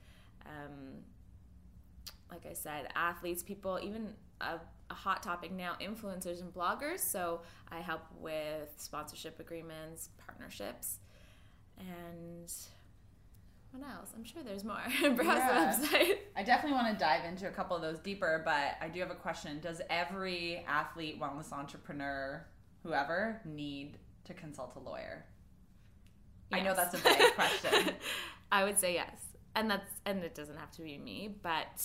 Um, 0.47 1.03
like 2.30 2.46
I 2.46 2.52
said, 2.52 2.88
athletes, 2.94 3.42
people, 3.42 3.78
even 3.82 4.14
a, 4.40 4.58
a, 4.90 4.94
hot 4.94 5.22
topic 5.22 5.52
now, 5.52 5.76
influencers 5.80 6.40
and 6.40 6.52
bloggers. 6.52 7.00
So 7.00 7.40
I 7.70 7.80
help 7.80 8.02
with 8.18 8.72
sponsorship 8.76 9.40
agreements, 9.40 10.10
partnerships, 10.18 10.98
and 11.78 12.52
what 13.72 13.82
else? 13.82 14.10
I'm 14.16 14.24
sure 14.24 14.42
there's 14.42 14.64
more. 14.64 14.80
Browse 15.00 15.26
yeah. 15.26 15.76
the 15.78 15.86
website. 15.86 16.18
I 16.36 16.42
definitely 16.42 16.72
want 16.72 16.92
to 16.92 16.98
dive 16.98 17.24
into 17.24 17.48
a 17.48 17.50
couple 17.50 17.76
of 17.76 17.82
those 17.82 17.98
deeper, 17.98 18.42
but 18.44 18.76
I 18.80 18.88
do 18.88 19.00
have 19.00 19.10
a 19.10 19.14
question. 19.14 19.60
Does 19.60 19.80
every 19.90 20.64
athlete, 20.66 21.20
wellness 21.20 21.52
entrepreneur, 21.52 22.46
whoever, 22.82 23.40
need 23.44 23.98
to 24.24 24.34
consult 24.34 24.74
a 24.76 24.78
lawyer? 24.78 25.26
Yes. 26.50 26.60
I 26.60 26.64
know 26.64 26.74
that's 26.74 26.94
a 26.94 26.98
big 26.98 27.34
question. 27.34 27.94
I 28.52 28.64
would 28.64 28.78
say 28.78 28.94
yes. 28.94 29.20
And 29.54 29.70
that's 29.70 29.90
and 30.06 30.22
it 30.22 30.34
doesn't 30.34 30.56
have 30.56 30.70
to 30.72 30.82
be 30.82 30.96
me, 30.96 31.34
but 31.42 31.84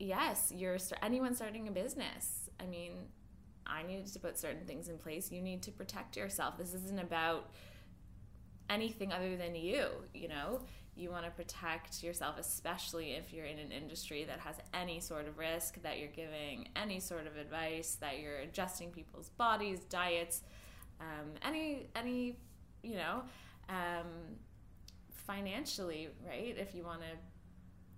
yes, 0.00 0.52
you're 0.54 0.78
anyone 1.02 1.34
starting 1.34 1.68
a 1.68 1.70
business. 1.70 2.48
I 2.58 2.66
mean, 2.66 2.92
I 3.66 3.82
needed 3.82 4.06
to 4.12 4.18
put 4.18 4.38
certain 4.38 4.64
things 4.66 4.88
in 4.88 4.98
place. 4.98 5.30
You 5.30 5.42
need 5.42 5.62
to 5.62 5.70
protect 5.70 6.16
yourself. 6.16 6.58
This 6.58 6.74
isn't 6.74 6.98
about 6.98 7.50
anything 8.68 9.12
other 9.12 9.36
than 9.36 9.54
you, 9.54 9.88
you 10.14 10.28
know? 10.28 10.62
You 10.96 11.10
want 11.10 11.24
to 11.24 11.30
protect 11.30 12.02
yourself, 12.02 12.36
especially 12.38 13.12
if 13.12 13.32
you're 13.32 13.46
in 13.46 13.58
an 13.58 13.70
industry 13.70 14.24
that 14.24 14.40
has 14.40 14.56
any 14.74 15.00
sort 15.00 15.28
of 15.28 15.38
risk, 15.38 15.80
that 15.82 15.98
you're 15.98 16.08
giving 16.08 16.68
any 16.74 16.98
sort 16.98 17.26
of 17.26 17.36
advice, 17.36 17.96
that 18.00 18.18
you're 18.18 18.38
adjusting 18.38 18.90
people's 18.90 19.28
bodies, 19.30 19.80
diets, 19.88 20.42
um, 21.00 21.30
any, 21.42 21.86
any, 21.94 22.36
you 22.82 22.96
know, 22.96 23.22
um, 23.68 24.36
financially, 25.26 26.08
right? 26.26 26.56
If 26.58 26.74
you 26.74 26.84
want 26.84 27.00
to 27.02 27.06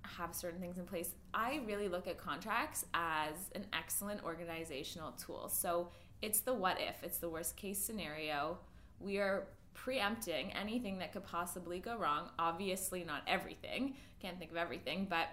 have 0.03 0.35
certain 0.35 0.61
things 0.61 0.79
in 0.79 0.85
place. 0.85 1.15
I 1.35 1.61
really 1.67 1.89
look 1.89 2.07
at 2.07 2.19
contracts 2.19 2.85
as 2.95 3.35
an 3.55 3.67
excellent 3.73 4.23
organizational 4.25 5.13
tool. 5.13 5.49
So 5.49 5.89
it's 6.21 6.41
the 6.41 6.55
what 6.55 6.81
if, 6.81 7.03
it's 7.03 7.19
the 7.19 7.29
worst 7.29 7.57
case 7.57 7.79
scenario. 7.79 8.59
We 9.01 9.19
are 9.19 9.49
preempting 9.75 10.53
anything 10.53 10.99
that 10.99 11.13
could 11.13 11.25
possibly 11.25 11.79
go 11.79 11.97
wrong. 11.97 12.29
Obviously, 12.39 13.05
not 13.05 13.23
everything, 13.27 13.95
can't 14.21 14.39
think 14.39 14.51
of 14.51 14.57
everything, 14.57 15.07
but 15.09 15.29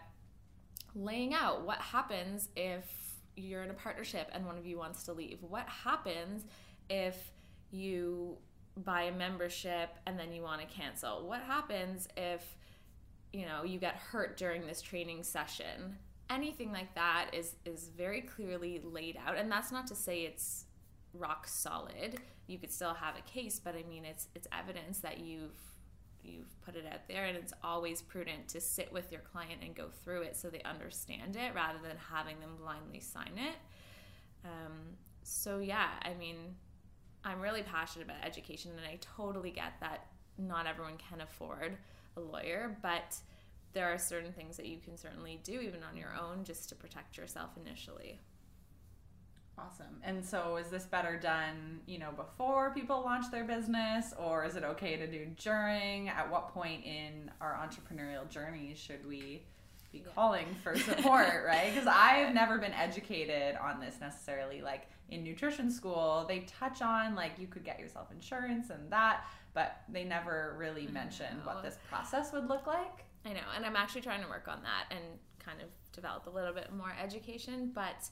laying 0.96 1.34
out 1.34 1.66
what 1.66 1.78
happens 1.80 2.50
if 2.56 2.86
you're 3.36 3.64
in 3.64 3.70
a 3.70 3.74
partnership 3.74 4.30
and 4.34 4.46
one 4.46 4.58
of 4.58 4.66
you 4.66 4.78
wants 4.78 5.04
to 5.04 5.14
leave. 5.14 5.40
What 5.42 5.68
happens 5.68 6.44
if 6.90 7.32
you 7.72 8.38
buy 8.78 9.04
a 9.04 9.12
membership 9.12 9.90
and 10.06 10.18
then 10.18 10.32
you 10.32 10.42
want 10.42 10.62
to 10.62 10.68
cancel? 10.68 11.28
What 11.28 11.42
happens 11.42 12.08
if 12.18 12.44
you 13.34 13.46
know 13.46 13.64
you 13.64 13.80
get 13.80 13.96
hurt 13.96 14.38
during 14.38 14.66
this 14.66 14.82
training 14.82 15.24
session. 15.24 15.98
Anything 16.30 16.72
like 16.72 16.94
that 16.96 17.30
is 17.34 17.56
is 17.66 17.90
very 17.96 18.22
clearly 18.22 18.82
laid 18.84 19.18
out. 19.26 19.38
And 19.38 19.52
that's 19.52 19.72
not 19.72 19.88
to 19.88 19.96
say 19.96 20.22
it's 20.22 20.66
rock 21.14 21.48
solid. 21.48 22.20
You 22.48 22.58
could 22.58 22.72
still 22.72 22.94
have 22.94 23.16
a 23.16 23.22
case 23.30 23.60
but 23.64 23.76
i 23.76 23.84
mean 23.88 24.06
it's 24.06 24.28
it's 24.34 24.48
evidence 24.52 25.00
that 25.00 25.20
you've 25.20 25.60
you've 26.24 26.60
put 26.66 26.76
it 26.76 26.84
out 26.92 27.08
there 27.08 27.26
and 27.26 27.38
it's 27.38 27.54
always 27.64 28.02
prudent 28.02 28.48
to 28.48 28.60
sit 28.60 28.92
with 28.92 29.12
your 29.12 29.22
client 29.22 29.62
and 29.64 29.76
go 29.76 29.88
through 30.04 30.24
it 30.24 30.36
so 30.36 30.50
they 30.50 30.62
understand 30.64 31.36
it 31.36 31.54
rather 31.54 31.78
than 31.82 31.96
having 32.12 32.40
them 32.40 32.58
blindly 32.60 33.00
sign 33.00 33.38
it. 33.38 33.56
Um, 34.44 34.98
so 35.30 35.60
yeah 35.60 35.90
i 36.04 36.14
mean 36.14 36.38
i'm 37.24 37.40
really 37.40 37.62
passionate 37.62 38.06
about 38.06 38.18
education 38.24 38.72
and 38.72 38.86
i 38.86 38.98
totally 39.00 39.52
get 39.52 39.74
that 39.80 40.08
not 40.38 40.66
everyone 40.66 40.98
can 40.98 41.22
afford 41.22 41.78
a 42.18 42.20
lawyer, 42.20 42.78
but 42.82 43.18
there 43.74 43.92
are 43.92 43.98
certain 43.98 44.34
things 44.34 44.58
that 44.58 44.66
you 44.66 44.78
can 44.80 44.98
certainly 44.98 45.40
do 45.44 45.60
even 45.60 45.84
on 45.84 45.96
your 45.96 46.14
own 46.20 46.44
just 46.44 46.70
to 46.70 46.76
protect 46.76 47.18
yourself 47.18 47.52
initially. 47.64 48.20
Awesome. 49.58 50.00
And 50.04 50.24
so 50.24 50.56
is 50.56 50.70
this 50.70 50.86
better 50.86 51.18
done, 51.18 51.82
you 51.86 52.00
know, 52.00 52.12
before 52.12 52.74
people 52.74 53.02
launch 53.02 53.30
their 53.30 53.44
business 53.44 54.14
or 54.18 54.46
is 54.46 54.56
it 54.56 54.64
okay 54.64 54.96
to 54.96 55.06
do 55.06 55.28
during? 55.38 56.08
At 56.10 56.32
what 56.32 56.50
point 56.50 56.86
in 56.86 57.30
our 57.42 57.54
entrepreneurial 57.54 58.30
journey 58.30 58.74
should 58.76 59.06
we 59.06 59.44
be 59.92 60.00
yeah. 60.00 60.12
calling 60.16 60.46
for 60.64 60.78
support, 60.78 61.44
right? 61.46 61.74
Because 61.74 61.88
I've 61.88 62.34
never 62.34 62.58
been 62.58 62.74
educated 62.74 63.56
on 63.58 63.80
this 63.80 63.96
necessarily. 64.00 64.62
Like 64.62 64.88
in 65.10 65.24
nutrition 65.24 65.72
school, 65.72 66.26
they 66.28 66.40
touch 66.42 66.82
on 66.82 67.16
like 67.16 67.34
you 67.38 67.48
could 67.48 67.66
get 67.66 67.80
yourself 67.80 68.12
insurance 68.12 68.70
and 68.70 68.92
that, 68.92 69.26
but 69.54 69.82
they 69.90 70.04
never 70.04 70.56
really 70.58 70.84
mm-hmm. 70.84 70.94
mentioned 70.94 71.44
what 71.44 71.64
this 71.64 71.78
process 71.90 72.32
would 72.34 72.48
look 72.48 72.68
like. 72.68 73.06
I 73.26 73.34
know, 73.34 73.40
and 73.56 73.66
I'm 73.66 73.76
actually 73.76 74.02
trying 74.02 74.22
to 74.22 74.30
work 74.30 74.48
on 74.48 74.62
that 74.64 74.96
and 74.96 75.04
kind 75.40 75.62
of 75.62 75.68
develop 75.92 76.28
a 76.28 76.30
little 76.30 76.54
bit 76.54 76.74
more 76.74 76.94
education. 77.02 77.72
But 77.74 78.10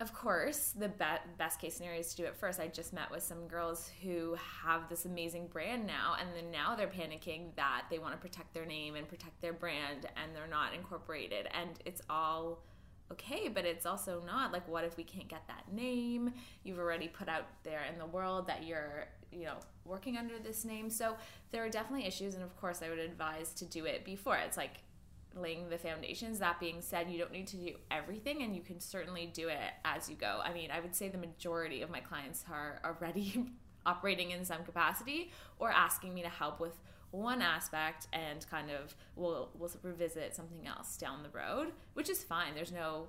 of 0.00 0.12
course, 0.12 0.74
the 0.76 0.88
be- 0.88 1.04
best 1.38 1.60
case 1.60 1.76
scenario 1.76 2.00
is 2.00 2.10
to 2.14 2.16
do 2.16 2.24
it 2.24 2.34
first. 2.36 2.58
I 2.58 2.66
just 2.66 2.92
met 2.92 3.10
with 3.10 3.22
some 3.22 3.46
girls 3.46 3.90
who 4.02 4.36
have 4.64 4.88
this 4.88 5.04
amazing 5.04 5.48
brand 5.48 5.86
now, 5.86 6.16
and 6.20 6.28
then 6.34 6.50
now 6.50 6.74
they're 6.74 6.88
panicking 6.88 7.54
that 7.56 7.84
they 7.90 7.98
want 7.98 8.12
to 8.12 8.18
protect 8.18 8.54
their 8.54 8.66
name 8.66 8.96
and 8.96 9.06
protect 9.06 9.40
their 9.40 9.52
brand, 9.52 10.06
and 10.16 10.34
they're 10.34 10.48
not 10.48 10.74
incorporated. 10.74 11.46
And 11.52 11.70
it's 11.84 12.02
all 12.10 12.62
okay, 13.14 13.48
but 13.48 13.64
it's 13.64 13.86
also 13.86 14.22
not. 14.26 14.52
Like, 14.52 14.68
what 14.68 14.84
if 14.84 14.96
we 14.96 15.04
can't 15.04 15.28
get 15.28 15.46
that 15.48 15.72
name? 15.72 16.32
You've 16.62 16.78
already 16.78 17.08
put 17.08 17.28
out 17.28 17.46
there 17.62 17.82
in 17.90 17.98
the 17.98 18.06
world 18.06 18.46
that 18.46 18.64
you're, 18.64 19.06
you 19.32 19.44
know, 19.44 19.56
working 19.84 20.16
under 20.16 20.38
this 20.38 20.64
name. 20.64 20.90
So 20.90 21.16
there 21.50 21.64
are 21.64 21.68
definitely 21.68 22.06
issues, 22.06 22.34
and 22.34 22.42
of 22.42 22.56
course, 22.60 22.82
I 22.82 22.88
would 22.88 22.98
advise 22.98 23.52
to 23.54 23.64
do 23.64 23.84
it 23.84 24.04
before. 24.04 24.36
It's 24.36 24.56
like 24.56 24.82
laying 25.36 25.68
the 25.68 25.78
foundations. 25.78 26.38
That 26.38 26.60
being 26.60 26.80
said, 26.80 27.10
you 27.10 27.18
don't 27.18 27.32
need 27.32 27.46
to 27.48 27.56
do 27.56 27.74
everything 27.90 28.42
and 28.42 28.54
you 28.54 28.62
can 28.62 28.80
certainly 28.80 29.26
do 29.26 29.48
it 29.48 29.58
as 29.84 30.08
you 30.08 30.16
go. 30.16 30.40
I 30.42 30.52
mean, 30.52 30.70
I 30.70 30.80
would 30.80 30.94
say 30.94 31.08
the 31.08 31.18
majority 31.18 31.82
of 31.82 31.90
my 31.90 32.00
clients 32.00 32.44
are 32.50 32.80
already 32.84 33.46
operating 33.86 34.30
in 34.30 34.44
some 34.44 34.64
capacity 34.64 35.32
or 35.58 35.70
asking 35.70 36.14
me 36.14 36.22
to 36.22 36.28
help 36.28 36.60
with 36.60 36.76
one 37.14 37.42
aspect 37.42 38.08
and 38.12 38.44
kind 38.50 38.70
of 38.70 38.94
we'll 39.16 39.50
we'll 39.54 39.70
revisit 39.82 40.34
something 40.34 40.66
else 40.66 40.96
down 40.96 41.22
the 41.22 41.28
road, 41.28 41.72
which 41.94 42.10
is 42.10 42.22
fine. 42.22 42.54
There's 42.54 42.72
no 42.72 43.08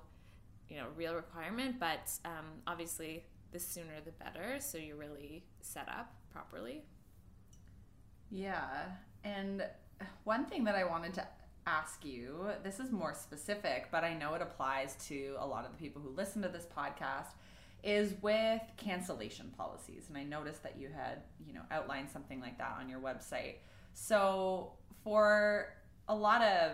you 0.68 0.76
know 0.76 0.86
real 0.96 1.14
requirement, 1.14 1.76
but 1.80 2.10
um, 2.24 2.46
obviously 2.66 3.24
the 3.52 3.58
sooner 3.58 4.00
the 4.04 4.12
better. 4.12 4.60
So 4.60 4.78
you're 4.78 4.96
really 4.96 5.44
set 5.60 5.88
up 5.88 6.14
properly. 6.32 6.82
Yeah, 8.30 8.86
and 9.24 9.64
one 10.24 10.46
thing 10.46 10.64
that 10.64 10.74
I 10.74 10.84
wanted 10.84 11.14
to 11.14 11.26
ask 11.66 12.04
you 12.04 12.46
this 12.62 12.78
is 12.78 12.92
more 12.92 13.12
specific, 13.12 13.88
but 13.90 14.04
I 14.04 14.14
know 14.14 14.34
it 14.34 14.42
applies 14.42 14.96
to 15.08 15.34
a 15.38 15.46
lot 15.46 15.64
of 15.64 15.72
the 15.72 15.78
people 15.78 16.00
who 16.00 16.10
listen 16.10 16.42
to 16.42 16.48
this 16.48 16.66
podcast 16.76 17.34
is 17.82 18.14
with 18.22 18.62
cancellation 18.76 19.52
policies 19.56 20.06
and 20.08 20.16
I 20.16 20.24
noticed 20.24 20.62
that 20.62 20.76
you 20.78 20.88
had, 20.94 21.22
you 21.46 21.54
know, 21.54 21.62
outlined 21.70 22.08
something 22.10 22.40
like 22.40 22.58
that 22.58 22.76
on 22.80 22.88
your 22.88 23.00
website. 23.00 23.56
So, 23.98 24.72
for 25.02 25.72
a 26.06 26.14
lot 26.14 26.42
of 26.42 26.72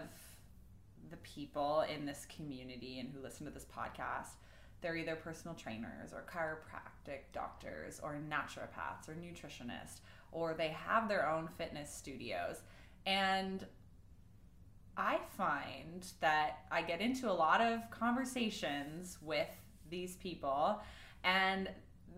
the 1.08 1.16
people 1.18 1.82
in 1.82 2.04
this 2.04 2.26
community 2.34 2.98
and 2.98 3.08
who 3.08 3.22
listen 3.22 3.46
to 3.46 3.52
this 3.52 3.64
podcast, 3.64 4.34
they're 4.80 4.96
either 4.96 5.14
personal 5.14 5.54
trainers 5.54 6.12
or 6.12 6.26
chiropractic 6.28 7.20
doctors 7.32 8.00
or 8.02 8.18
naturopaths 8.28 9.08
or 9.08 9.12
nutritionists 9.14 10.00
or 10.32 10.52
they 10.54 10.70
have 10.70 11.08
their 11.08 11.30
own 11.30 11.46
fitness 11.56 11.94
studios. 11.94 12.62
And 13.06 13.64
I 14.96 15.20
find 15.36 16.04
that 16.20 16.64
I 16.72 16.82
get 16.82 17.00
into 17.00 17.30
a 17.30 17.32
lot 17.32 17.60
of 17.60 17.88
conversations 17.90 19.18
with 19.22 19.48
these 19.90 20.16
people 20.16 20.80
and 21.22 21.70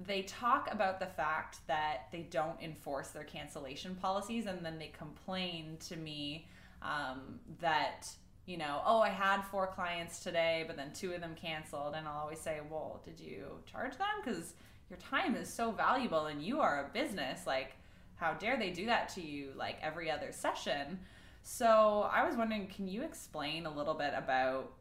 they 0.06 0.22
talk 0.22 0.68
about 0.72 0.98
the 0.98 1.06
fact 1.06 1.58
that 1.66 2.08
they 2.10 2.22
don't 2.30 2.60
enforce 2.60 3.08
their 3.08 3.24
cancellation 3.24 3.94
policies 3.94 4.46
and 4.46 4.64
then 4.64 4.78
they 4.78 4.92
complain 4.96 5.76
to 5.88 5.96
me 5.96 6.46
um, 6.82 7.38
that 7.60 8.08
you 8.46 8.58
know 8.58 8.82
oh 8.84 9.00
i 9.00 9.08
had 9.08 9.40
four 9.42 9.66
clients 9.66 10.20
today 10.20 10.64
but 10.66 10.76
then 10.76 10.92
two 10.92 11.12
of 11.12 11.20
them 11.20 11.34
canceled. 11.34 11.94
And 11.96 12.06
i'll 12.06 12.18
always 12.18 12.40
say 12.40 12.60
well 12.68 13.00
did 13.04 13.20
you 13.20 13.46
charge 13.70 13.96
them? 13.96 14.06
Because 14.22 14.54
your 14.90 14.98
time 14.98 15.34
is 15.34 15.52
so 15.52 15.70
valuable 15.70 16.26
and 16.26 16.42
you 16.42 16.60
are 16.60 16.86
a 16.86 16.92
business. 16.92 17.46
Like 17.46 17.74
how 18.16 18.34
dare 18.34 18.56
they 18.56 18.70
do 18.70 18.86
that 18.86 19.08
to 19.10 19.20
you 19.20 19.50
like 19.56 19.76
every 19.82 20.10
other 20.10 20.32
session? 20.32 20.98
So 21.42 22.08
I 22.10 22.26
was 22.26 22.36
wondering, 22.36 22.68
can 22.68 22.88
you 22.88 23.02
explain 23.02 23.66
a 23.66 23.74
little 23.74 23.94
bit 23.94 24.12
about 24.16 24.72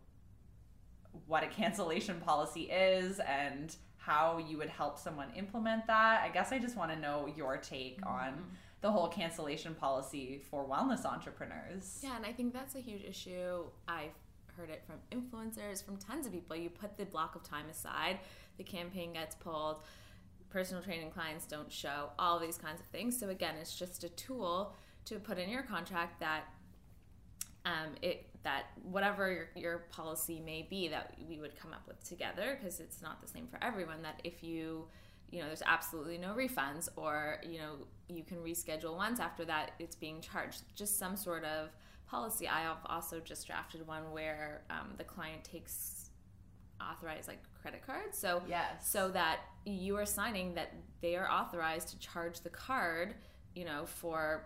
what 1.27 1.43
a 1.43 1.47
cancellation 1.47 2.19
policy 2.21 2.63
is 2.63 3.19
and 3.19 3.75
how 4.05 4.37
you 4.37 4.57
would 4.57 4.69
help 4.69 4.99
someone 4.99 5.29
implement 5.35 5.87
that? 5.87 6.21
I 6.23 6.29
guess 6.29 6.51
I 6.51 6.59
just 6.59 6.75
want 6.75 6.91
to 6.91 6.99
know 6.99 7.31
your 7.37 7.57
take 7.57 8.01
mm-hmm. 8.01 8.09
on 8.09 8.43
the 8.81 8.91
whole 8.91 9.07
cancellation 9.07 9.73
policy 9.75 10.41
for 10.49 10.67
wellness 10.67 11.05
entrepreneurs. 11.05 11.99
Yeah, 12.03 12.17
and 12.17 12.25
I 12.25 12.33
think 12.33 12.51
that's 12.53 12.75
a 12.75 12.79
huge 12.79 13.03
issue. 13.05 13.63
I've 13.87 14.11
heard 14.57 14.69
it 14.69 14.83
from 14.85 14.97
influencers, 15.17 15.83
from 15.83 15.95
tons 15.97 16.27
of 16.27 16.33
people. 16.33 16.55
You 16.55 16.69
put 16.69 16.97
the 16.97 17.05
block 17.05 17.35
of 17.35 17.43
time 17.43 17.69
aside, 17.71 18.19
the 18.57 18.63
campaign 18.63 19.13
gets 19.13 19.35
pulled, 19.35 19.83
personal 20.49 20.83
training 20.83 21.11
clients 21.11 21.45
don't 21.45 21.71
show, 21.71 22.09
all 22.19 22.39
these 22.39 22.57
kinds 22.57 22.81
of 22.81 22.87
things. 22.87 23.17
So 23.17 23.29
again, 23.29 23.55
it's 23.59 23.73
just 23.73 24.03
a 24.03 24.09
tool 24.09 24.75
to 25.05 25.15
put 25.17 25.37
in 25.37 25.49
your 25.49 25.63
contract 25.63 26.19
that 26.19 26.43
um, 27.65 27.95
it 28.01 28.27
that 28.43 28.65
whatever 28.83 29.31
your, 29.31 29.49
your 29.55 29.77
policy 29.89 30.41
may 30.41 30.67
be 30.69 30.89
that 30.89 31.15
we 31.29 31.39
would 31.39 31.57
come 31.57 31.71
up 31.71 31.87
with 31.87 32.03
together 32.07 32.57
because 32.59 32.79
it's 32.79 33.01
not 33.01 33.21
the 33.21 33.27
same 33.27 33.47
for 33.47 33.57
everyone 33.63 34.01
that 34.01 34.19
if 34.23 34.43
you 34.43 34.85
you 35.31 35.39
know 35.39 35.47
there's 35.47 35.63
absolutely 35.65 36.17
no 36.17 36.33
refunds 36.33 36.89
or 36.97 37.37
you 37.43 37.57
know 37.57 37.75
you 38.09 38.23
can 38.23 38.37
reschedule 38.37 38.95
once 38.97 39.19
after 39.19 39.45
that 39.45 39.71
it's 39.79 39.95
being 39.95 40.21
charged. 40.21 40.63
Just 40.75 40.99
some 40.99 41.15
sort 41.15 41.43
of 41.45 41.69
policy. 42.05 42.47
I 42.47 42.61
have 42.61 42.77
also 42.85 43.19
just 43.19 43.47
drafted 43.47 43.87
one 43.87 44.11
where 44.11 44.63
um, 44.69 44.93
the 44.97 45.03
client 45.03 45.43
takes 45.43 46.09
authorized 46.81 47.29
like 47.29 47.39
credit 47.61 47.85
cards. 47.85 48.17
So 48.17 48.41
yes. 48.47 48.89
so 48.89 49.09
that 49.11 49.39
you 49.65 49.95
are 49.95 50.05
signing 50.05 50.53
that 50.55 50.73
they 51.01 51.15
are 51.15 51.31
authorized 51.31 51.89
to 51.89 51.99
charge 51.99 52.41
the 52.41 52.49
card 52.49 53.15
you 53.55 53.65
know 53.65 53.85
for 53.85 54.45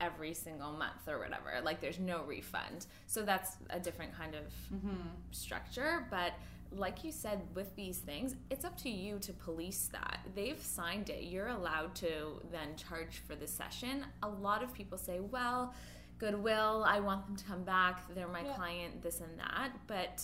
every 0.00 0.34
single 0.34 0.72
month 0.72 1.08
or 1.08 1.18
whatever. 1.18 1.60
Like 1.62 1.80
there's 1.80 1.98
no 1.98 2.22
refund. 2.24 2.86
So 3.06 3.22
that's 3.22 3.56
a 3.70 3.78
different 3.78 4.16
kind 4.16 4.34
of 4.34 4.44
mm-hmm. 4.72 4.96
structure. 5.30 6.06
But 6.10 6.32
like 6.72 7.04
you 7.04 7.12
said, 7.12 7.42
with 7.54 7.74
these 7.76 7.98
things, 7.98 8.34
it's 8.50 8.64
up 8.64 8.76
to 8.78 8.90
you 8.90 9.18
to 9.20 9.32
police 9.32 9.88
that. 9.92 10.20
They've 10.34 10.60
signed 10.60 11.10
it. 11.10 11.24
You're 11.24 11.48
allowed 11.48 11.94
to 11.96 12.40
then 12.50 12.76
charge 12.76 13.22
for 13.26 13.36
the 13.36 13.46
session. 13.46 14.04
A 14.22 14.28
lot 14.28 14.62
of 14.62 14.72
people 14.72 14.98
say, 14.98 15.20
well, 15.20 15.74
goodwill, 16.18 16.84
I 16.86 17.00
want 17.00 17.26
them 17.26 17.36
to 17.36 17.44
come 17.44 17.62
back. 17.62 18.02
They're 18.14 18.28
my 18.28 18.42
yeah. 18.42 18.54
client, 18.54 19.02
this 19.02 19.20
and 19.20 19.38
that. 19.38 19.72
But 19.86 20.22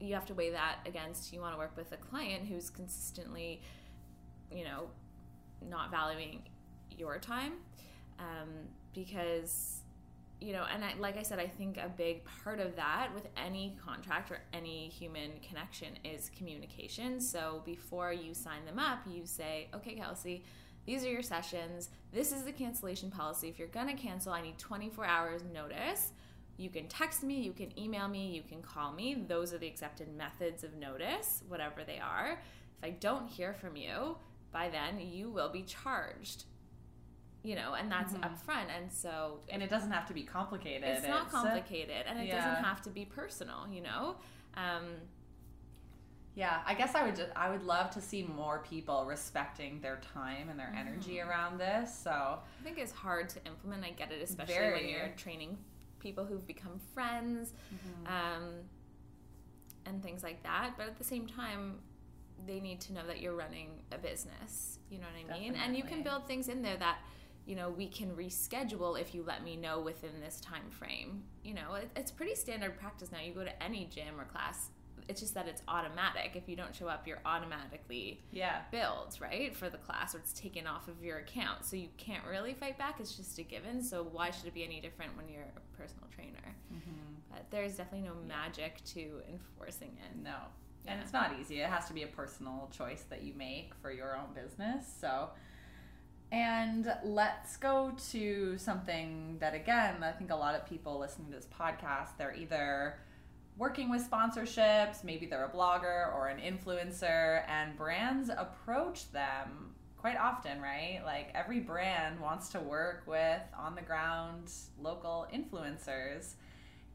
you 0.00 0.14
have 0.14 0.26
to 0.26 0.34
weigh 0.34 0.50
that 0.50 0.78
against 0.86 1.32
you 1.32 1.40
want 1.40 1.54
to 1.54 1.58
work 1.58 1.76
with 1.76 1.90
a 1.92 1.96
client 1.96 2.46
who's 2.46 2.70
consistently, 2.70 3.60
you 4.52 4.64
know, 4.64 4.88
not 5.68 5.90
valuing 5.90 6.42
your 6.96 7.18
time. 7.18 7.54
Um, 8.18 8.48
because 9.04 9.82
you 10.40 10.52
know 10.52 10.64
and 10.72 10.84
I, 10.84 10.94
like 10.98 11.16
i 11.16 11.22
said 11.22 11.38
i 11.38 11.46
think 11.46 11.78
a 11.78 11.88
big 11.88 12.24
part 12.24 12.58
of 12.60 12.74
that 12.76 13.10
with 13.14 13.26
any 13.36 13.76
contract 13.84 14.30
or 14.30 14.40
any 14.52 14.88
human 14.88 15.32
connection 15.46 15.88
is 16.04 16.30
communication. 16.36 17.20
So 17.20 17.62
before 17.64 18.12
you 18.12 18.34
sign 18.34 18.64
them 18.64 18.78
up 18.78 19.00
you 19.08 19.24
say 19.24 19.68
okay 19.74 19.94
kelsey 19.94 20.44
these 20.86 21.04
are 21.04 21.10
your 21.10 21.22
sessions. 21.22 21.90
This 22.12 22.32
is 22.32 22.44
the 22.44 22.52
cancellation 22.52 23.10
policy. 23.10 23.46
If 23.48 23.58
you're 23.58 23.68
going 23.68 23.94
to 23.94 24.02
cancel 24.02 24.32
i 24.32 24.40
need 24.40 24.58
24 24.58 25.04
hours 25.04 25.42
notice. 25.52 26.12
You 26.56 26.70
can 26.70 26.88
text 26.88 27.22
me 27.22 27.40
you 27.40 27.52
can 27.52 27.78
email 27.78 28.08
me 28.08 28.32
you 28.34 28.42
can 28.42 28.62
call 28.62 28.92
me. 28.92 29.24
Those 29.28 29.52
are 29.52 29.58
the 29.58 29.68
accepted 29.68 30.08
methods 30.16 30.64
of 30.64 30.74
notice 30.74 31.42
whatever 31.46 31.84
they 31.84 32.00
are. 32.00 32.40
If 32.78 32.84
i 32.84 32.90
don't 32.90 33.28
hear 33.28 33.52
from 33.54 33.76
you 33.76 34.16
by 34.52 34.68
then 34.68 34.98
you 35.00 35.30
will 35.30 35.50
be 35.50 35.62
charged 35.62 36.44
you 37.42 37.54
know, 37.54 37.74
and 37.74 37.90
that's 37.90 38.12
mm-hmm. 38.12 38.24
upfront. 38.24 38.66
And 38.76 38.92
so, 38.92 39.40
and 39.48 39.62
it 39.62 39.70
doesn't 39.70 39.90
have 39.90 40.06
to 40.06 40.14
be 40.14 40.22
complicated. 40.22 40.84
It's, 40.84 41.00
it's 41.00 41.08
not 41.08 41.30
complicated, 41.30 42.04
and 42.06 42.18
it 42.20 42.26
yeah. 42.26 42.36
doesn't 42.36 42.64
have 42.64 42.82
to 42.82 42.90
be 42.90 43.04
personal. 43.04 43.66
You 43.70 43.82
know. 43.82 44.16
Um, 44.54 44.84
yeah, 46.34 46.60
I 46.64 46.74
guess 46.74 46.94
I 46.94 47.04
would 47.04 47.16
just, 47.16 47.30
I 47.34 47.50
would 47.50 47.64
love 47.64 47.90
to 47.90 48.00
see 48.00 48.22
more 48.22 48.60
people 48.60 49.04
respecting 49.04 49.80
their 49.80 50.00
time 50.14 50.48
and 50.48 50.58
their 50.58 50.66
mm-hmm. 50.66 50.88
energy 50.88 51.20
around 51.20 51.58
this. 51.58 51.92
So 51.92 52.10
I 52.12 52.62
think 52.62 52.78
it's 52.78 52.92
hard 52.92 53.28
to 53.30 53.44
implement. 53.44 53.84
I 53.84 53.90
get 53.90 54.12
it, 54.12 54.22
especially 54.22 54.54
Very. 54.54 54.80
when 54.80 54.88
you're 54.88 55.08
training 55.16 55.58
people 55.98 56.24
who've 56.24 56.46
become 56.46 56.78
friends, 56.94 57.54
mm-hmm. 57.74 58.06
um, 58.06 58.50
and 59.84 60.00
things 60.00 60.22
like 60.22 60.42
that. 60.44 60.74
But 60.78 60.86
at 60.86 60.96
the 60.96 61.02
same 61.02 61.26
time, 61.26 61.80
they 62.46 62.60
need 62.60 62.80
to 62.82 62.92
know 62.92 63.04
that 63.08 63.20
you're 63.20 63.34
running 63.34 63.70
a 63.90 63.98
business. 63.98 64.78
You 64.90 64.98
know 64.98 65.06
what 65.06 65.34
I 65.34 65.38
mean? 65.38 65.54
Definitely. 65.54 65.60
And 65.66 65.76
you 65.76 65.82
can 65.82 66.04
build 66.04 66.28
things 66.28 66.48
in 66.48 66.62
there 66.62 66.76
that 66.76 66.98
you 67.48 67.56
know 67.56 67.70
we 67.70 67.88
can 67.88 68.10
reschedule 68.10 69.00
if 69.00 69.14
you 69.14 69.24
let 69.26 69.42
me 69.42 69.56
know 69.56 69.80
within 69.80 70.20
this 70.20 70.40
time 70.40 70.70
frame. 70.70 71.22
You 71.42 71.54
know 71.54 71.74
it, 71.74 71.90
it's 71.96 72.10
pretty 72.10 72.34
standard 72.34 72.78
practice 72.78 73.10
now. 73.10 73.20
You 73.20 73.32
go 73.32 73.44
to 73.44 73.62
any 73.62 73.86
gym 73.86 74.20
or 74.20 74.24
class 74.24 74.68
it's 75.08 75.22
just 75.22 75.32
that 75.32 75.48
it's 75.48 75.62
automatic. 75.68 76.32
If 76.34 76.48
you 76.48 76.54
don't 76.54 76.74
show 76.74 76.86
up 76.86 77.06
you're 77.06 77.20
automatically 77.24 78.20
yeah. 78.30 78.60
billed 78.70 79.16
right 79.20 79.56
for 79.56 79.70
the 79.70 79.78
class 79.78 80.14
or 80.14 80.18
it's 80.18 80.34
taken 80.34 80.66
off 80.66 80.86
of 80.86 81.02
your 81.02 81.18
account. 81.18 81.64
So 81.64 81.76
you 81.76 81.88
can't 81.96 82.24
really 82.30 82.52
fight 82.52 82.76
back. 82.76 83.00
It's 83.00 83.16
just 83.16 83.38
a 83.38 83.42
given. 83.42 83.82
So 83.82 84.06
why 84.12 84.30
should 84.30 84.46
it 84.46 84.54
be 84.54 84.64
any 84.64 84.80
different 84.80 85.16
when 85.16 85.28
you're 85.28 85.46
a 85.56 85.76
personal 85.76 86.06
trainer? 86.14 86.54
Mm-hmm. 86.72 87.32
but 87.32 87.46
there's 87.50 87.76
definitely 87.76 88.06
no 88.06 88.14
magic 88.26 88.84
to 88.92 89.22
enforcing 89.30 89.96
it. 90.04 90.22
No. 90.22 90.34
Yeah. 90.84 90.92
and 90.92 91.00
it's 91.00 91.14
not 91.14 91.32
easy. 91.40 91.60
It 91.60 91.68
has 91.68 91.86
to 91.86 91.94
be 91.94 92.02
a 92.02 92.08
personal 92.08 92.70
choice 92.76 93.04
that 93.08 93.22
you 93.22 93.32
make 93.34 93.72
for 93.80 93.90
your 93.90 94.16
own 94.16 94.34
business. 94.34 94.84
So 95.00 95.30
and 96.30 96.92
let's 97.04 97.56
go 97.56 97.92
to 98.10 98.58
something 98.58 99.36
that, 99.40 99.54
again, 99.54 100.02
I 100.02 100.12
think 100.12 100.30
a 100.30 100.36
lot 100.36 100.54
of 100.54 100.66
people 100.66 100.98
listening 100.98 101.28
to 101.28 101.36
this 101.36 101.46
podcast, 101.46 102.16
they're 102.18 102.34
either 102.34 102.98
working 103.56 103.90
with 103.90 104.08
sponsorships, 104.08 105.02
maybe 105.02 105.26
they're 105.26 105.46
a 105.46 105.50
blogger 105.50 106.14
or 106.14 106.28
an 106.28 106.38
influencer, 106.38 107.42
and 107.48 107.76
brands 107.76 108.30
approach 108.30 109.10
them 109.10 109.74
quite 109.96 110.16
often, 110.16 110.60
right? 110.60 111.00
Like 111.04 111.30
every 111.34 111.60
brand 111.60 112.20
wants 112.20 112.50
to 112.50 112.60
work 112.60 113.02
with 113.06 113.42
on 113.58 113.74
the 113.74 113.82
ground 113.82 114.52
local 114.80 115.26
influencers. 115.34 116.34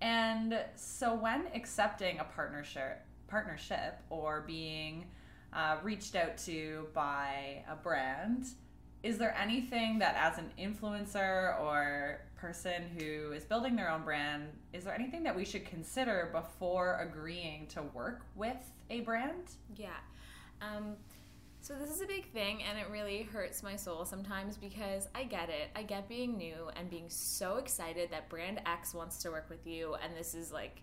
And 0.02 0.60
so 0.76 1.14
when 1.14 1.46
accepting 1.54 2.20
a 2.20 2.24
partnership 2.24 3.06
partnership 3.28 4.00
or 4.10 4.44
being 4.46 5.06
uh, 5.54 5.78
reached 5.82 6.16
out 6.16 6.38
to 6.38 6.88
by 6.94 7.64
a 7.70 7.76
brand, 7.76 8.46
is 9.04 9.18
there 9.18 9.36
anything 9.38 10.00
that 10.00 10.16
as 10.16 10.38
an 10.38 10.50
influencer 10.58 11.60
or 11.60 12.22
person 12.36 12.84
who 12.98 13.32
is 13.34 13.44
building 13.44 13.76
their 13.76 13.90
own 13.90 14.04
brand, 14.04 14.48
is 14.72 14.86
there 14.86 14.96
anything 14.96 15.24
that 15.24 15.36
we 15.36 15.46
should 15.46 15.66
consider 15.66 16.30
before 16.34 17.00
agreeing 17.00 17.68
to 17.68 17.84
work 17.94 18.22
with 18.36 18.72
a 18.90 19.02
brand? 19.02 19.56
Yeah. 19.76 19.90
Um, 20.62 20.96
so 21.62 21.76
this 21.76 21.90
is 21.90 22.02
a 22.02 22.06
big 22.06 22.30
thing 22.32 22.64
and 22.64 22.78
it 22.78 22.90
really 22.90 23.24
hurts 23.24 23.64
my 23.64 23.76
soul 23.76 24.04
sometimes 24.04 24.58
because 24.58 25.08
I 25.16 25.24
get 25.24 25.50
it. 25.50 25.70
I 25.76 25.84
get 25.84 26.10
being 26.10 26.38
new 26.38 26.70
and 26.76 26.90
being 26.90 27.10
so 27.10 27.58
excited 27.58 28.12
that 28.12 28.30
brand 28.30 28.62
X 28.66 28.94
wants 28.94 29.20
to 29.20 29.32
work 29.32 29.50
with 29.50 29.66
you 29.66 29.96
and 30.04 30.16
this 30.16 30.34
is 30.34 30.52
like 30.52 30.82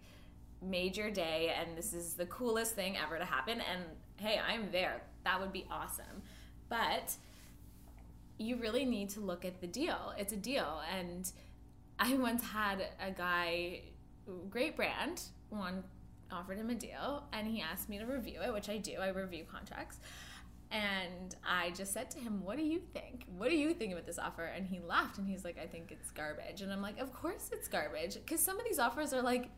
major 0.62 1.10
day 1.10 1.54
and 1.58 1.76
this 1.76 1.92
is 1.92 2.14
the 2.14 2.26
coolest 2.26 2.74
thing 2.74 2.96
ever 2.96 3.18
to 3.18 3.24
happen 3.24 3.60
and 3.60 3.84
hey, 4.16 4.40
I'm 4.46 4.70
there. 4.72 5.02
That 5.24 5.40
would 5.40 5.52
be 5.52 5.66
awesome. 5.70 6.22
But 6.70 7.14
you 8.40 8.56
really 8.56 8.84
need 8.84 9.10
to 9.10 9.20
look 9.20 9.44
at 9.44 9.60
the 9.60 9.66
deal. 9.66 10.14
It's 10.16 10.32
a 10.32 10.36
deal 10.36 10.80
and 10.92 11.30
I 11.98 12.14
once 12.28 12.42
had 12.42 12.86
a 13.00 13.10
guy 13.10 13.82
great 14.48 14.76
brand 14.76 15.22
one 15.48 15.82
offered 16.30 16.56
him 16.56 16.70
a 16.70 16.74
deal 16.74 17.24
and 17.32 17.46
he 17.46 17.60
asked 17.60 17.88
me 17.88 17.98
to 17.98 18.06
review 18.06 18.40
it, 18.42 18.52
which 18.52 18.68
I 18.68 18.78
do. 18.78 18.94
I 19.00 19.08
review 19.08 19.44
contracts. 19.50 19.98
And 20.70 21.34
I 21.44 21.70
just 21.70 21.92
said 21.92 22.12
to 22.12 22.20
him, 22.20 22.44
What 22.44 22.56
do 22.56 22.62
you 22.62 22.80
think? 22.94 23.24
What 23.36 23.50
do 23.50 23.56
you 23.56 23.74
think 23.74 23.92
about 23.92 24.06
this 24.06 24.20
offer? 24.20 24.44
And 24.44 24.64
he 24.64 24.78
laughed 24.78 25.18
and 25.18 25.26
he's 25.26 25.44
like, 25.44 25.58
I 25.58 25.66
think 25.66 25.90
it's 25.90 26.12
garbage. 26.12 26.62
And 26.62 26.72
I'm 26.72 26.80
like, 26.80 27.00
Of 27.00 27.12
course 27.12 27.50
it's 27.52 27.66
garbage. 27.66 28.14
Because 28.14 28.40
some 28.40 28.56
of 28.56 28.64
these 28.64 28.78
offers 28.78 29.12
are 29.12 29.22
like, 29.22 29.50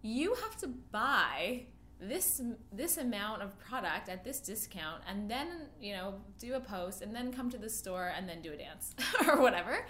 you 0.00 0.34
have 0.34 0.56
to 0.58 0.68
buy 0.68 1.66
this 2.00 2.42
this 2.72 2.98
amount 2.98 3.40
of 3.42 3.58
product 3.58 4.08
at 4.08 4.22
this 4.22 4.38
discount 4.40 5.02
and 5.08 5.30
then 5.30 5.48
you 5.80 5.94
know 5.94 6.14
do 6.38 6.54
a 6.54 6.60
post 6.60 7.00
and 7.02 7.14
then 7.14 7.32
come 7.32 7.48
to 7.48 7.56
the 7.58 7.70
store 7.70 8.12
and 8.16 8.28
then 8.28 8.42
do 8.42 8.52
a 8.52 8.56
dance 8.56 8.94
or 9.26 9.40
whatever 9.40 9.86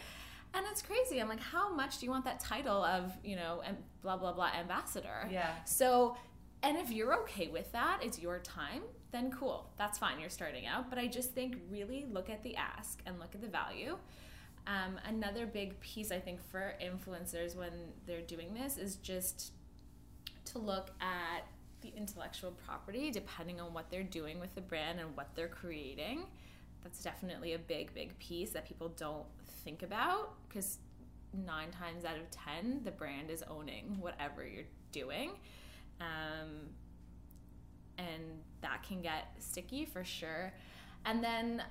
and 0.54 0.64
it's 0.70 0.82
crazy 0.82 1.20
i'm 1.20 1.28
like 1.28 1.40
how 1.40 1.74
much 1.74 1.98
do 1.98 2.07
you 2.07 2.12
want 2.12 2.24
that 2.24 2.38
title 2.38 2.84
of 2.84 3.12
you 3.24 3.34
know 3.34 3.61
and 3.66 3.76
blah 4.02 4.16
blah 4.16 4.32
blah 4.32 4.50
ambassador 4.57 5.28
Yeah. 5.30 5.50
so 5.64 6.16
and 6.62 6.76
if 6.76 6.92
you're 6.92 7.12
okay 7.22 7.48
with 7.48 7.72
that 7.72 7.98
it's 8.02 8.18
your 8.20 8.38
time 8.38 8.82
then 9.12 9.30
cool. 9.30 9.70
That's 9.78 9.98
fine. 9.98 10.18
You're 10.20 10.28
starting 10.28 10.66
out. 10.66 10.90
But 10.90 10.98
I 10.98 11.07
just 11.07 11.32
think 11.32 11.57
really 11.70 12.04
look 12.11 12.28
at 12.28 12.42
the 12.42 12.57
ask 12.57 13.00
and 13.07 13.18
look 13.20 13.34
at 13.34 13.40
the 13.40 13.48
value. 13.48 13.96
Um, 14.66 14.98
another 15.07 15.46
big 15.46 15.78
piece 15.80 16.11
I 16.11 16.18
think 16.18 16.42
for 16.50 16.74
influencers 16.84 17.57
when 17.57 17.70
they're 18.04 18.20
doing 18.20 18.52
this 18.52 18.76
is 18.76 18.96
just 18.96 19.52
to 20.46 20.59
look 20.59 20.90
at 21.00 21.46
the 21.87 21.97
intellectual 21.97 22.53
property 22.66 23.11
depending 23.11 23.61
on 23.61 23.72
what 23.72 23.91
they're 23.91 24.03
doing 24.03 24.41
with 24.41 24.55
the 24.55 24.61
brand 24.61 24.99
and 25.01 25.16
what 25.16 25.28
they're 25.34 25.49
creating. 25.49 26.24
That's 26.82 27.03
definitely 27.03 27.55
a 27.55 27.59
big, 27.59 27.93
big 27.95 28.18
piece 28.18 28.51
that 28.51 28.66
people 28.66 28.89
don't 28.97 29.26
think 29.64 29.82
about 29.82 30.34
because 30.49 30.78
nine 31.32 31.70
times 31.70 32.05
out 32.05 32.16
of 32.16 32.30
ten, 32.30 32.80
the 32.84 32.91
brand 32.91 33.30
is 33.30 33.43
owning 33.49 33.97
whatever 34.01 34.47
you're 34.47 34.64
doing. 34.93 35.30
Um, 36.01 36.68
and 37.99 38.22
that 38.61 38.82
can 38.82 39.01
get 39.01 39.34
sticky 39.39 39.84
for 39.84 40.05
sure. 40.05 40.53
And 41.05 41.22
then 41.24 41.62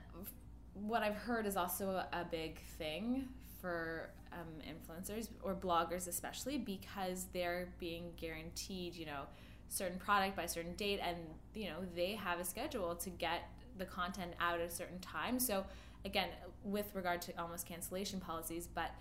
what 0.74 1.04
I've 1.04 1.16
heard 1.16 1.46
is 1.46 1.56
also 1.56 2.04
a 2.12 2.26
big 2.30 2.60
thing 2.78 3.28
for 3.62 4.10
um, 4.34 4.62
influencers 4.68 5.30
or 5.42 5.56
bloggers, 5.56 6.08
especially 6.08 6.58
because 6.58 7.28
they're 7.32 7.70
being 7.80 8.12
guaranteed, 8.18 8.96
you 8.96 9.06
know, 9.06 9.24
certain 9.70 10.00
product 10.00 10.36
by 10.36 10.46
certain 10.46 10.76
date, 10.76 11.00
and 11.02 11.18
you 11.54 11.70
know 11.70 11.78
they 11.96 12.14
have 12.14 12.40
a 12.40 12.46
schedule 12.46 12.96
to 12.96 13.10
get 13.10 13.50
the 13.78 13.86
content 13.86 14.34
out 14.40 14.60
at 14.60 14.68
a 14.68 14.72
certain 14.72 15.00
time. 15.00 15.40
So 15.40 15.66
again, 16.06 16.30
with 16.64 16.94
regard 16.94 17.22
to 17.24 17.42
almost 17.42 17.66
cancellation 17.66 18.20
policies, 18.20 18.68
but 18.74 18.92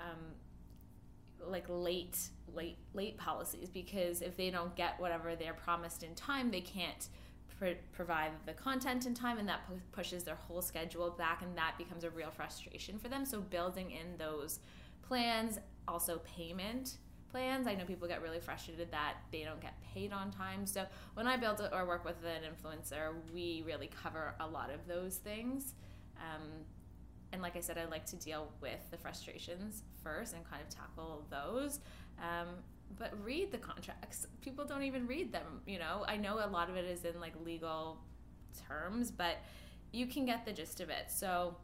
um, 0.00 0.34
like 1.46 1.64
late 1.68 2.28
late 2.54 2.76
late 2.92 3.16
policies 3.16 3.68
because 3.68 4.22
if 4.22 4.36
they 4.36 4.50
don't 4.50 4.74
get 4.76 4.98
whatever 5.00 5.34
they're 5.34 5.54
promised 5.54 6.02
in 6.02 6.14
time 6.14 6.50
they 6.50 6.60
can't 6.60 7.08
pr- 7.58 7.80
provide 7.92 8.30
the 8.46 8.52
content 8.52 9.06
in 9.06 9.14
time 9.14 9.38
and 9.38 9.48
that 9.48 9.66
pu- 9.66 9.80
pushes 9.92 10.24
their 10.24 10.36
whole 10.36 10.62
schedule 10.62 11.10
back 11.10 11.42
and 11.42 11.56
that 11.56 11.76
becomes 11.78 12.04
a 12.04 12.10
real 12.10 12.30
frustration 12.30 12.98
for 12.98 13.08
them 13.08 13.24
so 13.24 13.40
building 13.40 13.90
in 13.90 14.16
those 14.18 14.60
plans 15.02 15.58
also 15.88 16.20
payment 16.36 16.98
plans 17.34 17.66
i 17.66 17.74
know 17.74 17.84
people 17.84 18.06
get 18.06 18.22
really 18.22 18.38
frustrated 18.38 18.88
that 18.92 19.14
they 19.32 19.42
don't 19.42 19.60
get 19.60 19.74
paid 19.92 20.12
on 20.12 20.30
time 20.30 20.64
so 20.66 20.84
when 21.14 21.26
i 21.26 21.36
build 21.36 21.60
or 21.72 21.84
work 21.84 22.04
with 22.04 22.16
an 22.24 22.42
influencer 22.48 23.12
we 23.34 23.64
really 23.66 23.90
cover 24.02 24.34
a 24.38 24.46
lot 24.46 24.70
of 24.70 24.86
those 24.86 25.16
things 25.16 25.74
um, 26.16 26.64
and 27.34 27.42
like 27.42 27.56
I 27.56 27.60
said, 27.60 27.78
I 27.78 27.84
like 27.86 28.06
to 28.06 28.16
deal 28.16 28.52
with 28.60 28.78
the 28.92 28.96
frustrations 28.96 29.82
first 30.04 30.34
and 30.34 30.48
kind 30.48 30.62
of 30.62 30.68
tackle 30.68 31.24
those. 31.30 31.80
Um, 32.20 32.46
but 32.96 33.12
read 33.24 33.50
the 33.50 33.58
contracts. 33.58 34.28
People 34.40 34.64
don't 34.64 34.84
even 34.84 35.08
read 35.08 35.32
them. 35.32 35.60
You 35.66 35.80
know, 35.80 36.04
I 36.06 36.16
know 36.16 36.34
a 36.34 36.46
lot 36.46 36.70
of 36.70 36.76
it 36.76 36.84
is 36.84 37.04
in 37.04 37.20
like 37.20 37.32
legal 37.44 37.98
terms, 38.68 39.10
but 39.10 39.38
you 39.90 40.06
can 40.06 40.24
get 40.24 40.44
the 40.44 40.52
gist 40.52 40.80
of 40.80 40.90
it. 40.90 41.06
So 41.08 41.56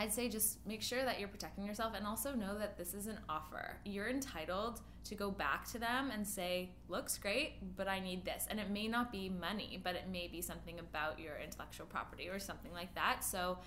I'd 0.00 0.12
say 0.12 0.28
just 0.28 0.64
make 0.64 0.80
sure 0.80 1.04
that 1.04 1.18
you're 1.18 1.28
protecting 1.28 1.64
yourself 1.64 1.92
and 1.96 2.06
also 2.06 2.32
know 2.32 2.56
that 2.56 2.78
this 2.78 2.94
is 2.94 3.08
an 3.08 3.18
offer. 3.28 3.78
You're 3.84 4.08
entitled 4.08 4.80
to 5.04 5.14
go 5.16 5.28
back 5.28 5.66
to 5.72 5.78
them 5.78 6.12
and 6.12 6.24
say, 6.24 6.70
looks 6.88 7.18
great, 7.18 7.76
but 7.76 7.88
I 7.88 7.98
need 7.98 8.24
this. 8.24 8.46
And 8.48 8.60
it 8.60 8.70
may 8.70 8.86
not 8.86 9.10
be 9.10 9.28
money, 9.28 9.80
but 9.82 9.96
it 9.96 10.04
may 10.08 10.28
be 10.28 10.40
something 10.40 10.78
about 10.78 11.18
your 11.18 11.36
intellectual 11.42 11.86
property 11.86 12.28
or 12.28 12.38
something 12.38 12.72
like 12.72 12.94
that. 12.94 13.24
So 13.24 13.58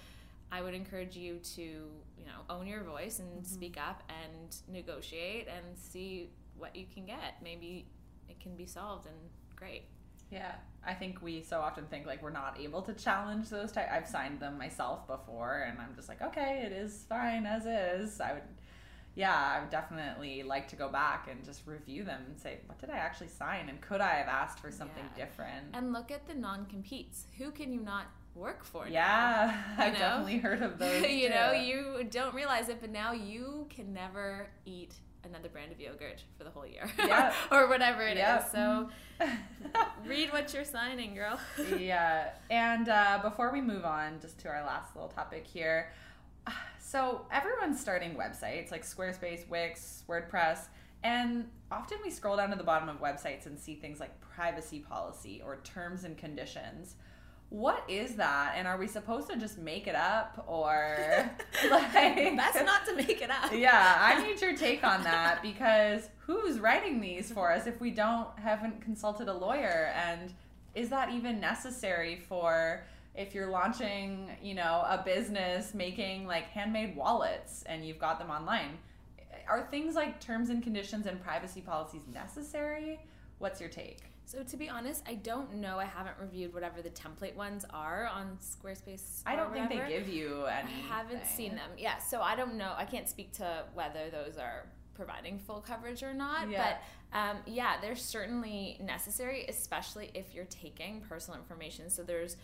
I 0.53 0.61
would 0.61 0.73
encourage 0.73 1.17
you 1.17 1.39
to, 1.55 1.61
you 1.61 2.25
know, 2.25 2.45
own 2.49 2.65
your 2.65 2.83
voice 2.83 3.19
and 3.19 3.29
mm-hmm. 3.29 3.53
speak 3.53 3.77
up 3.77 4.01
and 4.07 4.55
negotiate 4.73 5.49
and 5.49 5.77
see 5.77 6.29
what 6.57 6.75
you 6.77 6.85
can 6.93 7.05
get. 7.05 7.35
Maybe 7.43 7.87
it 8.29 8.39
can 8.39 8.55
be 8.55 8.65
solved 8.65 9.05
and 9.05 9.15
great. 9.57 9.83
Yeah, 10.31 10.53
I 10.85 10.93
think 10.93 11.21
we 11.21 11.43
so 11.43 11.59
often 11.59 11.85
think 11.85 12.05
like 12.05 12.23
we're 12.23 12.31
not 12.31 12.57
able 12.59 12.81
to 12.83 12.93
challenge 12.93 13.49
those 13.49 13.71
type. 13.71 13.89
I've 13.91 14.07
signed 14.07 14.39
them 14.39 14.57
myself 14.57 15.05
before, 15.07 15.65
and 15.67 15.79
I'm 15.79 15.95
just 15.95 16.09
like, 16.09 16.21
okay, 16.21 16.63
it 16.65 16.71
is 16.71 17.05
fine 17.07 17.45
as 17.45 17.65
is. 17.65 18.21
I 18.21 18.33
would, 18.33 18.43
yeah, 19.13 19.53
I 19.55 19.59
would 19.59 19.69
definitely 19.69 20.43
like 20.43 20.67
to 20.69 20.75
go 20.75 20.89
back 20.89 21.27
and 21.29 21.43
just 21.43 21.67
review 21.67 22.03
them 22.03 22.21
and 22.27 22.39
say, 22.39 22.59
what 22.65 22.79
did 22.79 22.89
I 22.89 22.97
actually 22.97 23.27
sign, 23.27 23.69
and 23.69 23.81
could 23.81 24.01
I 24.01 24.15
have 24.15 24.27
asked 24.27 24.59
for 24.59 24.71
something 24.71 25.03
yeah. 25.17 25.25
different? 25.25 25.67
And 25.73 25.93
look 25.93 26.11
at 26.11 26.27
the 26.27 26.33
non 26.33 26.65
competes. 26.65 27.25
Who 27.37 27.51
can 27.51 27.73
you 27.73 27.81
not 27.81 28.05
work 28.35 28.63
for. 28.63 28.87
Yeah, 28.87 29.61
now, 29.77 29.83
I've 29.83 29.93
know? 29.93 29.99
definitely 29.99 30.37
heard 30.37 30.61
of 30.61 30.79
those. 30.79 31.09
you 31.09 31.29
know, 31.29 31.51
you 31.51 32.07
don't 32.09 32.33
realize 32.33 32.69
it, 32.69 32.79
but 32.81 32.89
now 32.89 33.11
you 33.11 33.67
can 33.69 33.93
never 33.93 34.49
eat 34.65 34.93
another 35.25 35.49
brand 35.49 35.71
of 35.71 35.79
yogurt 35.79 36.23
for 36.37 36.43
the 36.43 36.49
whole 36.49 36.65
year. 36.65 36.89
Yeah. 36.97 37.33
or 37.51 37.67
whatever 37.67 38.01
it 38.03 38.17
yep. 38.17 38.45
is. 38.45 38.51
So 38.51 38.89
read 40.05 40.31
what 40.31 40.53
you're 40.53 40.65
signing, 40.65 41.15
girl. 41.15 41.39
yeah. 41.77 42.31
And 42.49 42.89
uh, 42.89 43.19
before 43.21 43.51
we 43.51 43.61
move 43.61 43.85
on, 43.85 44.19
just 44.19 44.39
to 44.39 44.49
our 44.49 44.63
last 44.65 44.95
little 44.95 45.09
topic 45.09 45.45
here. 45.45 45.91
So 46.83 47.25
everyone's 47.31 47.79
starting 47.79 48.15
websites 48.15 48.69
like 48.69 48.83
Squarespace, 48.83 49.47
Wix, 49.47 50.03
WordPress. 50.09 50.65
And 51.03 51.47
often 51.71 51.99
we 52.03 52.11
scroll 52.11 52.35
down 52.35 52.49
to 52.49 52.57
the 52.57 52.65
bottom 52.65 52.89
of 52.89 52.99
websites 52.99 53.45
and 53.45 53.57
see 53.57 53.75
things 53.75 54.01
like 54.01 54.19
privacy 54.19 54.79
policy 54.79 55.41
or 55.45 55.61
terms 55.63 56.03
and 56.03 56.17
conditions 56.17 56.95
what 57.51 57.83
is 57.89 58.15
that? 58.15 58.53
And 58.55 58.65
are 58.65 58.77
we 58.77 58.87
supposed 58.87 59.29
to 59.29 59.35
just 59.35 59.57
make 59.57 59.85
it 59.85 59.93
up 59.93 60.45
or 60.47 61.29
like 61.69 61.91
That's 61.93 62.63
not 62.63 62.85
to 62.85 62.95
make 62.95 63.21
it 63.21 63.29
up. 63.29 63.51
yeah, 63.53 63.97
I 63.99 64.25
need 64.25 64.39
your 64.39 64.55
take 64.55 64.85
on 64.85 65.03
that 65.03 65.41
because 65.41 66.09
who's 66.19 66.59
writing 66.59 67.01
these 67.01 67.29
for 67.29 67.51
us 67.51 67.67
if 67.67 67.81
we 67.81 67.91
don't 67.91 68.27
haven't 68.39 68.81
consulted 68.81 69.27
a 69.27 69.33
lawyer 69.33 69.93
and 69.97 70.33
is 70.75 70.87
that 70.89 71.11
even 71.11 71.41
necessary 71.41 72.15
for 72.15 72.85
if 73.15 73.35
you're 73.35 73.49
launching, 73.49 74.29
you 74.41 74.55
know, 74.55 74.85
a 74.87 75.01
business 75.03 75.73
making 75.73 76.25
like 76.27 76.45
handmade 76.45 76.95
wallets 76.95 77.63
and 77.63 77.85
you've 77.85 77.99
got 77.99 78.17
them 78.17 78.29
online? 78.29 78.77
Are 79.49 79.67
things 79.69 79.93
like 79.95 80.21
terms 80.21 80.49
and 80.49 80.63
conditions 80.63 81.05
and 81.05 81.21
privacy 81.21 81.59
policies 81.59 82.03
necessary? 82.13 83.01
What's 83.39 83.59
your 83.59 83.69
take? 83.69 84.10
So 84.31 84.43
to 84.43 84.55
be 84.55 84.69
honest, 84.69 85.03
I 85.05 85.15
don't 85.15 85.55
know. 85.55 85.77
I 85.77 85.83
haven't 85.83 86.15
reviewed 86.17 86.53
whatever 86.53 86.81
the 86.81 86.89
template 86.89 87.35
ones 87.35 87.65
are 87.69 88.07
on 88.07 88.37
Squarespace. 88.39 89.23
I 89.25 89.35
don't 89.35 89.51
think 89.51 89.67
they 89.67 89.85
give 89.89 90.07
you 90.07 90.45
any. 90.45 90.71
I 90.71 90.99
haven't 90.99 91.25
seen 91.25 91.55
them. 91.55 91.69
Yeah, 91.77 91.97
so 91.97 92.21
I 92.21 92.37
don't 92.37 92.55
know. 92.55 92.71
I 92.77 92.85
can't 92.85 93.09
speak 93.09 93.33
to 93.33 93.65
whether 93.73 94.09
those 94.09 94.37
are 94.37 94.67
providing 94.93 95.37
full 95.37 95.59
coverage 95.59 96.01
or 96.01 96.13
not. 96.13 96.49
Yeah. 96.49 96.77
But 97.11 97.19
um, 97.19 97.37
yeah, 97.45 97.73
they're 97.81 97.93
certainly 97.97 98.79
necessary, 98.81 99.43
especially 99.49 100.11
if 100.13 100.33
you're 100.33 100.45
taking 100.45 101.01
personal 101.01 101.37
information. 101.37 101.89
So 101.89 102.01
there's 102.01 102.37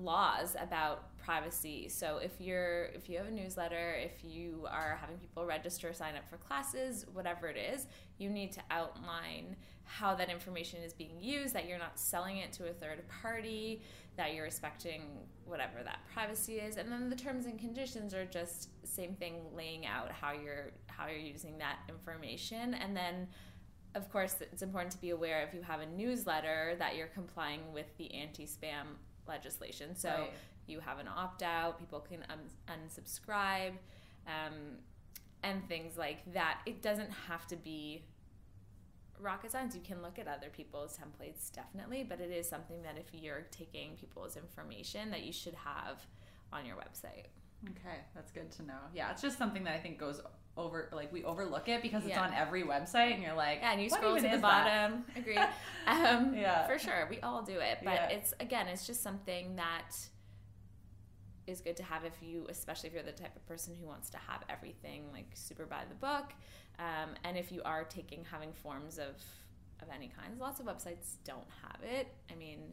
laws 0.00 0.56
about 0.58 1.18
privacy. 1.18 1.90
So 1.90 2.20
if 2.22 2.40
you're 2.40 2.84
if 2.94 3.10
you 3.10 3.18
have 3.18 3.26
a 3.26 3.30
newsletter, 3.30 3.96
if 3.96 4.24
you 4.24 4.66
are 4.70 4.96
having 4.98 5.18
people 5.18 5.44
register, 5.44 5.92
sign 5.92 6.14
up 6.16 6.26
for 6.30 6.38
classes, 6.38 7.04
whatever 7.12 7.48
it 7.48 7.58
is, 7.58 7.86
you 8.16 8.30
need 8.30 8.52
to 8.52 8.60
outline 8.70 9.56
how 9.84 10.14
that 10.14 10.30
information 10.30 10.80
is 10.82 10.92
being 10.92 11.20
used, 11.20 11.54
that 11.54 11.66
you're 11.68 11.78
not 11.78 11.98
selling 11.98 12.38
it 12.38 12.52
to 12.54 12.68
a 12.68 12.72
third 12.72 13.02
party, 13.22 13.82
that 14.16 14.34
you're 14.34 14.44
respecting 14.44 15.02
whatever 15.44 15.82
that 15.84 16.00
privacy 16.12 16.54
is. 16.54 16.76
And 16.76 16.90
then 16.90 17.08
the 17.10 17.16
terms 17.16 17.46
and 17.46 17.58
conditions 17.58 18.14
are 18.14 18.24
just 18.24 18.68
same 18.84 19.14
thing 19.14 19.36
laying 19.54 19.86
out 19.86 20.10
how 20.10 20.32
you're 20.32 20.72
how 20.86 21.06
you're 21.06 21.16
using 21.18 21.56
that 21.58 21.78
information 21.88 22.74
and 22.74 22.94
then 22.94 23.26
of 23.94 24.10
course 24.12 24.36
it's 24.40 24.60
important 24.62 24.92
to 24.92 25.00
be 25.00 25.10
aware 25.10 25.42
if 25.42 25.54
you 25.54 25.62
have 25.62 25.80
a 25.80 25.86
newsletter 25.86 26.74
that 26.78 26.94
you're 26.96 27.06
complying 27.08 27.60
with 27.72 27.86
the 27.96 28.12
anti-spam 28.14 28.84
legislation. 29.26 29.94
So 29.96 30.08
Right. 30.10 30.30
you 30.66 30.80
have 30.80 30.98
an 30.98 31.08
opt 31.08 31.42
out, 31.42 31.78
people 31.78 32.00
can 32.00 32.24
unsubscribe, 32.68 33.72
um, 34.26 34.78
and 35.42 35.66
things 35.68 35.96
like 35.98 36.20
that. 36.32 36.60
It 36.66 36.82
doesn't 36.82 37.10
have 37.10 37.46
to 37.48 37.56
be 37.56 38.04
rocket 39.20 39.52
science. 39.52 39.74
You 39.74 39.80
can 39.82 40.02
look 40.02 40.18
at 40.18 40.26
other 40.28 40.48
people's 40.50 40.96
templates, 40.98 41.52
definitely, 41.52 42.04
but 42.04 42.20
it 42.20 42.30
is 42.30 42.48
something 42.48 42.82
that 42.82 42.96
if 42.98 43.06
you're 43.12 43.46
taking 43.50 43.96
people's 43.96 44.36
information, 44.36 45.10
that 45.10 45.22
you 45.22 45.32
should 45.32 45.54
have 45.54 46.04
on 46.52 46.66
your 46.66 46.76
website. 46.76 47.26
Okay, 47.70 47.98
that's 48.14 48.32
good 48.32 48.50
to 48.52 48.62
know. 48.64 48.78
Yeah, 48.94 49.10
it's 49.12 49.22
just 49.22 49.38
something 49.38 49.62
that 49.64 49.74
I 49.74 49.78
think 49.78 49.98
goes 49.98 50.20
over, 50.56 50.90
like 50.92 51.12
we 51.12 51.24
overlook 51.24 51.68
it 51.68 51.80
because 51.80 52.02
it's 52.04 52.10
Yeah. 52.16 52.22
on 52.24 52.34
every 52.34 52.62
website, 52.64 53.14
and 53.14 53.22
you're 53.22 53.34
like, 53.34 53.60
Yeah, 53.62 53.72
and 53.72 53.80
you 53.80 53.88
scroll 53.88 54.16
to 54.16 54.20
the 54.22 54.32
is 54.34 54.40
that?" 54.40 54.90
bottom. 54.90 55.04
Agree. 55.16 55.38
Um, 55.86 56.34
Yeah. 56.34 56.66
for 56.66 56.78
sure. 56.78 57.06
We 57.10 57.20
all 57.20 57.42
do 57.42 57.58
it, 57.58 57.78
but 57.84 57.94
Yeah. 57.94 58.08
it's 58.08 58.34
again, 58.40 58.66
it's 58.68 58.86
just 58.86 59.02
something 59.02 59.56
that 59.56 59.92
is 61.52 61.60
good 61.60 61.76
to 61.76 61.82
have 61.84 62.04
if 62.04 62.14
you, 62.22 62.46
especially 62.48 62.88
if 62.88 62.94
you're 62.94 63.02
the 63.04 63.12
type 63.12 63.36
of 63.36 63.46
person 63.46 63.74
who 63.80 63.86
wants 63.86 64.10
to 64.10 64.18
have 64.18 64.42
everything 64.48 65.04
like 65.12 65.30
super 65.34 65.66
by 65.66 65.82
the 65.88 65.94
book, 65.94 66.32
um, 66.78 67.10
and 67.24 67.36
if 67.38 67.52
you 67.52 67.62
are 67.64 67.84
taking 67.84 68.24
having 68.30 68.52
forms 68.52 68.98
of 68.98 69.16
of 69.80 69.88
any 69.94 70.08
kinds. 70.08 70.40
Lots 70.40 70.60
of 70.60 70.66
websites 70.66 71.16
don't 71.24 71.48
have 71.62 71.80
it. 71.82 72.08
I 72.30 72.36
mean, 72.36 72.72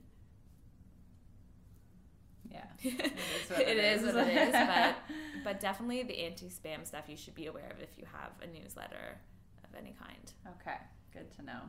Yeah, 2.50 2.66
it 2.84 3.14
is 3.14 3.50
what 3.50 3.62
it 3.62 3.78
is 3.78 4.02
is. 4.04 4.14
what 4.16 4.28
it 4.28 4.38
is, 4.38 4.52
but 4.52 4.96
but 5.44 5.60
definitely 5.60 6.04
the 6.04 6.20
anti-spam 6.26 6.86
stuff 6.86 7.06
you 7.08 7.18
should 7.18 7.36
be 7.36 7.46
aware 7.46 7.70
of 7.76 7.82
if 7.82 7.98
you 7.98 8.06
have 8.12 8.32
a 8.42 8.48
newsletter 8.48 9.20
of 9.64 9.70
any 9.78 9.94
kind. 10.02 10.34
Okay, 10.60 10.78
good 11.14 11.32
to 11.36 11.44
know. 11.44 11.62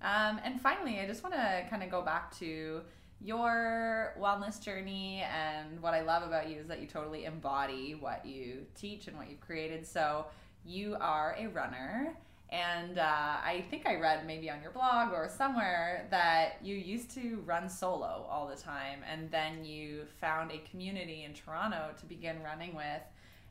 Um, 0.00 0.40
and 0.44 0.60
finally, 0.60 1.00
I 1.00 1.06
just 1.06 1.22
want 1.22 1.34
to 1.34 1.64
kind 1.68 1.82
of 1.82 1.90
go 1.90 2.02
back 2.02 2.36
to 2.38 2.82
your 3.20 4.14
wellness 4.20 4.60
journey. 4.62 5.24
And 5.32 5.80
what 5.80 5.94
I 5.94 6.02
love 6.02 6.22
about 6.22 6.48
you 6.48 6.56
is 6.56 6.68
that 6.68 6.80
you 6.80 6.86
totally 6.86 7.24
embody 7.24 7.94
what 7.94 8.24
you 8.24 8.66
teach 8.74 9.08
and 9.08 9.16
what 9.16 9.28
you've 9.28 9.40
created. 9.40 9.86
So 9.86 10.26
you 10.64 10.96
are 11.00 11.34
a 11.38 11.48
runner. 11.48 12.14
And 12.50 12.98
uh, 12.98 13.02
I 13.02 13.66
think 13.70 13.86
I 13.86 13.96
read 13.96 14.26
maybe 14.26 14.50
on 14.50 14.62
your 14.62 14.70
blog 14.70 15.12
or 15.12 15.28
somewhere 15.28 16.06
that 16.10 16.56
you 16.62 16.76
used 16.76 17.10
to 17.10 17.42
run 17.44 17.68
solo 17.68 18.26
all 18.30 18.48
the 18.48 18.56
time. 18.56 19.00
And 19.10 19.30
then 19.30 19.64
you 19.64 20.06
found 20.20 20.50
a 20.50 20.58
community 20.70 21.24
in 21.24 21.34
Toronto 21.34 21.90
to 21.98 22.06
begin 22.06 22.42
running 22.42 22.74
with 22.74 23.02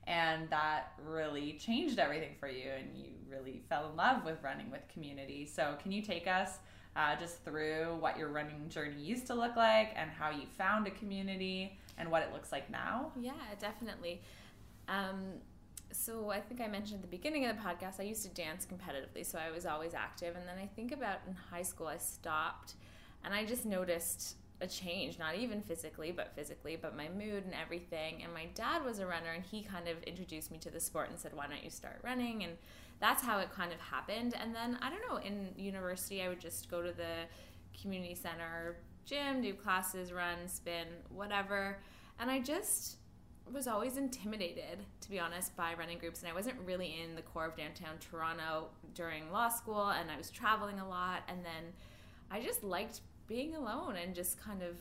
and 0.08 0.50
that 0.50 0.94
really 1.06 1.58
changed 1.60 2.00
everything 2.00 2.34
for 2.40 2.48
you 2.48 2.70
and 2.80 2.88
you 2.96 3.10
really 3.30 3.62
fell 3.70 3.90
in 3.90 3.96
love 3.98 4.24
with 4.24 4.42
running 4.42 4.72
with 4.72 4.82
community 4.92 5.46
so 5.46 5.76
can 5.82 5.92
you 5.92 6.02
take 6.02 6.28
us 6.28 6.60
uh, 6.98 7.16
just 7.16 7.44
through 7.46 7.96
what 8.00 8.18
your 8.18 8.30
running 8.30 8.68
journey 8.70 9.00
used 9.00 9.28
to 9.28 9.36
look 9.36 9.56
like 9.56 9.94
and 9.96 10.10
how 10.10 10.32
you 10.32 10.48
found 10.58 10.88
a 10.88 10.92
community 10.92 11.78
and 11.98 12.10
what 12.10 12.24
it 12.24 12.34
looks 12.34 12.52
like 12.52 12.70
now 12.70 13.12
Yeah, 13.20 13.34
definitely. 13.60 14.22
Um, 14.90 15.34
so 15.92 16.32
I 16.32 16.40
think 16.40 16.60
I 16.62 16.68
mentioned 16.68 16.96
at 16.96 17.02
the 17.10 17.18
beginning 17.18 17.46
of 17.46 17.56
the 17.56 17.62
podcast, 17.62 18.00
I 18.00 18.04
used 18.04 18.24
to 18.24 18.30
dance 18.30 18.66
competitively, 18.66 19.26
so 19.26 19.40
I 19.40 19.52
was 19.52 19.66
always 19.66 19.94
active. 19.94 20.36
And 20.36 20.48
then 20.48 20.58
I 20.62 20.68
think 20.68 20.92
about 20.92 21.20
in 21.28 21.34
high 21.34 21.62
school, 21.62 21.88
I 21.88 21.98
stopped, 21.98 22.74
and 23.24 23.34
I 23.34 23.46
just 23.46 23.66
noticed 23.66 24.36
a 24.60 24.68
change, 24.68 25.20
not 25.20 25.36
even 25.36 25.62
physically, 25.62 26.12
but 26.12 26.34
physically, 26.36 26.76
but 26.76 26.98
my 26.98 27.10
mood 27.10 27.46
and 27.46 27.54
everything. 27.54 28.24
And 28.24 28.34
my 28.34 28.48
dad 28.56 28.84
was 28.84 29.00
a 29.00 29.06
runner, 29.06 29.32
and 29.34 29.44
he 29.44 29.62
kind 29.62 29.88
of 29.88 30.02
introduced 30.04 30.52
me 30.52 30.58
to 30.60 30.70
the 30.70 30.80
sport 30.80 31.10
and 31.10 31.20
said, 31.20 31.34
"Why 31.34 31.48
don't 31.48 31.64
you 31.64 31.70
start 31.70 32.00
running?" 32.04 32.44
And 32.44 32.58
that's 33.00 33.24
how 33.24 33.40
it 33.40 33.52
kind 33.52 33.72
of 33.72 33.80
happened. 33.80 34.34
And 34.42 34.54
then 34.56 34.78
I 34.82 34.90
don't 34.90 35.02
know, 35.10 35.18
in 35.18 35.50
university, 35.56 36.22
I 36.22 36.30
would 36.30 36.40
just 36.40 36.70
go 36.70 36.82
to 36.82 36.92
the 36.92 37.26
community 37.80 38.16
center 38.16 38.78
gym, 39.06 39.42
do 39.42 39.54
classes, 39.54 40.12
run, 40.12 40.48
spin, 40.48 40.88
whatever. 41.10 41.80
And 42.20 42.30
I 42.30 42.40
just 42.40 42.98
was 43.52 43.68
always 43.68 43.98
intimidated, 43.98 44.84
to 45.02 45.10
be 45.10 45.20
honest, 45.20 45.56
by 45.56 45.74
running 45.80 45.98
groups. 45.98 46.22
And 46.22 46.30
I 46.30 46.34
wasn't 46.34 46.58
really 46.66 46.98
in 47.02 47.16
the 47.16 47.22
core 47.22 47.46
of 47.46 47.56
downtown 47.56 47.98
Toronto 48.00 48.68
during 48.94 49.32
law 49.32 49.48
school, 49.48 49.90
and 49.90 50.12
I 50.12 50.18
was 50.18 50.30
traveling 50.30 50.80
a 50.80 50.88
lot. 50.88 51.22
And 51.30 51.40
then 51.46 51.74
I 52.30 52.42
just 52.42 52.64
liked 52.64 53.02
being 53.28 53.56
alone 53.56 53.96
and 53.96 54.14
just 54.14 54.42
kind 54.42 54.62
of 54.62 54.76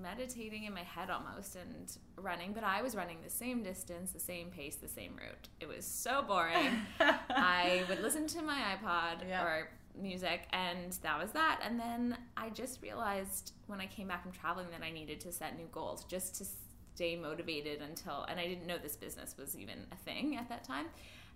meditating 0.00 0.64
in 0.64 0.72
my 0.74 0.82
head 0.82 1.10
almost 1.10 1.56
and 1.56 1.96
running. 2.16 2.52
But 2.52 2.64
I 2.64 2.82
was 2.82 2.94
running 2.94 3.18
the 3.22 3.30
same 3.30 3.62
distance, 3.62 4.12
the 4.12 4.20
same 4.20 4.48
pace, 4.50 4.76
the 4.76 4.88
same 4.88 5.16
route. 5.16 5.48
It 5.60 5.68
was 5.68 5.84
so 5.84 6.22
boring. 6.22 6.72
I 7.00 7.84
would 7.88 8.00
listen 8.00 8.26
to 8.28 8.42
my 8.42 8.76
iPod 8.76 9.28
Yeah. 9.28 9.44
or 9.44 9.68
music, 10.00 10.42
and 10.52 10.92
that 11.02 11.20
was 11.20 11.32
that. 11.32 11.60
And 11.64 11.78
then 11.78 12.16
I 12.36 12.50
just 12.50 12.80
realized 12.82 13.52
when 13.66 13.80
I 13.80 13.86
came 13.86 14.08
back 14.08 14.22
from 14.22 14.32
traveling 14.32 14.68
that 14.70 14.82
I 14.84 14.90
needed 14.90 15.20
to 15.20 15.32
set 15.32 15.56
new 15.56 15.68
goals 15.72 16.04
just 16.04 16.34
to 16.36 16.46
stay 16.94 17.16
motivated 17.16 17.80
until, 17.82 18.24
and 18.24 18.38
I 18.40 18.46
didn't 18.46 18.66
know 18.66 18.78
this 18.78 18.96
business 18.96 19.34
was 19.38 19.56
even 19.56 19.86
a 19.92 19.96
thing 19.96 20.36
at 20.36 20.48
that 20.48 20.64
time. 20.64 20.86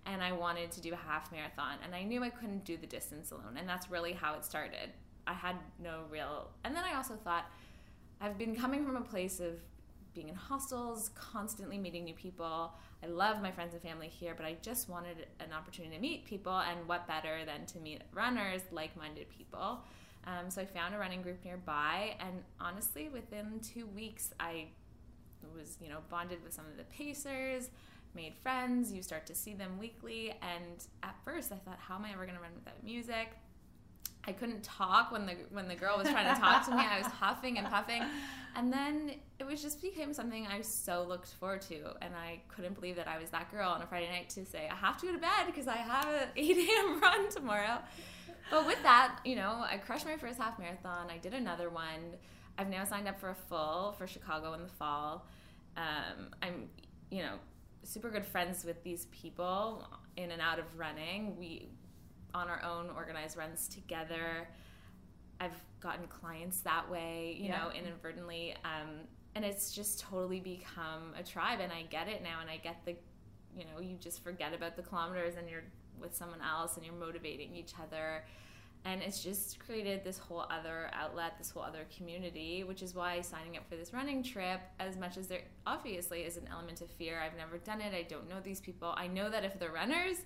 And 0.06 0.22
I 0.22 0.30
wanted 0.32 0.70
to 0.70 0.80
do 0.80 0.92
a 0.92 0.96
half 0.96 1.32
marathon, 1.32 1.78
and 1.84 1.94
I 1.94 2.04
knew 2.04 2.22
I 2.22 2.30
couldn't 2.30 2.64
do 2.64 2.76
the 2.76 2.86
distance 2.86 3.32
alone. 3.32 3.56
And 3.58 3.68
that's 3.68 3.90
really 3.90 4.12
how 4.12 4.34
it 4.34 4.44
started. 4.44 4.90
I 5.26 5.32
had 5.32 5.56
no 5.82 6.02
real, 6.08 6.48
and 6.64 6.74
then 6.76 6.84
I 6.84 6.94
also 6.94 7.14
thought, 7.16 7.46
I've 8.20 8.38
been 8.38 8.56
coming 8.56 8.84
from 8.84 8.96
a 8.96 9.02
place 9.02 9.40
of 9.40 9.54
being 10.14 10.28
in 10.30 10.34
hostels, 10.34 11.10
constantly 11.14 11.76
meeting 11.76 12.04
new 12.04 12.14
people. 12.14 12.72
I 13.02 13.06
love 13.06 13.42
my 13.42 13.52
friends 13.52 13.74
and 13.74 13.82
family 13.82 14.08
here, 14.08 14.34
but 14.34 14.46
I 14.46 14.56
just 14.62 14.88
wanted 14.88 15.26
an 15.40 15.52
opportunity 15.52 15.94
to 15.94 16.00
meet 16.00 16.24
people, 16.24 16.56
and 16.56 16.88
what 16.88 17.06
better 17.06 17.44
than 17.44 17.66
to 17.66 17.78
meet 17.78 18.00
runners, 18.14 18.62
like 18.72 18.96
minded 18.96 19.28
people. 19.28 19.80
Um, 20.26 20.48
so 20.48 20.62
I 20.62 20.64
found 20.64 20.94
a 20.94 20.98
running 20.98 21.20
group 21.20 21.44
nearby, 21.44 22.16
and 22.18 22.42
honestly, 22.58 23.10
within 23.10 23.60
two 23.60 23.86
weeks, 23.86 24.32
I 24.40 24.68
was, 25.54 25.76
you 25.82 25.90
know, 25.90 25.98
bonded 26.08 26.42
with 26.42 26.54
some 26.54 26.64
of 26.64 26.78
the 26.78 26.84
pacers, 26.84 27.68
made 28.14 28.34
friends. 28.42 28.90
You 28.92 29.02
start 29.02 29.26
to 29.26 29.34
see 29.34 29.52
them 29.52 29.78
weekly, 29.78 30.30
and 30.40 30.82
at 31.02 31.14
first, 31.24 31.52
I 31.52 31.56
thought, 31.56 31.78
how 31.78 31.96
am 31.96 32.06
I 32.06 32.12
ever 32.12 32.24
going 32.24 32.36
to 32.36 32.42
run 32.42 32.52
without 32.56 32.82
music? 32.82 33.36
I 34.24 34.32
couldn't 34.32 34.64
talk 34.64 35.12
when 35.12 35.24
the 35.24 35.36
when 35.50 35.68
the 35.68 35.74
girl 35.76 35.98
was 35.98 36.08
trying 36.08 36.34
to 36.34 36.40
talk 36.40 36.64
to 36.66 36.72
me. 36.72 36.82
I 36.82 36.98
was 36.98 37.06
huffing 37.06 37.58
and 37.58 37.66
puffing, 37.68 38.02
and 38.56 38.72
then 38.72 39.12
it 39.38 39.44
was 39.44 39.62
just 39.62 39.80
became 39.80 40.12
something 40.12 40.46
I 40.46 40.62
so 40.62 41.04
looked 41.08 41.28
forward 41.34 41.62
to, 41.62 41.94
and 42.02 42.12
I 42.14 42.40
couldn't 42.48 42.74
believe 42.74 42.96
that 42.96 43.06
I 43.06 43.18
was 43.18 43.30
that 43.30 43.50
girl 43.52 43.70
on 43.70 43.82
a 43.82 43.86
Friday 43.86 44.10
night 44.10 44.28
to 44.30 44.44
say 44.44 44.68
I 44.70 44.74
have 44.74 44.96
to 44.98 45.06
go 45.06 45.12
to 45.12 45.18
bed 45.18 45.46
because 45.46 45.68
I 45.68 45.76
have 45.76 46.06
an 46.06 46.28
8 46.36 46.56
a.m. 46.56 47.00
run 47.00 47.30
tomorrow. 47.30 47.78
But 48.50 48.66
with 48.66 48.82
that, 48.82 49.18
you 49.24 49.36
know, 49.36 49.64
I 49.68 49.76
crushed 49.78 50.06
my 50.06 50.16
first 50.16 50.38
half 50.38 50.58
marathon. 50.58 51.08
I 51.10 51.18
did 51.18 51.34
another 51.34 51.70
one. 51.70 52.16
I've 52.58 52.68
now 52.68 52.84
signed 52.84 53.08
up 53.08 53.20
for 53.20 53.30
a 53.30 53.34
full 53.34 53.94
for 53.98 54.06
Chicago 54.06 54.54
in 54.54 54.62
the 54.62 54.68
fall. 54.68 55.26
Um, 55.76 56.30
I'm, 56.42 56.68
you 57.10 57.22
know, 57.22 57.34
super 57.82 58.10
good 58.10 58.24
friends 58.24 58.64
with 58.64 58.82
these 58.82 59.06
people 59.06 59.86
in 60.16 60.30
and 60.30 60.40
out 60.40 60.58
of 60.58 60.64
running. 60.78 61.36
We 61.36 61.68
on 62.36 62.48
our 62.48 62.62
own 62.62 62.90
organize 62.94 63.36
runs 63.36 63.66
together. 63.68 64.46
I've 65.40 65.58
gotten 65.80 66.06
clients 66.06 66.60
that 66.60 66.88
way, 66.90 67.36
you 67.38 67.46
Yeah. 67.48 67.64
know, 67.64 67.70
inadvertently. 67.70 68.54
Um, 68.64 69.06
and 69.34 69.44
it's 69.44 69.72
just 69.72 70.00
totally 70.00 70.40
become 70.40 71.14
a 71.18 71.22
tribe. 71.22 71.60
And 71.60 71.72
I 71.72 71.82
get 71.82 72.08
it 72.08 72.22
now. 72.22 72.40
And 72.40 72.48
I 72.50 72.58
get 72.58 72.84
the, 72.84 72.96
you 73.56 73.64
know, 73.64 73.80
you 73.80 73.96
just 73.96 74.22
forget 74.22 74.54
about 74.54 74.76
the 74.76 74.82
kilometers 74.82 75.36
and 75.36 75.48
you're 75.48 75.64
with 75.98 76.14
someone 76.14 76.40
else 76.42 76.76
and 76.76 76.84
you're 76.84 76.94
motivating 76.94 77.54
each 77.54 77.72
other. 77.82 78.24
And 78.84 79.02
it's 79.02 79.22
just 79.22 79.58
created 79.58 80.04
this 80.04 80.16
whole 80.18 80.46
other 80.48 80.90
outlet, 80.92 81.38
this 81.38 81.50
whole 81.50 81.62
other 81.62 81.86
community, 81.96 82.62
which 82.62 82.82
is 82.82 82.94
why 82.94 83.20
signing 83.20 83.56
up 83.56 83.68
for 83.68 83.76
this 83.76 83.92
running 83.92 84.22
trip, 84.22 84.60
as 84.78 84.96
much 84.96 85.16
as 85.16 85.26
there 85.26 85.42
obviously 85.66 86.20
is 86.22 86.36
an 86.36 86.46
element 86.50 86.80
of 86.82 86.90
fear, 86.90 87.20
I've 87.20 87.36
never 87.36 87.58
done 87.58 87.80
it, 87.80 87.94
I 87.94 88.02
don't 88.02 88.28
know 88.28 88.40
these 88.40 88.60
people. 88.60 88.94
I 88.96 89.08
know 89.08 89.28
that 89.28 89.44
if 89.44 89.58
they're 89.58 89.72
runners, 89.72 90.18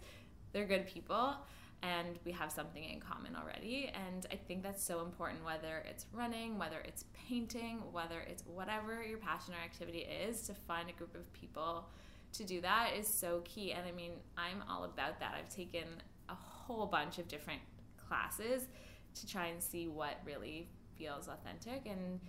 they're 0.52 0.66
good 0.66 0.86
people 0.86 1.36
and 1.82 2.18
we 2.24 2.32
have 2.32 2.52
something 2.52 2.84
in 2.84 3.00
common 3.00 3.36
already. 3.36 3.90
And 3.94 4.26
I 4.30 4.36
think 4.36 4.62
that's 4.62 4.82
so 4.84 5.00
important, 5.00 5.44
whether 5.44 5.82
it's 5.88 6.06
running, 6.12 6.58
whether 6.58 6.78
it's 6.84 7.04
painting, 7.14 7.82
whether 7.92 8.20
it's 8.20 8.44
whatever 8.46 9.02
your 9.02 9.18
passion 9.18 9.54
or 9.54 9.64
activity 9.64 10.00
is, 10.00 10.42
to 10.42 10.54
find 10.54 10.90
a 10.90 10.92
group 10.92 11.14
of 11.14 11.32
people 11.32 11.86
to 12.32 12.44
do 12.44 12.60
that 12.60 12.90
is 12.98 13.08
so 13.08 13.42
key. 13.44 13.72
And 13.72 13.86
I 13.86 13.92
mean, 13.92 14.12
I'm 14.36 14.62
all 14.68 14.84
about 14.84 15.18
that. 15.20 15.34
I've 15.38 15.48
taken 15.48 15.84
a 16.28 16.34
whole 16.34 16.86
bunch 16.86 17.18
of 17.18 17.28
different 17.28 17.60
classes 17.96 18.68
to 19.14 19.26
try 19.26 19.46
and 19.46 19.62
see 19.62 19.88
what 19.88 20.20
really 20.24 20.68
feels 20.96 21.28
authentic 21.28 21.86
and 21.86 22.20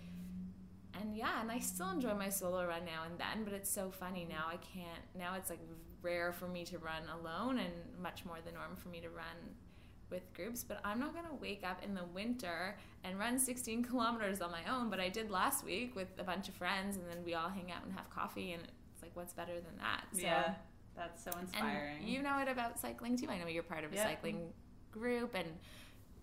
and 1.00 1.16
yeah, 1.16 1.40
and 1.40 1.50
I 1.50 1.58
still 1.58 1.90
enjoy 1.90 2.12
my 2.14 2.28
solo 2.28 2.66
run 2.66 2.84
now 2.84 3.04
and 3.06 3.18
then, 3.18 3.44
but 3.44 3.54
it's 3.54 3.70
so 3.70 3.90
funny 3.90 4.26
now 4.28 4.46
I 4.48 4.56
can't 4.56 5.02
now 5.16 5.34
it's 5.36 5.48
like 5.50 5.60
rare 6.02 6.32
for 6.32 6.48
me 6.48 6.64
to 6.64 6.78
run 6.78 7.02
alone 7.20 7.58
and 7.58 7.72
much 8.00 8.24
more 8.24 8.38
the 8.44 8.52
norm 8.52 8.76
for 8.76 8.88
me 8.88 9.00
to 9.00 9.08
run 9.08 9.56
with 10.10 10.32
groups, 10.34 10.62
but 10.62 10.80
I'm 10.84 11.00
not 11.00 11.14
going 11.14 11.24
to 11.24 11.34
wake 11.40 11.62
up 11.64 11.82
in 11.82 11.94
the 11.94 12.04
winter 12.14 12.76
and 13.02 13.18
run 13.18 13.38
16 13.38 13.82
kilometers 13.88 14.40
on 14.40 14.50
my 14.50 14.62
own, 14.70 14.90
but 14.90 15.00
I 15.00 15.08
did 15.08 15.30
last 15.30 15.64
week 15.64 15.96
with 15.96 16.08
a 16.18 16.24
bunch 16.24 16.48
of 16.48 16.54
friends 16.54 16.96
and 16.96 17.06
then 17.08 17.24
we 17.24 17.34
all 17.34 17.48
hang 17.48 17.72
out 17.72 17.84
and 17.84 17.92
have 17.94 18.08
coffee 18.10 18.52
and 18.52 18.62
it's 18.92 19.02
like 19.02 19.12
what's 19.14 19.32
better 19.32 19.54
than 19.54 19.76
that? 19.78 20.04
So, 20.12 20.20
yeah. 20.20 20.54
That's 20.94 21.24
so 21.24 21.30
inspiring. 21.40 21.96
And 22.00 22.08
you 22.08 22.22
know 22.22 22.38
it 22.40 22.48
about 22.48 22.78
cycling 22.78 23.16
too. 23.16 23.28
I 23.30 23.38
know 23.38 23.46
you're 23.46 23.62
part 23.62 23.84
of 23.84 23.92
a 23.92 23.96
yeah. 23.96 24.04
cycling 24.04 24.52
group 24.90 25.34
and 25.34 25.48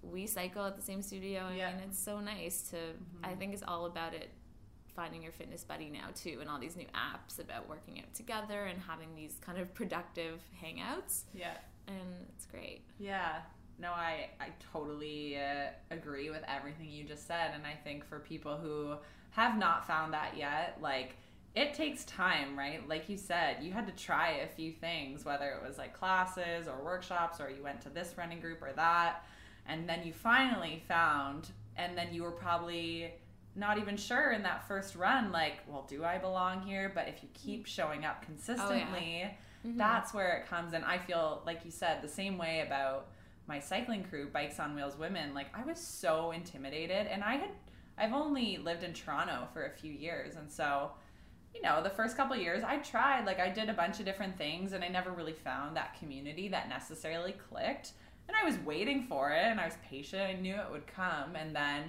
we 0.04 0.28
cycle 0.28 0.64
at 0.64 0.76
the 0.76 0.82
same 0.82 1.02
studio. 1.02 1.48
I 1.50 1.56
yeah. 1.56 1.72
mean, 1.72 1.82
it's 1.90 2.00
so 2.00 2.20
nice 2.20 2.62
to. 2.70 2.76
Mm-hmm. 2.76 3.26
I 3.26 3.34
think 3.34 3.54
it's 3.54 3.64
all 3.68 3.88
about 3.88 4.14
it 4.14 4.30
finding 5.00 5.24
your 5.24 5.32
fitness 5.32 5.64
buddy 5.64 5.90
now 5.90 6.08
too, 6.14 6.40
and 6.42 6.50
all 6.50 6.60
these 6.60 6.76
new 6.76 6.88
apps 6.88 7.40
about 7.40 7.70
working 7.70 8.00
out 8.00 8.14
together 8.14 8.66
and 8.66 8.82
having 8.82 9.16
these 9.16 9.38
kind 9.40 9.58
of 9.58 9.74
productive 9.74 10.42
hangouts. 10.62 11.22
Yeah, 11.34 11.58
and 11.88 12.28
it's 12.36 12.46
great. 12.46 12.82
Yeah. 13.00 13.38
No, 13.80 13.92
I 13.92 14.32
I 14.42 14.50
totally 14.74 15.38
uh, 15.38 15.70
agree 15.90 16.30
with 16.30 16.44
everything 16.48 16.90
you 16.90 17.06
just 17.06 17.26
said, 17.26 17.52
and 17.54 17.66
I 17.66 17.76
think 17.84 18.04
for 18.04 18.20
people 18.20 18.58
who 18.58 18.96
have 19.32 19.58
not 19.58 19.88
found 19.88 20.14
that 20.14 20.36
yet, 20.36 20.78
like 20.82 21.16
it 21.56 21.74
takes 21.74 22.04
time, 22.04 22.60
right? 22.60 22.86
Like 22.88 23.08
you 23.08 23.18
said, 23.18 23.58
you 23.62 23.72
had 23.72 23.88
to 23.88 23.94
try 23.94 24.32
a 24.32 24.48
few 24.48 24.74
things, 24.74 25.24
whether 25.24 25.50
it 25.50 25.66
was 25.66 25.78
like 25.78 25.98
classes 25.98 26.68
or 26.68 26.84
workshops, 26.84 27.40
or 27.40 27.50
you 27.50 27.64
went 27.64 27.80
to 27.82 27.90
this 27.90 28.16
running 28.18 28.42
group 28.42 28.62
or 28.62 28.74
that 28.74 29.24
and 29.70 29.88
then 29.88 30.04
you 30.04 30.12
finally 30.12 30.82
found 30.88 31.50
and 31.78 31.98
then 31.98 32.14
you 32.14 32.24
were 32.24 32.32
probably 32.32 33.14
not 33.56 33.78
even 33.78 33.98
sure 33.98 34.32
in 34.32 34.44
that 34.44 34.68
first 34.68 34.96
run 34.96 35.32
like 35.32 35.60
well 35.68 35.86
do 35.90 36.04
i 36.04 36.18
belong 36.18 36.62
here 36.62 36.92
but 36.94 37.08
if 37.08 37.22
you 37.22 37.30
keep 37.34 37.66
showing 37.66 38.06
up 38.06 38.22
consistently 38.22 38.86
oh, 38.96 39.02
yeah. 39.02 39.30
mm-hmm. 39.66 39.78
that's 39.78 40.14
where 40.14 40.38
it 40.38 40.48
comes 40.48 40.74
and 40.74 40.86
i 40.86 40.98
feel 40.98 41.42
like 41.46 41.66
you 41.66 41.72
said 41.72 42.02
the 42.02 42.08
same 42.08 42.38
way 42.38 42.64
about 42.66 43.08
my 43.48 43.60
cycling 43.60 44.04
crew 44.04 44.28
bikes 44.32 44.60
on 44.60 44.76
wheels 44.76 44.98
women 44.98 45.34
like 45.34 45.48
i 45.58 45.64
was 45.64 45.80
so 45.80 46.32
intimidated 46.32 47.08
and 47.08 47.24
i 47.24 47.36
had 47.36 47.50
i've 47.98 48.14
only 48.14 48.58
lived 48.58 48.84
in 48.84 48.94
toronto 48.94 49.48
for 49.54 49.66
a 49.66 49.72
few 49.72 49.92
years 49.92 50.36
and 50.36 50.52
so 50.52 50.92
you 51.54 51.62
know 51.62 51.82
the 51.82 51.90
first 51.90 52.16
couple 52.16 52.36
years 52.36 52.64
i 52.64 52.78
tried 52.78 53.26
like 53.26 53.40
i 53.40 53.50
did 53.50 53.68
a 53.68 53.74
bunch 53.74 54.00
of 54.00 54.06
different 54.06 54.38
things 54.38 54.74
and 54.74 54.84
i 54.84 54.88
never 54.88 55.12
really 55.12 55.34
found 55.34 55.76
that 55.76 55.98
community 55.98 56.48
that 56.48 56.70
necessarily 56.70 57.34
clicked 57.50 57.94
and 58.30 58.38
I 58.40 58.46
was 58.46 58.60
waiting 58.60 59.04
for 59.04 59.32
it 59.32 59.44
and 59.44 59.60
I 59.60 59.66
was 59.66 59.76
patient. 59.90 60.22
I 60.22 60.34
knew 60.34 60.54
it 60.54 60.72
would 60.72 60.86
come. 60.86 61.36
And 61.36 61.56
then, 61.56 61.86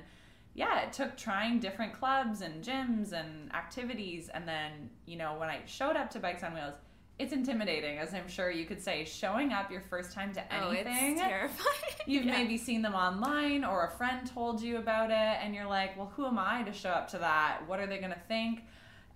yeah, 0.55 0.81
it 0.81 0.93
took 0.93 1.17
trying 1.17 1.61
different 1.61 1.93
clubs 1.93 2.41
and 2.41 2.63
gyms 2.65 3.13
and 3.13 3.53
activities. 3.55 4.29
And 4.33 4.47
then, 4.47 4.91
you 5.07 5.17
know, 5.17 5.35
when 5.39 5.49
I 5.49 5.61
showed 5.67 5.97
up 5.97 6.11
to 6.11 6.19
Bikes 6.19 6.43
on 6.43 6.55
Wheels, 6.55 6.75
it's 7.19 7.33
intimidating, 7.33 7.99
as 7.99 8.15
I'm 8.15 8.29
sure 8.29 8.51
you 8.51 8.65
could 8.65 8.83
say. 8.83 9.05
Showing 9.05 9.53
up 9.53 9.71
your 9.71 9.83
first 9.91 10.13
time 10.13 10.33
to 10.33 10.53
anything, 10.53 10.87
oh, 10.87 11.13
it's 11.13 11.21
terrifying. 11.21 11.95
You've 12.07 12.25
yeah. 12.27 12.39
maybe 12.39 12.57
seen 12.57 12.81
them 12.81 12.95
online, 12.95 13.63
or 13.63 13.87
a 13.87 13.91
friend 13.91 14.27
told 14.27 14.63
you 14.63 14.79
about 14.79 15.11
it, 15.11 15.39
and 15.45 15.55
you're 15.55 15.67
like, 15.67 15.99
"Well, 15.99 16.11
who 16.17 16.25
am 16.25 16.39
I 16.39 16.63
to 16.63 16.73
show 16.73 16.89
up 16.89 17.09
to 17.09 17.19
that? 17.19 17.61
What 17.67 17.79
are 17.79 17.87
they 17.87 17.99
gonna 17.99 18.23
think?" 18.27 18.63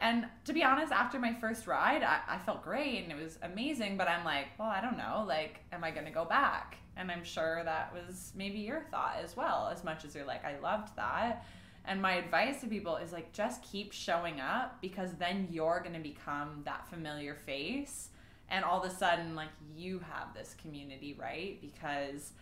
And 0.00 0.26
to 0.44 0.52
be 0.52 0.62
honest, 0.62 0.92
after 0.92 1.18
my 1.18 1.32
first 1.32 1.66
ride, 1.66 2.02
I, 2.02 2.20
I 2.28 2.38
felt 2.38 2.62
great 2.62 3.04
and 3.04 3.12
it 3.12 3.22
was 3.22 3.38
amazing. 3.42 3.96
But 3.96 4.06
I'm 4.08 4.24
like, 4.24 4.48
well, 4.58 4.68
I 4.68 4.82
don't 4.82 4.98
know. 4.98 5.24
Like, 5.26 5.60
am 5.72 5.82
I 5.82 5.90
gonna 5.90 6.10
go 6.10 6.26
back? 6.26 6.76
And 6.96 7.10
I'm 7.10 7.24
sure 7.24 7.62
that 7.64 7.92
was 7.92 8.32
maybe 8.36 8.58
your 8.58 8.82
thought 8.90 9.16
as 9.22 9.36
well, 9.36 9.70
as 9.72 9.84
much 9.84 10.04
as 10.04 10.14
you're 10.14 10.24
like, 10.24 10.44
I 10.44 10.58
loved 10.60 10.94
that. 10.96 11.44
And 11.86 12.00
my 12.00 12.14
advice 12.14 12.60
to 12.60 12.66
people 12.66 12.96
is 12.96 13.12
like, 13.12 13.32
just 13.32 13.62
keep 13.62 13.92
showing 13.92 14.40
up 14.40 14.80
because 14.80 15.12
then 15.14 15.48
you're 15.50 15.80
going 15.80 15.94
to 15.94 16.00
become 16.00 16.62
that 16.64 16.88
familiar 16.88 17.34
face. 17.34 18.08
And 18.48 18.64
all 18.64 18.82
of 18.82 18.90
a 18.90 18.94
sudden, 18.94 19.34
like, 19.34 19.48
you 19.76 20.00
have 20.10 20.34
this 20.34 20.54
community, 20.60 21.16
right? 21.18 21.60
Because 21.60 22.32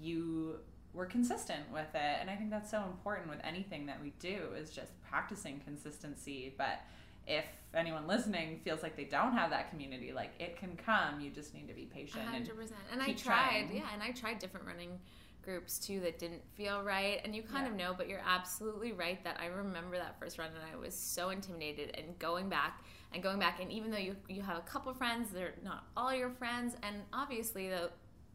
you 0.00 0.56
were 0.94 1.06
consistent 1.06 1.64
with 1.72 1.94
it. 1.94 2.18
And 2.20 2.28
I 2.28 2.36
think 2.36 2.50
that's 2.50 2.70
so 2.70 2.82
important 2.82 3.30
with 3.30 3.40
anything 3.42 3.86
that 3.86 4.00
we 4.00 4.12
do 4.18 4.38
is 4.56 4.70
just 4.70 4.92
practicing 5.08 5.60
consistency. 5.60 6.54
But 6.56 6.80
if 7.26 7.44
anyone 7.74 8.06
listening 8.06 8.60
feels 8.64 8.82
like 8.82 8.96
they 8.96 9.04
don't 9.04 9.32
have 9.32 9.50
that 9.50 9.70
community, 9.70 10.12
like 10.12 10.32
it 10.38 10.56
can 10.56 10.76
come. 10.76 11.20
You 11.20 11.30
just 11.30 11.54
need 11.54 11.68
to 11.68 11.74
be 11.74 11.84
patient. 11.84 12.24
100%. 12.26 12.32
And, 12.36 12.70
and 12.92 13.02
I 13.02 13.12
tried, 13.12 13.16
trying. 13.16 13.76
yeah, 13.76 13.82
and 13.92 14.02
I 14.02 14.10
tried 14.10 14.38
different 14.38 14.66
running 14.66 14.98
groups 15.42 15.78
too 15.78 16.00
that 16.00 16.18
didn't 16.18 16.42
feel 16.54 16.82
right. 16.82 17.20
And 17.24 17.34
you 17.34 17.42
kind 17.42 17.66
yeah. 17.66 17.72
of 17.72 17.76
know, 17.76 17.94
but 17.96 18.08
you're 18.08 18.22
absolutely 18.26 18.92
right 18.92 19.22
that 19.24 19.38
I 19.40 19.46
remember 19.46 19.96
that 19.96 20.18
first 20.18 20.38
run 20.38 20.48
and 20.48 20.58
I 20.72 20.76
was 20.76 20.94
so 20.94 21.30
intimidated 21.30 21.94
and 21.96 22.18
going 22.18 22.48
back 22.48 22.84
and 23.12 23.22
going 23.22 23.38
back. 23.38 23.60
And 23.60 23.70
even 23.72 23.90
though 23.90 23.98
you, 23.98 24.16
you 24.28 24.42
have 24.42 24.56
a 24.56 24.62
couple 24.62 24.92
friends, 24.94 25.30
they're 25.30 25.54
not 25.64 25.86
all 25.96 26.14
your 26.14 26.30
friends. 26.30 26.76
And 26.82 26.96
obviously, 27.12 27.68
the, 27.68 27.90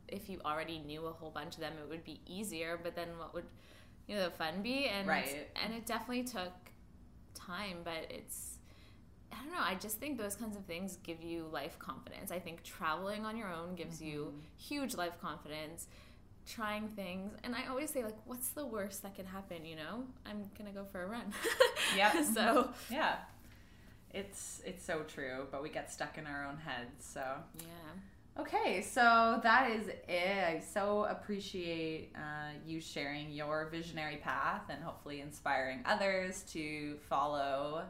if 0.08 0.30
you 0.30 0.40
already 0.46 0.80
knew 0.80 1.06
a 1.06 1.12
whole 1.12 1.32
bunch 1.32 1.56
of 1.56 1.62
them, 1.62 1.74
it 1.82 1.90
would 1.90 2.04
be 2.04 2.22
easier. 2.26 2.80
But 2.82 2.96
then 2.96 3.10
what 3.18 3.34
would, 3.34 3.46
you 4.08 4.16
know, 4.16 4.26
the 4.26 4.32
fun 4.32 4.62
be? 4.62 4.88
And, 4.88 5.08
right. 5.08 5.48
and 5.64 5.74
it 5.74 5.86
definitely 5.86 6.24
took 6.24 6.54
time, 7.34 7.78
but 7.84 8.08
it's, 8.10 8.57
I 9.32 9.36
don't 9.36 9.52
know. 9.52 9.60
I 9.60 9.76
just 9.76 10.00
think 10.00 10.18
those 10.18 10.36
kinds 10.36 10.56
of 10.56 10.66
things 10.66 10.98
give 11.04 11.22
you 11.22 11.48
life 11.52 11.78
confidence. 11.80 12.32
I 12.32 12.40
think 12.40 12.64
traveling 12.64 13.26
on 13.26 13.38
your 13.38 13.52
own 13.52 13.76
gives 13.76 13.98
mm-hmm. 13.98 14.08
you 14.08 14.34
huge 14.58 14.96
life 14.96 15.20
confidence. 15.22 15.88
Trying 16.48 16.88
things, 16.90 17.34
and 17.44 17.54
I 17.54 17.68
always 17.70 17.90
say 17.90 18.06
like, 18.06 18.16
"What's 18.24 18.50
the 18.50 18.66
worst 18.66 19.04
that 19.04 19.18
could 19.18 19.26
happen?" 19.26 19.66
You 19.66 19.76
know, 19.76 20.04
I'm 20.26 20.50
gonna 20.58 20.72
go 20.72 20.86
for 20.86 21.04
a 21.04 21.06
run. 21.06 21.34
yeah. 21.98 22.24
so 22.24 22.70
yeah, 22.90 23.18
it's 24.14 24.62
it's 24.66 24.86
so 24.86 25.02
true. 25.10 25.48
But 25.52 25.62
we 25.62 25.68
get 25.68 25.92
stuck 25.92 26.18
in 26.18 26.26
our 26.26 26.46
own 26.46 26.56
heads. 26.56 27.06
So 27.06 27.22
yeah. 27.60 28.40
Okay, 28.40 28.84
so 28.84 29.40
that 29.42 29.72
is 29.72 29.88
it. 30.08 30.46
I 30.48 30.60
so 30.60 31.06
appreciate 31.10 32.14
uh, 32.16 32.52
you 32.68 32.80
sharing 32.80 33.32
your 33.32 33.68
visionary 33.72 34.18
path 34.18 34.62
and 34.70 34.84
hopefully 34.84 35.22
inspiring 35.22 35.82
others 35.86 36.44
to 36.54 36.98
follow 37.10 37.82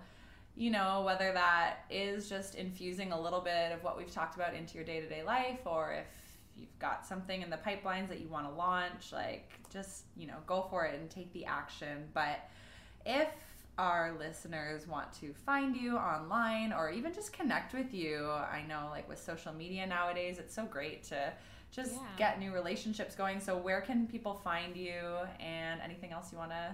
you 0.58 0.72
know, 0.72 1.03
whether 1.05 1.32
that 1.34 1.86
is 1.91 2.28
just 2.28 2.55
infusing 2.55 3.12
a 3.12 3.22
little 3.22 3.41
bit 3.41 3.72
of 3.72 3.84
what 3.84 3.95
we've 3.95 4.12
talked 4.12 4.36
about 4.36 4.55
into 4.55 4.76
your 4.76 4.84
day 4.84 4.99
to 4.99 5.08
day 5.08 5.22
life, 5.22 5.60
or 5.66 5.93
if 5.93 6.08
you've 6.58 6.80
got 6.80 7.05
something 7.05 7.43
in 7.43 7.49
the 7.51 7.58
pipelines 7.58 8.10
that 8.10 8.20
you 8.20 8.28
want 8.28 8.49
to 8.49 8.53
launch, 8.55 9.14
like 9.14 9.51
just, 9.72 10.05
you 10.18 10.26
know, 10.26 10.38
go 10.47 10.66
for 10.70 10.86
it 10.86 10.99
and 10.99 11.12
take 11.12 11.32
the 11.34 11.45
action. 11.45 12.05
But 12.14 12.49
if 13.05 13.30
our 13.78 14.16
listeners 14.18 14.88
want 14.88 15.14
to 15.14 15.32
find 15.32 15.76
you 15.76 15.95
online 15.95 16.74
or 16.74 16.89
even 16.89 17.14
just 17.14 17.32
connect 17.32 17.76
with 17.76 17.93
you, 17.93 18.26
I 18.28 18.64
know 18.68 18.88
like 18.89 19.08
with 19.08 19.20
social 19.20 19.53
media 19.53 19.86
nowadays, 19.86 20.39
it's 20.39 20.55
so 20.55 20.66
great 20.66 21.03
to 21.05 21.32
just 21.70 21.93
yeah. 21.93 21.99
get 22.18 22.39
new 22.39 22.51
relationships 22.51 23.14
going. 23.16 23.39
So, 23.39 23.55
where 23.55 23.82
can 23.82 24.08
people 24.08 24.41
find 24.43 24.76
you 24.76 25.01
and 25.39 25.82
anything 25.82 26.12
else 26.12 26.32
you 26.32 26.39
want 26.39 26.51
to 26.51 26.74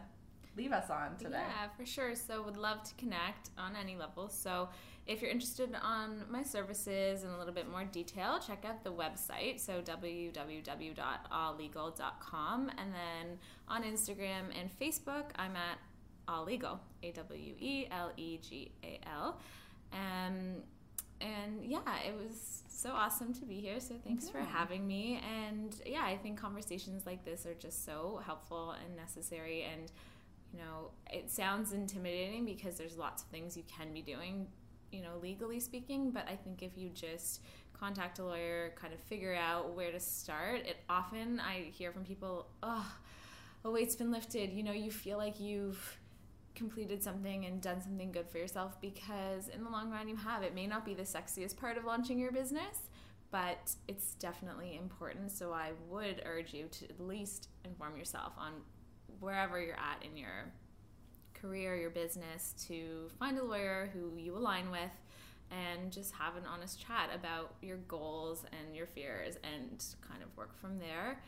leave 0.55 0.71
us 0.71 0.89
on 0.89 1.17
today. 1.17 1.41
Yeah, 1.41 1.67
for 1.75 1.85
sure. 1.85 2.15
So 2.15 2.41
would 2.43 2.55
love 2.57 2.83
to 2.83 2.93
connect 2.95 3.49
on 3.57 3.75
any 3.75 3.95
level. 3.95 4.29
So 4.29 4.69
if 5.05 5.21
you're 5.21 5.31
interested 5.31 5.69
on 5.81 6.23
my 6.29 6.43
services 6.43 7.23
in 7.23 7.29
a 7.29 7.37
little 7.37 7.53
bit 7.53 7.69
more 7.69 7.83
detail, 7.83 8.39
check 8.39 8.63
out 8.65 8.83
the 8.83 8.91
website. 8.91 9.59
So 9.59 9.81
www.awelegal.com. 9.81 12.71
And 12.77 12.93
then 12.93 13.37
on 13.67 13.83
Instagram 13.83 14.57
and 14.59 14.69
Facebook, 14.79 15.25
I'm 15.35 15.55
at 15.55 15.77
Awelegal, 16.27 16.79
A 17.03 17.11
W 17.11 17.53
E 17.59 17.85
L 17.91 18.11
E 18.15 18.37
G 18.37 18.71
A 18.83 18.99
L. 19.13 19.39
Um, 19.91 20.63
and 21.19 21.63
yeah, 21.63 21.99
it 22.05 22.15
was 22.15 22.63
so 22.67 22.91
awesome 22.91 23.33
to 23.33 23.45
be 23.45 23.59
here. 23.59 23.79
So 23.79 23.95
thanks 24.03 24.25
yeah. 24.25 24.31
for 24.31 24.39
having 24.39 24.87
me. 24.87 25.21
And 25.41 25.75
yeah, 25.85 26.03
I 26.03 26.17
think 26.17 26.39
conversations 26.39 27.05
like 27.05 27.23
this 27.23 27.45
are 27.45 27.53
just 27.53 27.85
so 27.85 28.19
helpful 28.25 28.75
and 28.83 28.95
necessary. 28.95 29.63
And 29.63 29.91
you 30.53 30.59
know, 30.59 30.91
it 31.11 31.31
sounds 31.31 31.73
intimidating 31.73 32.45
because 32.45 32.77
there's 32.77 32.97
lots 32.97 33.23
of 33.23 33.29
things 33.29 33.57
you 33.57 33.63
can 33.63 33.91
be 33.91 34.01
doing, 34.01 34.47
you 34.91 35.01
know, 35.01 35.17
legally 35.21 35.59
speaking, 35.59 36.11
but 36.11 36.27
I 36.29 36.35
think 36.35 36.61
if 36.61 36.77
you 36.77 36.89
just 36.89 37.41
contact 37.73 38.19
a 38.19 38.23
lawyer, 38.23 38.73
kind 38.75 38.93
of 38.93 38.99
figure 38.99 39.35
out 39.35 39.75
where 39.75 39.91
to 39.91 39.99
start, 39.99 40.67
it 40.67 40.77
often 40.89 41.39
I 41.39 41.71
hear 41.71 41.91
from 41.91 42.03
people, 42.03 42.47
oh, 42.61 42.95
a 43.65 43.71
weight's 43.71 43.95
been 43.95 44.11
lifted, 44.11 44.51
you 44.51 44.63
know, 44.63 44.71
you 44.71 44.91
feel 44.91 45.17
like 45.17 45.39
you've 45.39 45.97
completed 46.55 47.03
something 47.03 47.45
and 47.45 47.61
done 47.61 47.81
something 47.81 48.11
good 48.11 48.29
for 48.29 48.37
yourself 48.37 48.79
because 48.79 49.47
in 49.47 49.63
the 49.63 49.69
long 49.69 49.89
run 49.89 50.07
you 50.07 50.15
have. 50.15 50.43
It 50.43 50.53
may 50.53 50.67
not 50.67 50.85
be 50.85 50.93
the 50.93 51.03
sexiest 51.03 51.57
part 51.57 51.77
of 51.77 51.85
launching 51.85 52.19
your 52.19 52.31
business, 52.31 52.89
but 53.31 53.73
it's 53.87 54.13
definitely 54.15 54.77
important. 54.77 55.31
So 55.31 55.51
I 55.51 55.71
would 55.89 56.21
urge 56.25 56.53
you 56.53 56.67
to 56.67 56.85
at 56.85 56.99
least 56.99 57.49
inform 57.65 57.97
yourself 57.97 58.33
on 58.37 58.53
wherever 59.19 59.61
you're 59.61 59.75
at 59.75 60.03
in 60.03 60.17
your 60.17 60.51
career, 61.33 61.75
your 61.75 61.89
business, 61.89 62.53
to 62.67 63.09
find 63.19 63.37
a 63.37 63.43
lawyer 63.43 63.89
who 63.93 64.17
you 64.17 64.35
align 64.37 64.71
with 64.71 64.91
and 65.51 65.91
just 65.91 66.13
have 66.13 66.35
an 66.35 66.43
honest 66.51 66.79
chat 66.85 67.09
about 67.13 67.55
your 67.61 67.77
goals 67.77 68.45
and 68.51 68.75
your 68.75 68.87
fears 68.87 69.35
and 69.43 69.83
kind 70.07 70.23
of 70.23 70.35
work 70.37 70.55
from 70.59 70.79
there. 70.79 71.19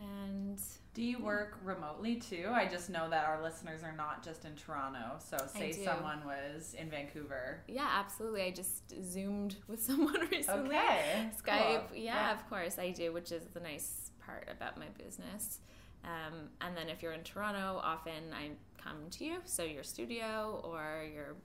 And 0.00 0.60
do 0.92 1.02
you 1.02 1.22
work 1.22 1.56
remotely 1.62 2.16
too? 2.16 2.48
I 2.52 2.66
just 2.66 2.90
know 2.90 3.08
that 3.10 3.26
our 3.26 3.40
listeners 3.42 3.84
are 3.84 3.94
not 3.96 4.24
just 4.24 4.44
in 4.44 4.54
Toronto. 4.56 5.18
So, 5.20 5.36
say 5.46 5.70
someone 5.70 6.24
was 6.26 6.74
in 6.74 6.90
Vancouver. 6.90 7.62
Yeah, 7.68 7.88
absolutely. 7.92 8.42
I 8.42 8.50
just 8.50 8.92
zoomed 9.04 9.56
with 9.68 9.80
someone 9.84 10.28
recently. 10.30 10.76
Okay. 10.76 11.30
Skype. 11.40 11.88
Cool. 11.88 11.96
Yeah, 11.96 12.14
yeah, 12.14 12.32
of 12.32 12.48
course 12.50 12.78
I 12.78 12.90
do, 12.90 13.12
which 13.12 13.30
is 13.30 13.44
the 13.54 13.60
nice 13.60 14.10
part 14.24 14.48
about 14.50 14.78
my 14.78 14.86
business. 14.98 15.60
Um, 16.04 16.50
and 16.60 16.76
then 16.76 16.88
if 16.88 17.02
you're 17.02 17.12
in 17.12 17.22
Toronto, 17.22 17.80
often 17.82 18.32
I 18.32 18.50
come 18.82 19.08
to 19.12 19.24
you, 19.24 19.38
so 19.44 19.62
your 19.62 19.82
studio 19.82 20.60
or 20.62 21.06
your 21.12 21.36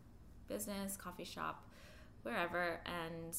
business, 0.47 0.97
coffee 0.97 1.23
shop, 1.23 1.65
wherever, 2.23 2.81
and 2.85 3.35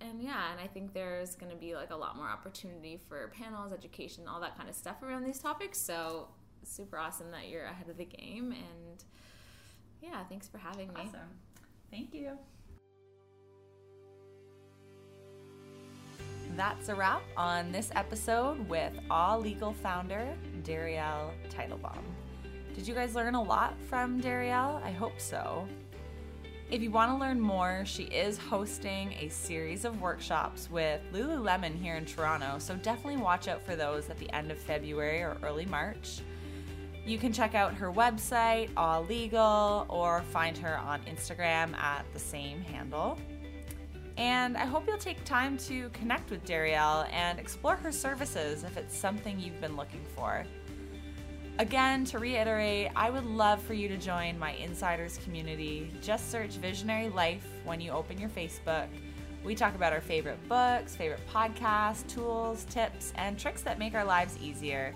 and 0.00 0.22
yeah, 0.22 0.52
and 0.52 0.60
I 0.60 0.66
think 0.66 0.92
there's 0.92 1.34
going 1.34 1.50
to 1.50 1.56
be 1.56 1.74
like 1.74 1.90
a 1.90 1.96
lot 1.96 2.16
more 2.16 2.28
opportunity 2.28 3.00
for 3.08 3.28
panels, 3.28 3.72
education, 3.72 4.24
all 4.28 4.40
that 4.40 4.56
kind 4.56 4.68
of 4.68 4.74
stuff 4.74 5.02
around 5.02 5.24
these 5.24 5.38
topics. 5.38 5.78
So 5.78 6.28
super 6.64 6.98
awesome 6.98 7.30
that 7.30 7.48
you're 7.48 7.64
ahead 7.64 7.88
of 7.88 7.96
the 7.96 8.04
game, 8.04 8.52
and 8.52 9.04
yeah, 10.02 10.22
thanks 10.24 10.48
for 10.48 10.58
having 10.58 10.88
me. 10.88 11.02
Awesome, 11.06 11.30
thank 11.90 12.12
you. 12.12 12.38
That's 16.56 16.88
a 16.88 16.94
wrap 16.94 17.22
on 17.36 17.72
this 17.72 17.90
episode 17.96 18.68
with 18.68 18.92
Awe 19.10 19.36
Legal 19.36 19.72
founder 19.72 20.36
Darielle 20.62 21.32
Teitelbaum. 21.50 22.04
Did 22.76 22.86
you 22.86 22.94
guys 22.94 23.16
learn 23.16 23.34
a 23.34 23.42
lot 23.42 23.74
from 23.88 24.20
Darielle? 24.20 24.80
I 24.84 24.92
hope 24.92 25.18
so. 25.18 25.66
If 26.70 26.80
you 26.80 26.92
want 26.92 27.10
to 27.10 27.16
learn 27.16 27.40
more, 27.40 27.82
she 27.84 28.04
is 28.04 28.38
hosting 28.38 29.14
a 29.14 29.28
series 29.30 29.84
of 29.84 30.00
workshops 30.00 30.70
with 30.70 31.00
Lululemon 31.12 31.76
here 31.76 31.96
in 31.96 32.04
Toronto, 32.04 32.60
so 32.60 32.76
definitely 32.76 33.20
watch 33.20 33.48
out 33.48 33.60
for 33.60 33.74
those 33.74 34.08
at 34.08 34.18
the 34.18 34.32
end 34.32 34.52
of 34.52 34.58
February 34.58 35.22
or 35.22 35.36
early 35.42 35.66
March. 35.66 36.20
You 37.04 37.18
can 37.18 37.32
check 37.32 37.56
out 37.56 37.74
her 37.74 37.92
website, 37.92 38.70
Awe 38.76 39.00
Legal, 39.00 39.86
or 39.88 40.22
find 40.30 40.56
her 40.58 40.78
on 40.78 41.00
Instagram 41.02 41.76
at 41.76 42.04
the 42.12 42.20
same 42.20 42.60
handle. 42.60 43.18
And 44.16 44.56
I 44.56 44.64
hope 44.64 44.86
you'll 44.86 44.98
take 44.98 45.24
time 45.24 45.58
to 45.58 45.88
connect 45.90 46.30
with 46.30 46.44
Darielle 46.44 47.08
and 47.12 47.38
explore 47.38 47.76
her 47.76 47.90
services 47.90 48.62
if 48.62 48.76
it's 48.76 48.96
something 48.96 49.40
you've 49.40 49.60
been 49.60 49.76
looking 49.76 50.04
for. 50.14 50.44
Again, 51.58 52.04
to 52.06 52.18
reiterate, 52.18 52.90
I 52.96 53.10
would 53.10 53.24
love 53.24 53.62
for 53.62 53.74
you 53.74 53.88
to 53.88 53.96
join 53.96 54.38
my 54.38 54.52
insiders 54.52 55.18
community. 55.18 55.92
Just 56.00 56.30
search 56.30 56.52
Visionary 56.52 57.08
Life 57.08 57.46
when 57.64 57.80
you 57.80 57.92
open 57.92 58.18
your 58.18 58.28
Facebook. 58.28 58.88
We 59.44 59.54
talk 59.54 59.74
about 59.74 59.92
our 59.92 60.00
favorite 60.00 60.48
books, 60.48 60.96
favorite 60.96 61.20
podcasts, 61.32 62.06
tools, 62.08 62.64
tips, 62.70 63.12
and 63.16 63.38
tricks 63.38 63.62
that 63.62 63.78
make 63.78 63.94
our 63.94 64.04
lives 64.04 64.36
easier. 64.42 64.94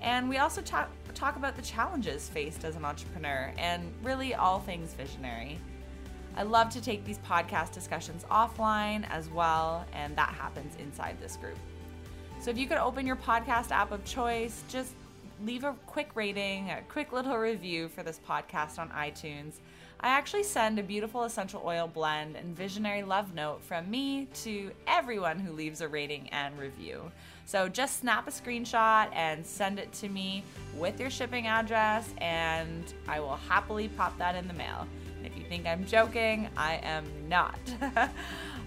And 0.00 0.28
we 0.28 0.38
also 0.38 0.62
talk, 0.62 0.90
talk 1.14 1.36
about 1.36 1.56
the 1.56 1.62
challenges 1.62 2.28
faced 2.28 2.64
as 2.64 2.76
an 2.76 2.84
entrepreneur 2.84 3.52
and 3.58 3.92
really 4.02 4.34
all 4.34 4.60
things 4.60 4.94
visionary. 4.94 5.58
I 6.36 6.44
love 6.44 6.70
to 6.70 6.80
take 6.80 7.04
these 7.04 7.18
podcast 7.18 7.72
discussions 7.72 8.24
offline 8.30 9.08
as 9.10 9.28
well, 9.28 9.84
and 9.92 10.16
that 10.16 10.30
happens 10.30 10.76
inside 10.76 11.20
this 11.20 11.36
group. 11.36 11.58
So 12.40 12.50
if 12.50 12.58
you 12.58 12.66
could 12.66 12.78
open 12.78 13.06
your 13.06 13.16
podcast 13.16 13.70
app 13.70 13.92
of 13.92 14.04
choice, 14.04 14.64
just 14.68 14.94
leave 15.44 15.64
a 15.64 15.74
quick 15.86 16.10
rating, 16.14 16.70
a 16.70 16.80
quick 16.88 17.12
little 17.12 17.36
review 17.38 17.88
for 17.88 18.02
this 18.02 18.20
podcast 18.28 18.78
on 18.78 18.88
iTunes. 18.90 19.54
I 20.00 20.08
actually 20.08 20.42
send 20.42 20.78
a 20.78 20.82
beautiful 20.82 21.22
essential 21.22 21.62
oil 21.64 21.86
blend 21.86 22.34
and 22.34 22.56
visionary 22.56 23.04
love 23.04 23.34
note 23.34 23.62
from 23.62 23.88
me 23.88 24.26
to 24.42 24.72
everyone 24.88 25.38
who 25.38 25.52
leaves 25.52 25.80
a 25.80 25.86
rating 25.86 26.28
and 26.30 26.58
review. 26.58 27.12
So 27.46 27.68
just 27.68 28.00
snap 28.00 28.26
a 28.26 28.32
screenshot 28.32 29.08
and 29.12 29.46
send 29.46 29.78
it 29.78 29.92
to 29.94 30.08
me 30.08 30.42
with 30.76 30.98
your 30.98 31.10
shipping 31.10 31.46
address, 31.46 32.12
and 32.18 32.92
I 33.06 33.20
will 33.20 33.38
happily 33.48 33.88
pop 33.88 34.18
that 34.18 34.34
in 34.34 34.48
the 34.48 34.54
mail. 34.54 34.88
If 35.24 35.36
you 35.36 35.44
think 35.44 35.66
I'm 35.66 35.84
joking, 35.84 36.48
I 36.56 36.80
am 36.82 37.04
not. 37.28 37.58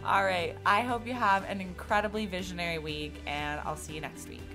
All 0.06 0.24
right, 0.24 0.56
I 0.66 0.82
hope 0.82 1.08
you 1.08 1.14
have 1.14 1.44
an 1.50 1.62
incredibly 1.62 2.26
visionary 2.26 2.78
week, 2.78 3.22
and 3.26 3.60
I'll 3.62 3.76
see 3.76 3.94
you 3.94 4.02
next 4.02 4.30
week. 4.30 4.55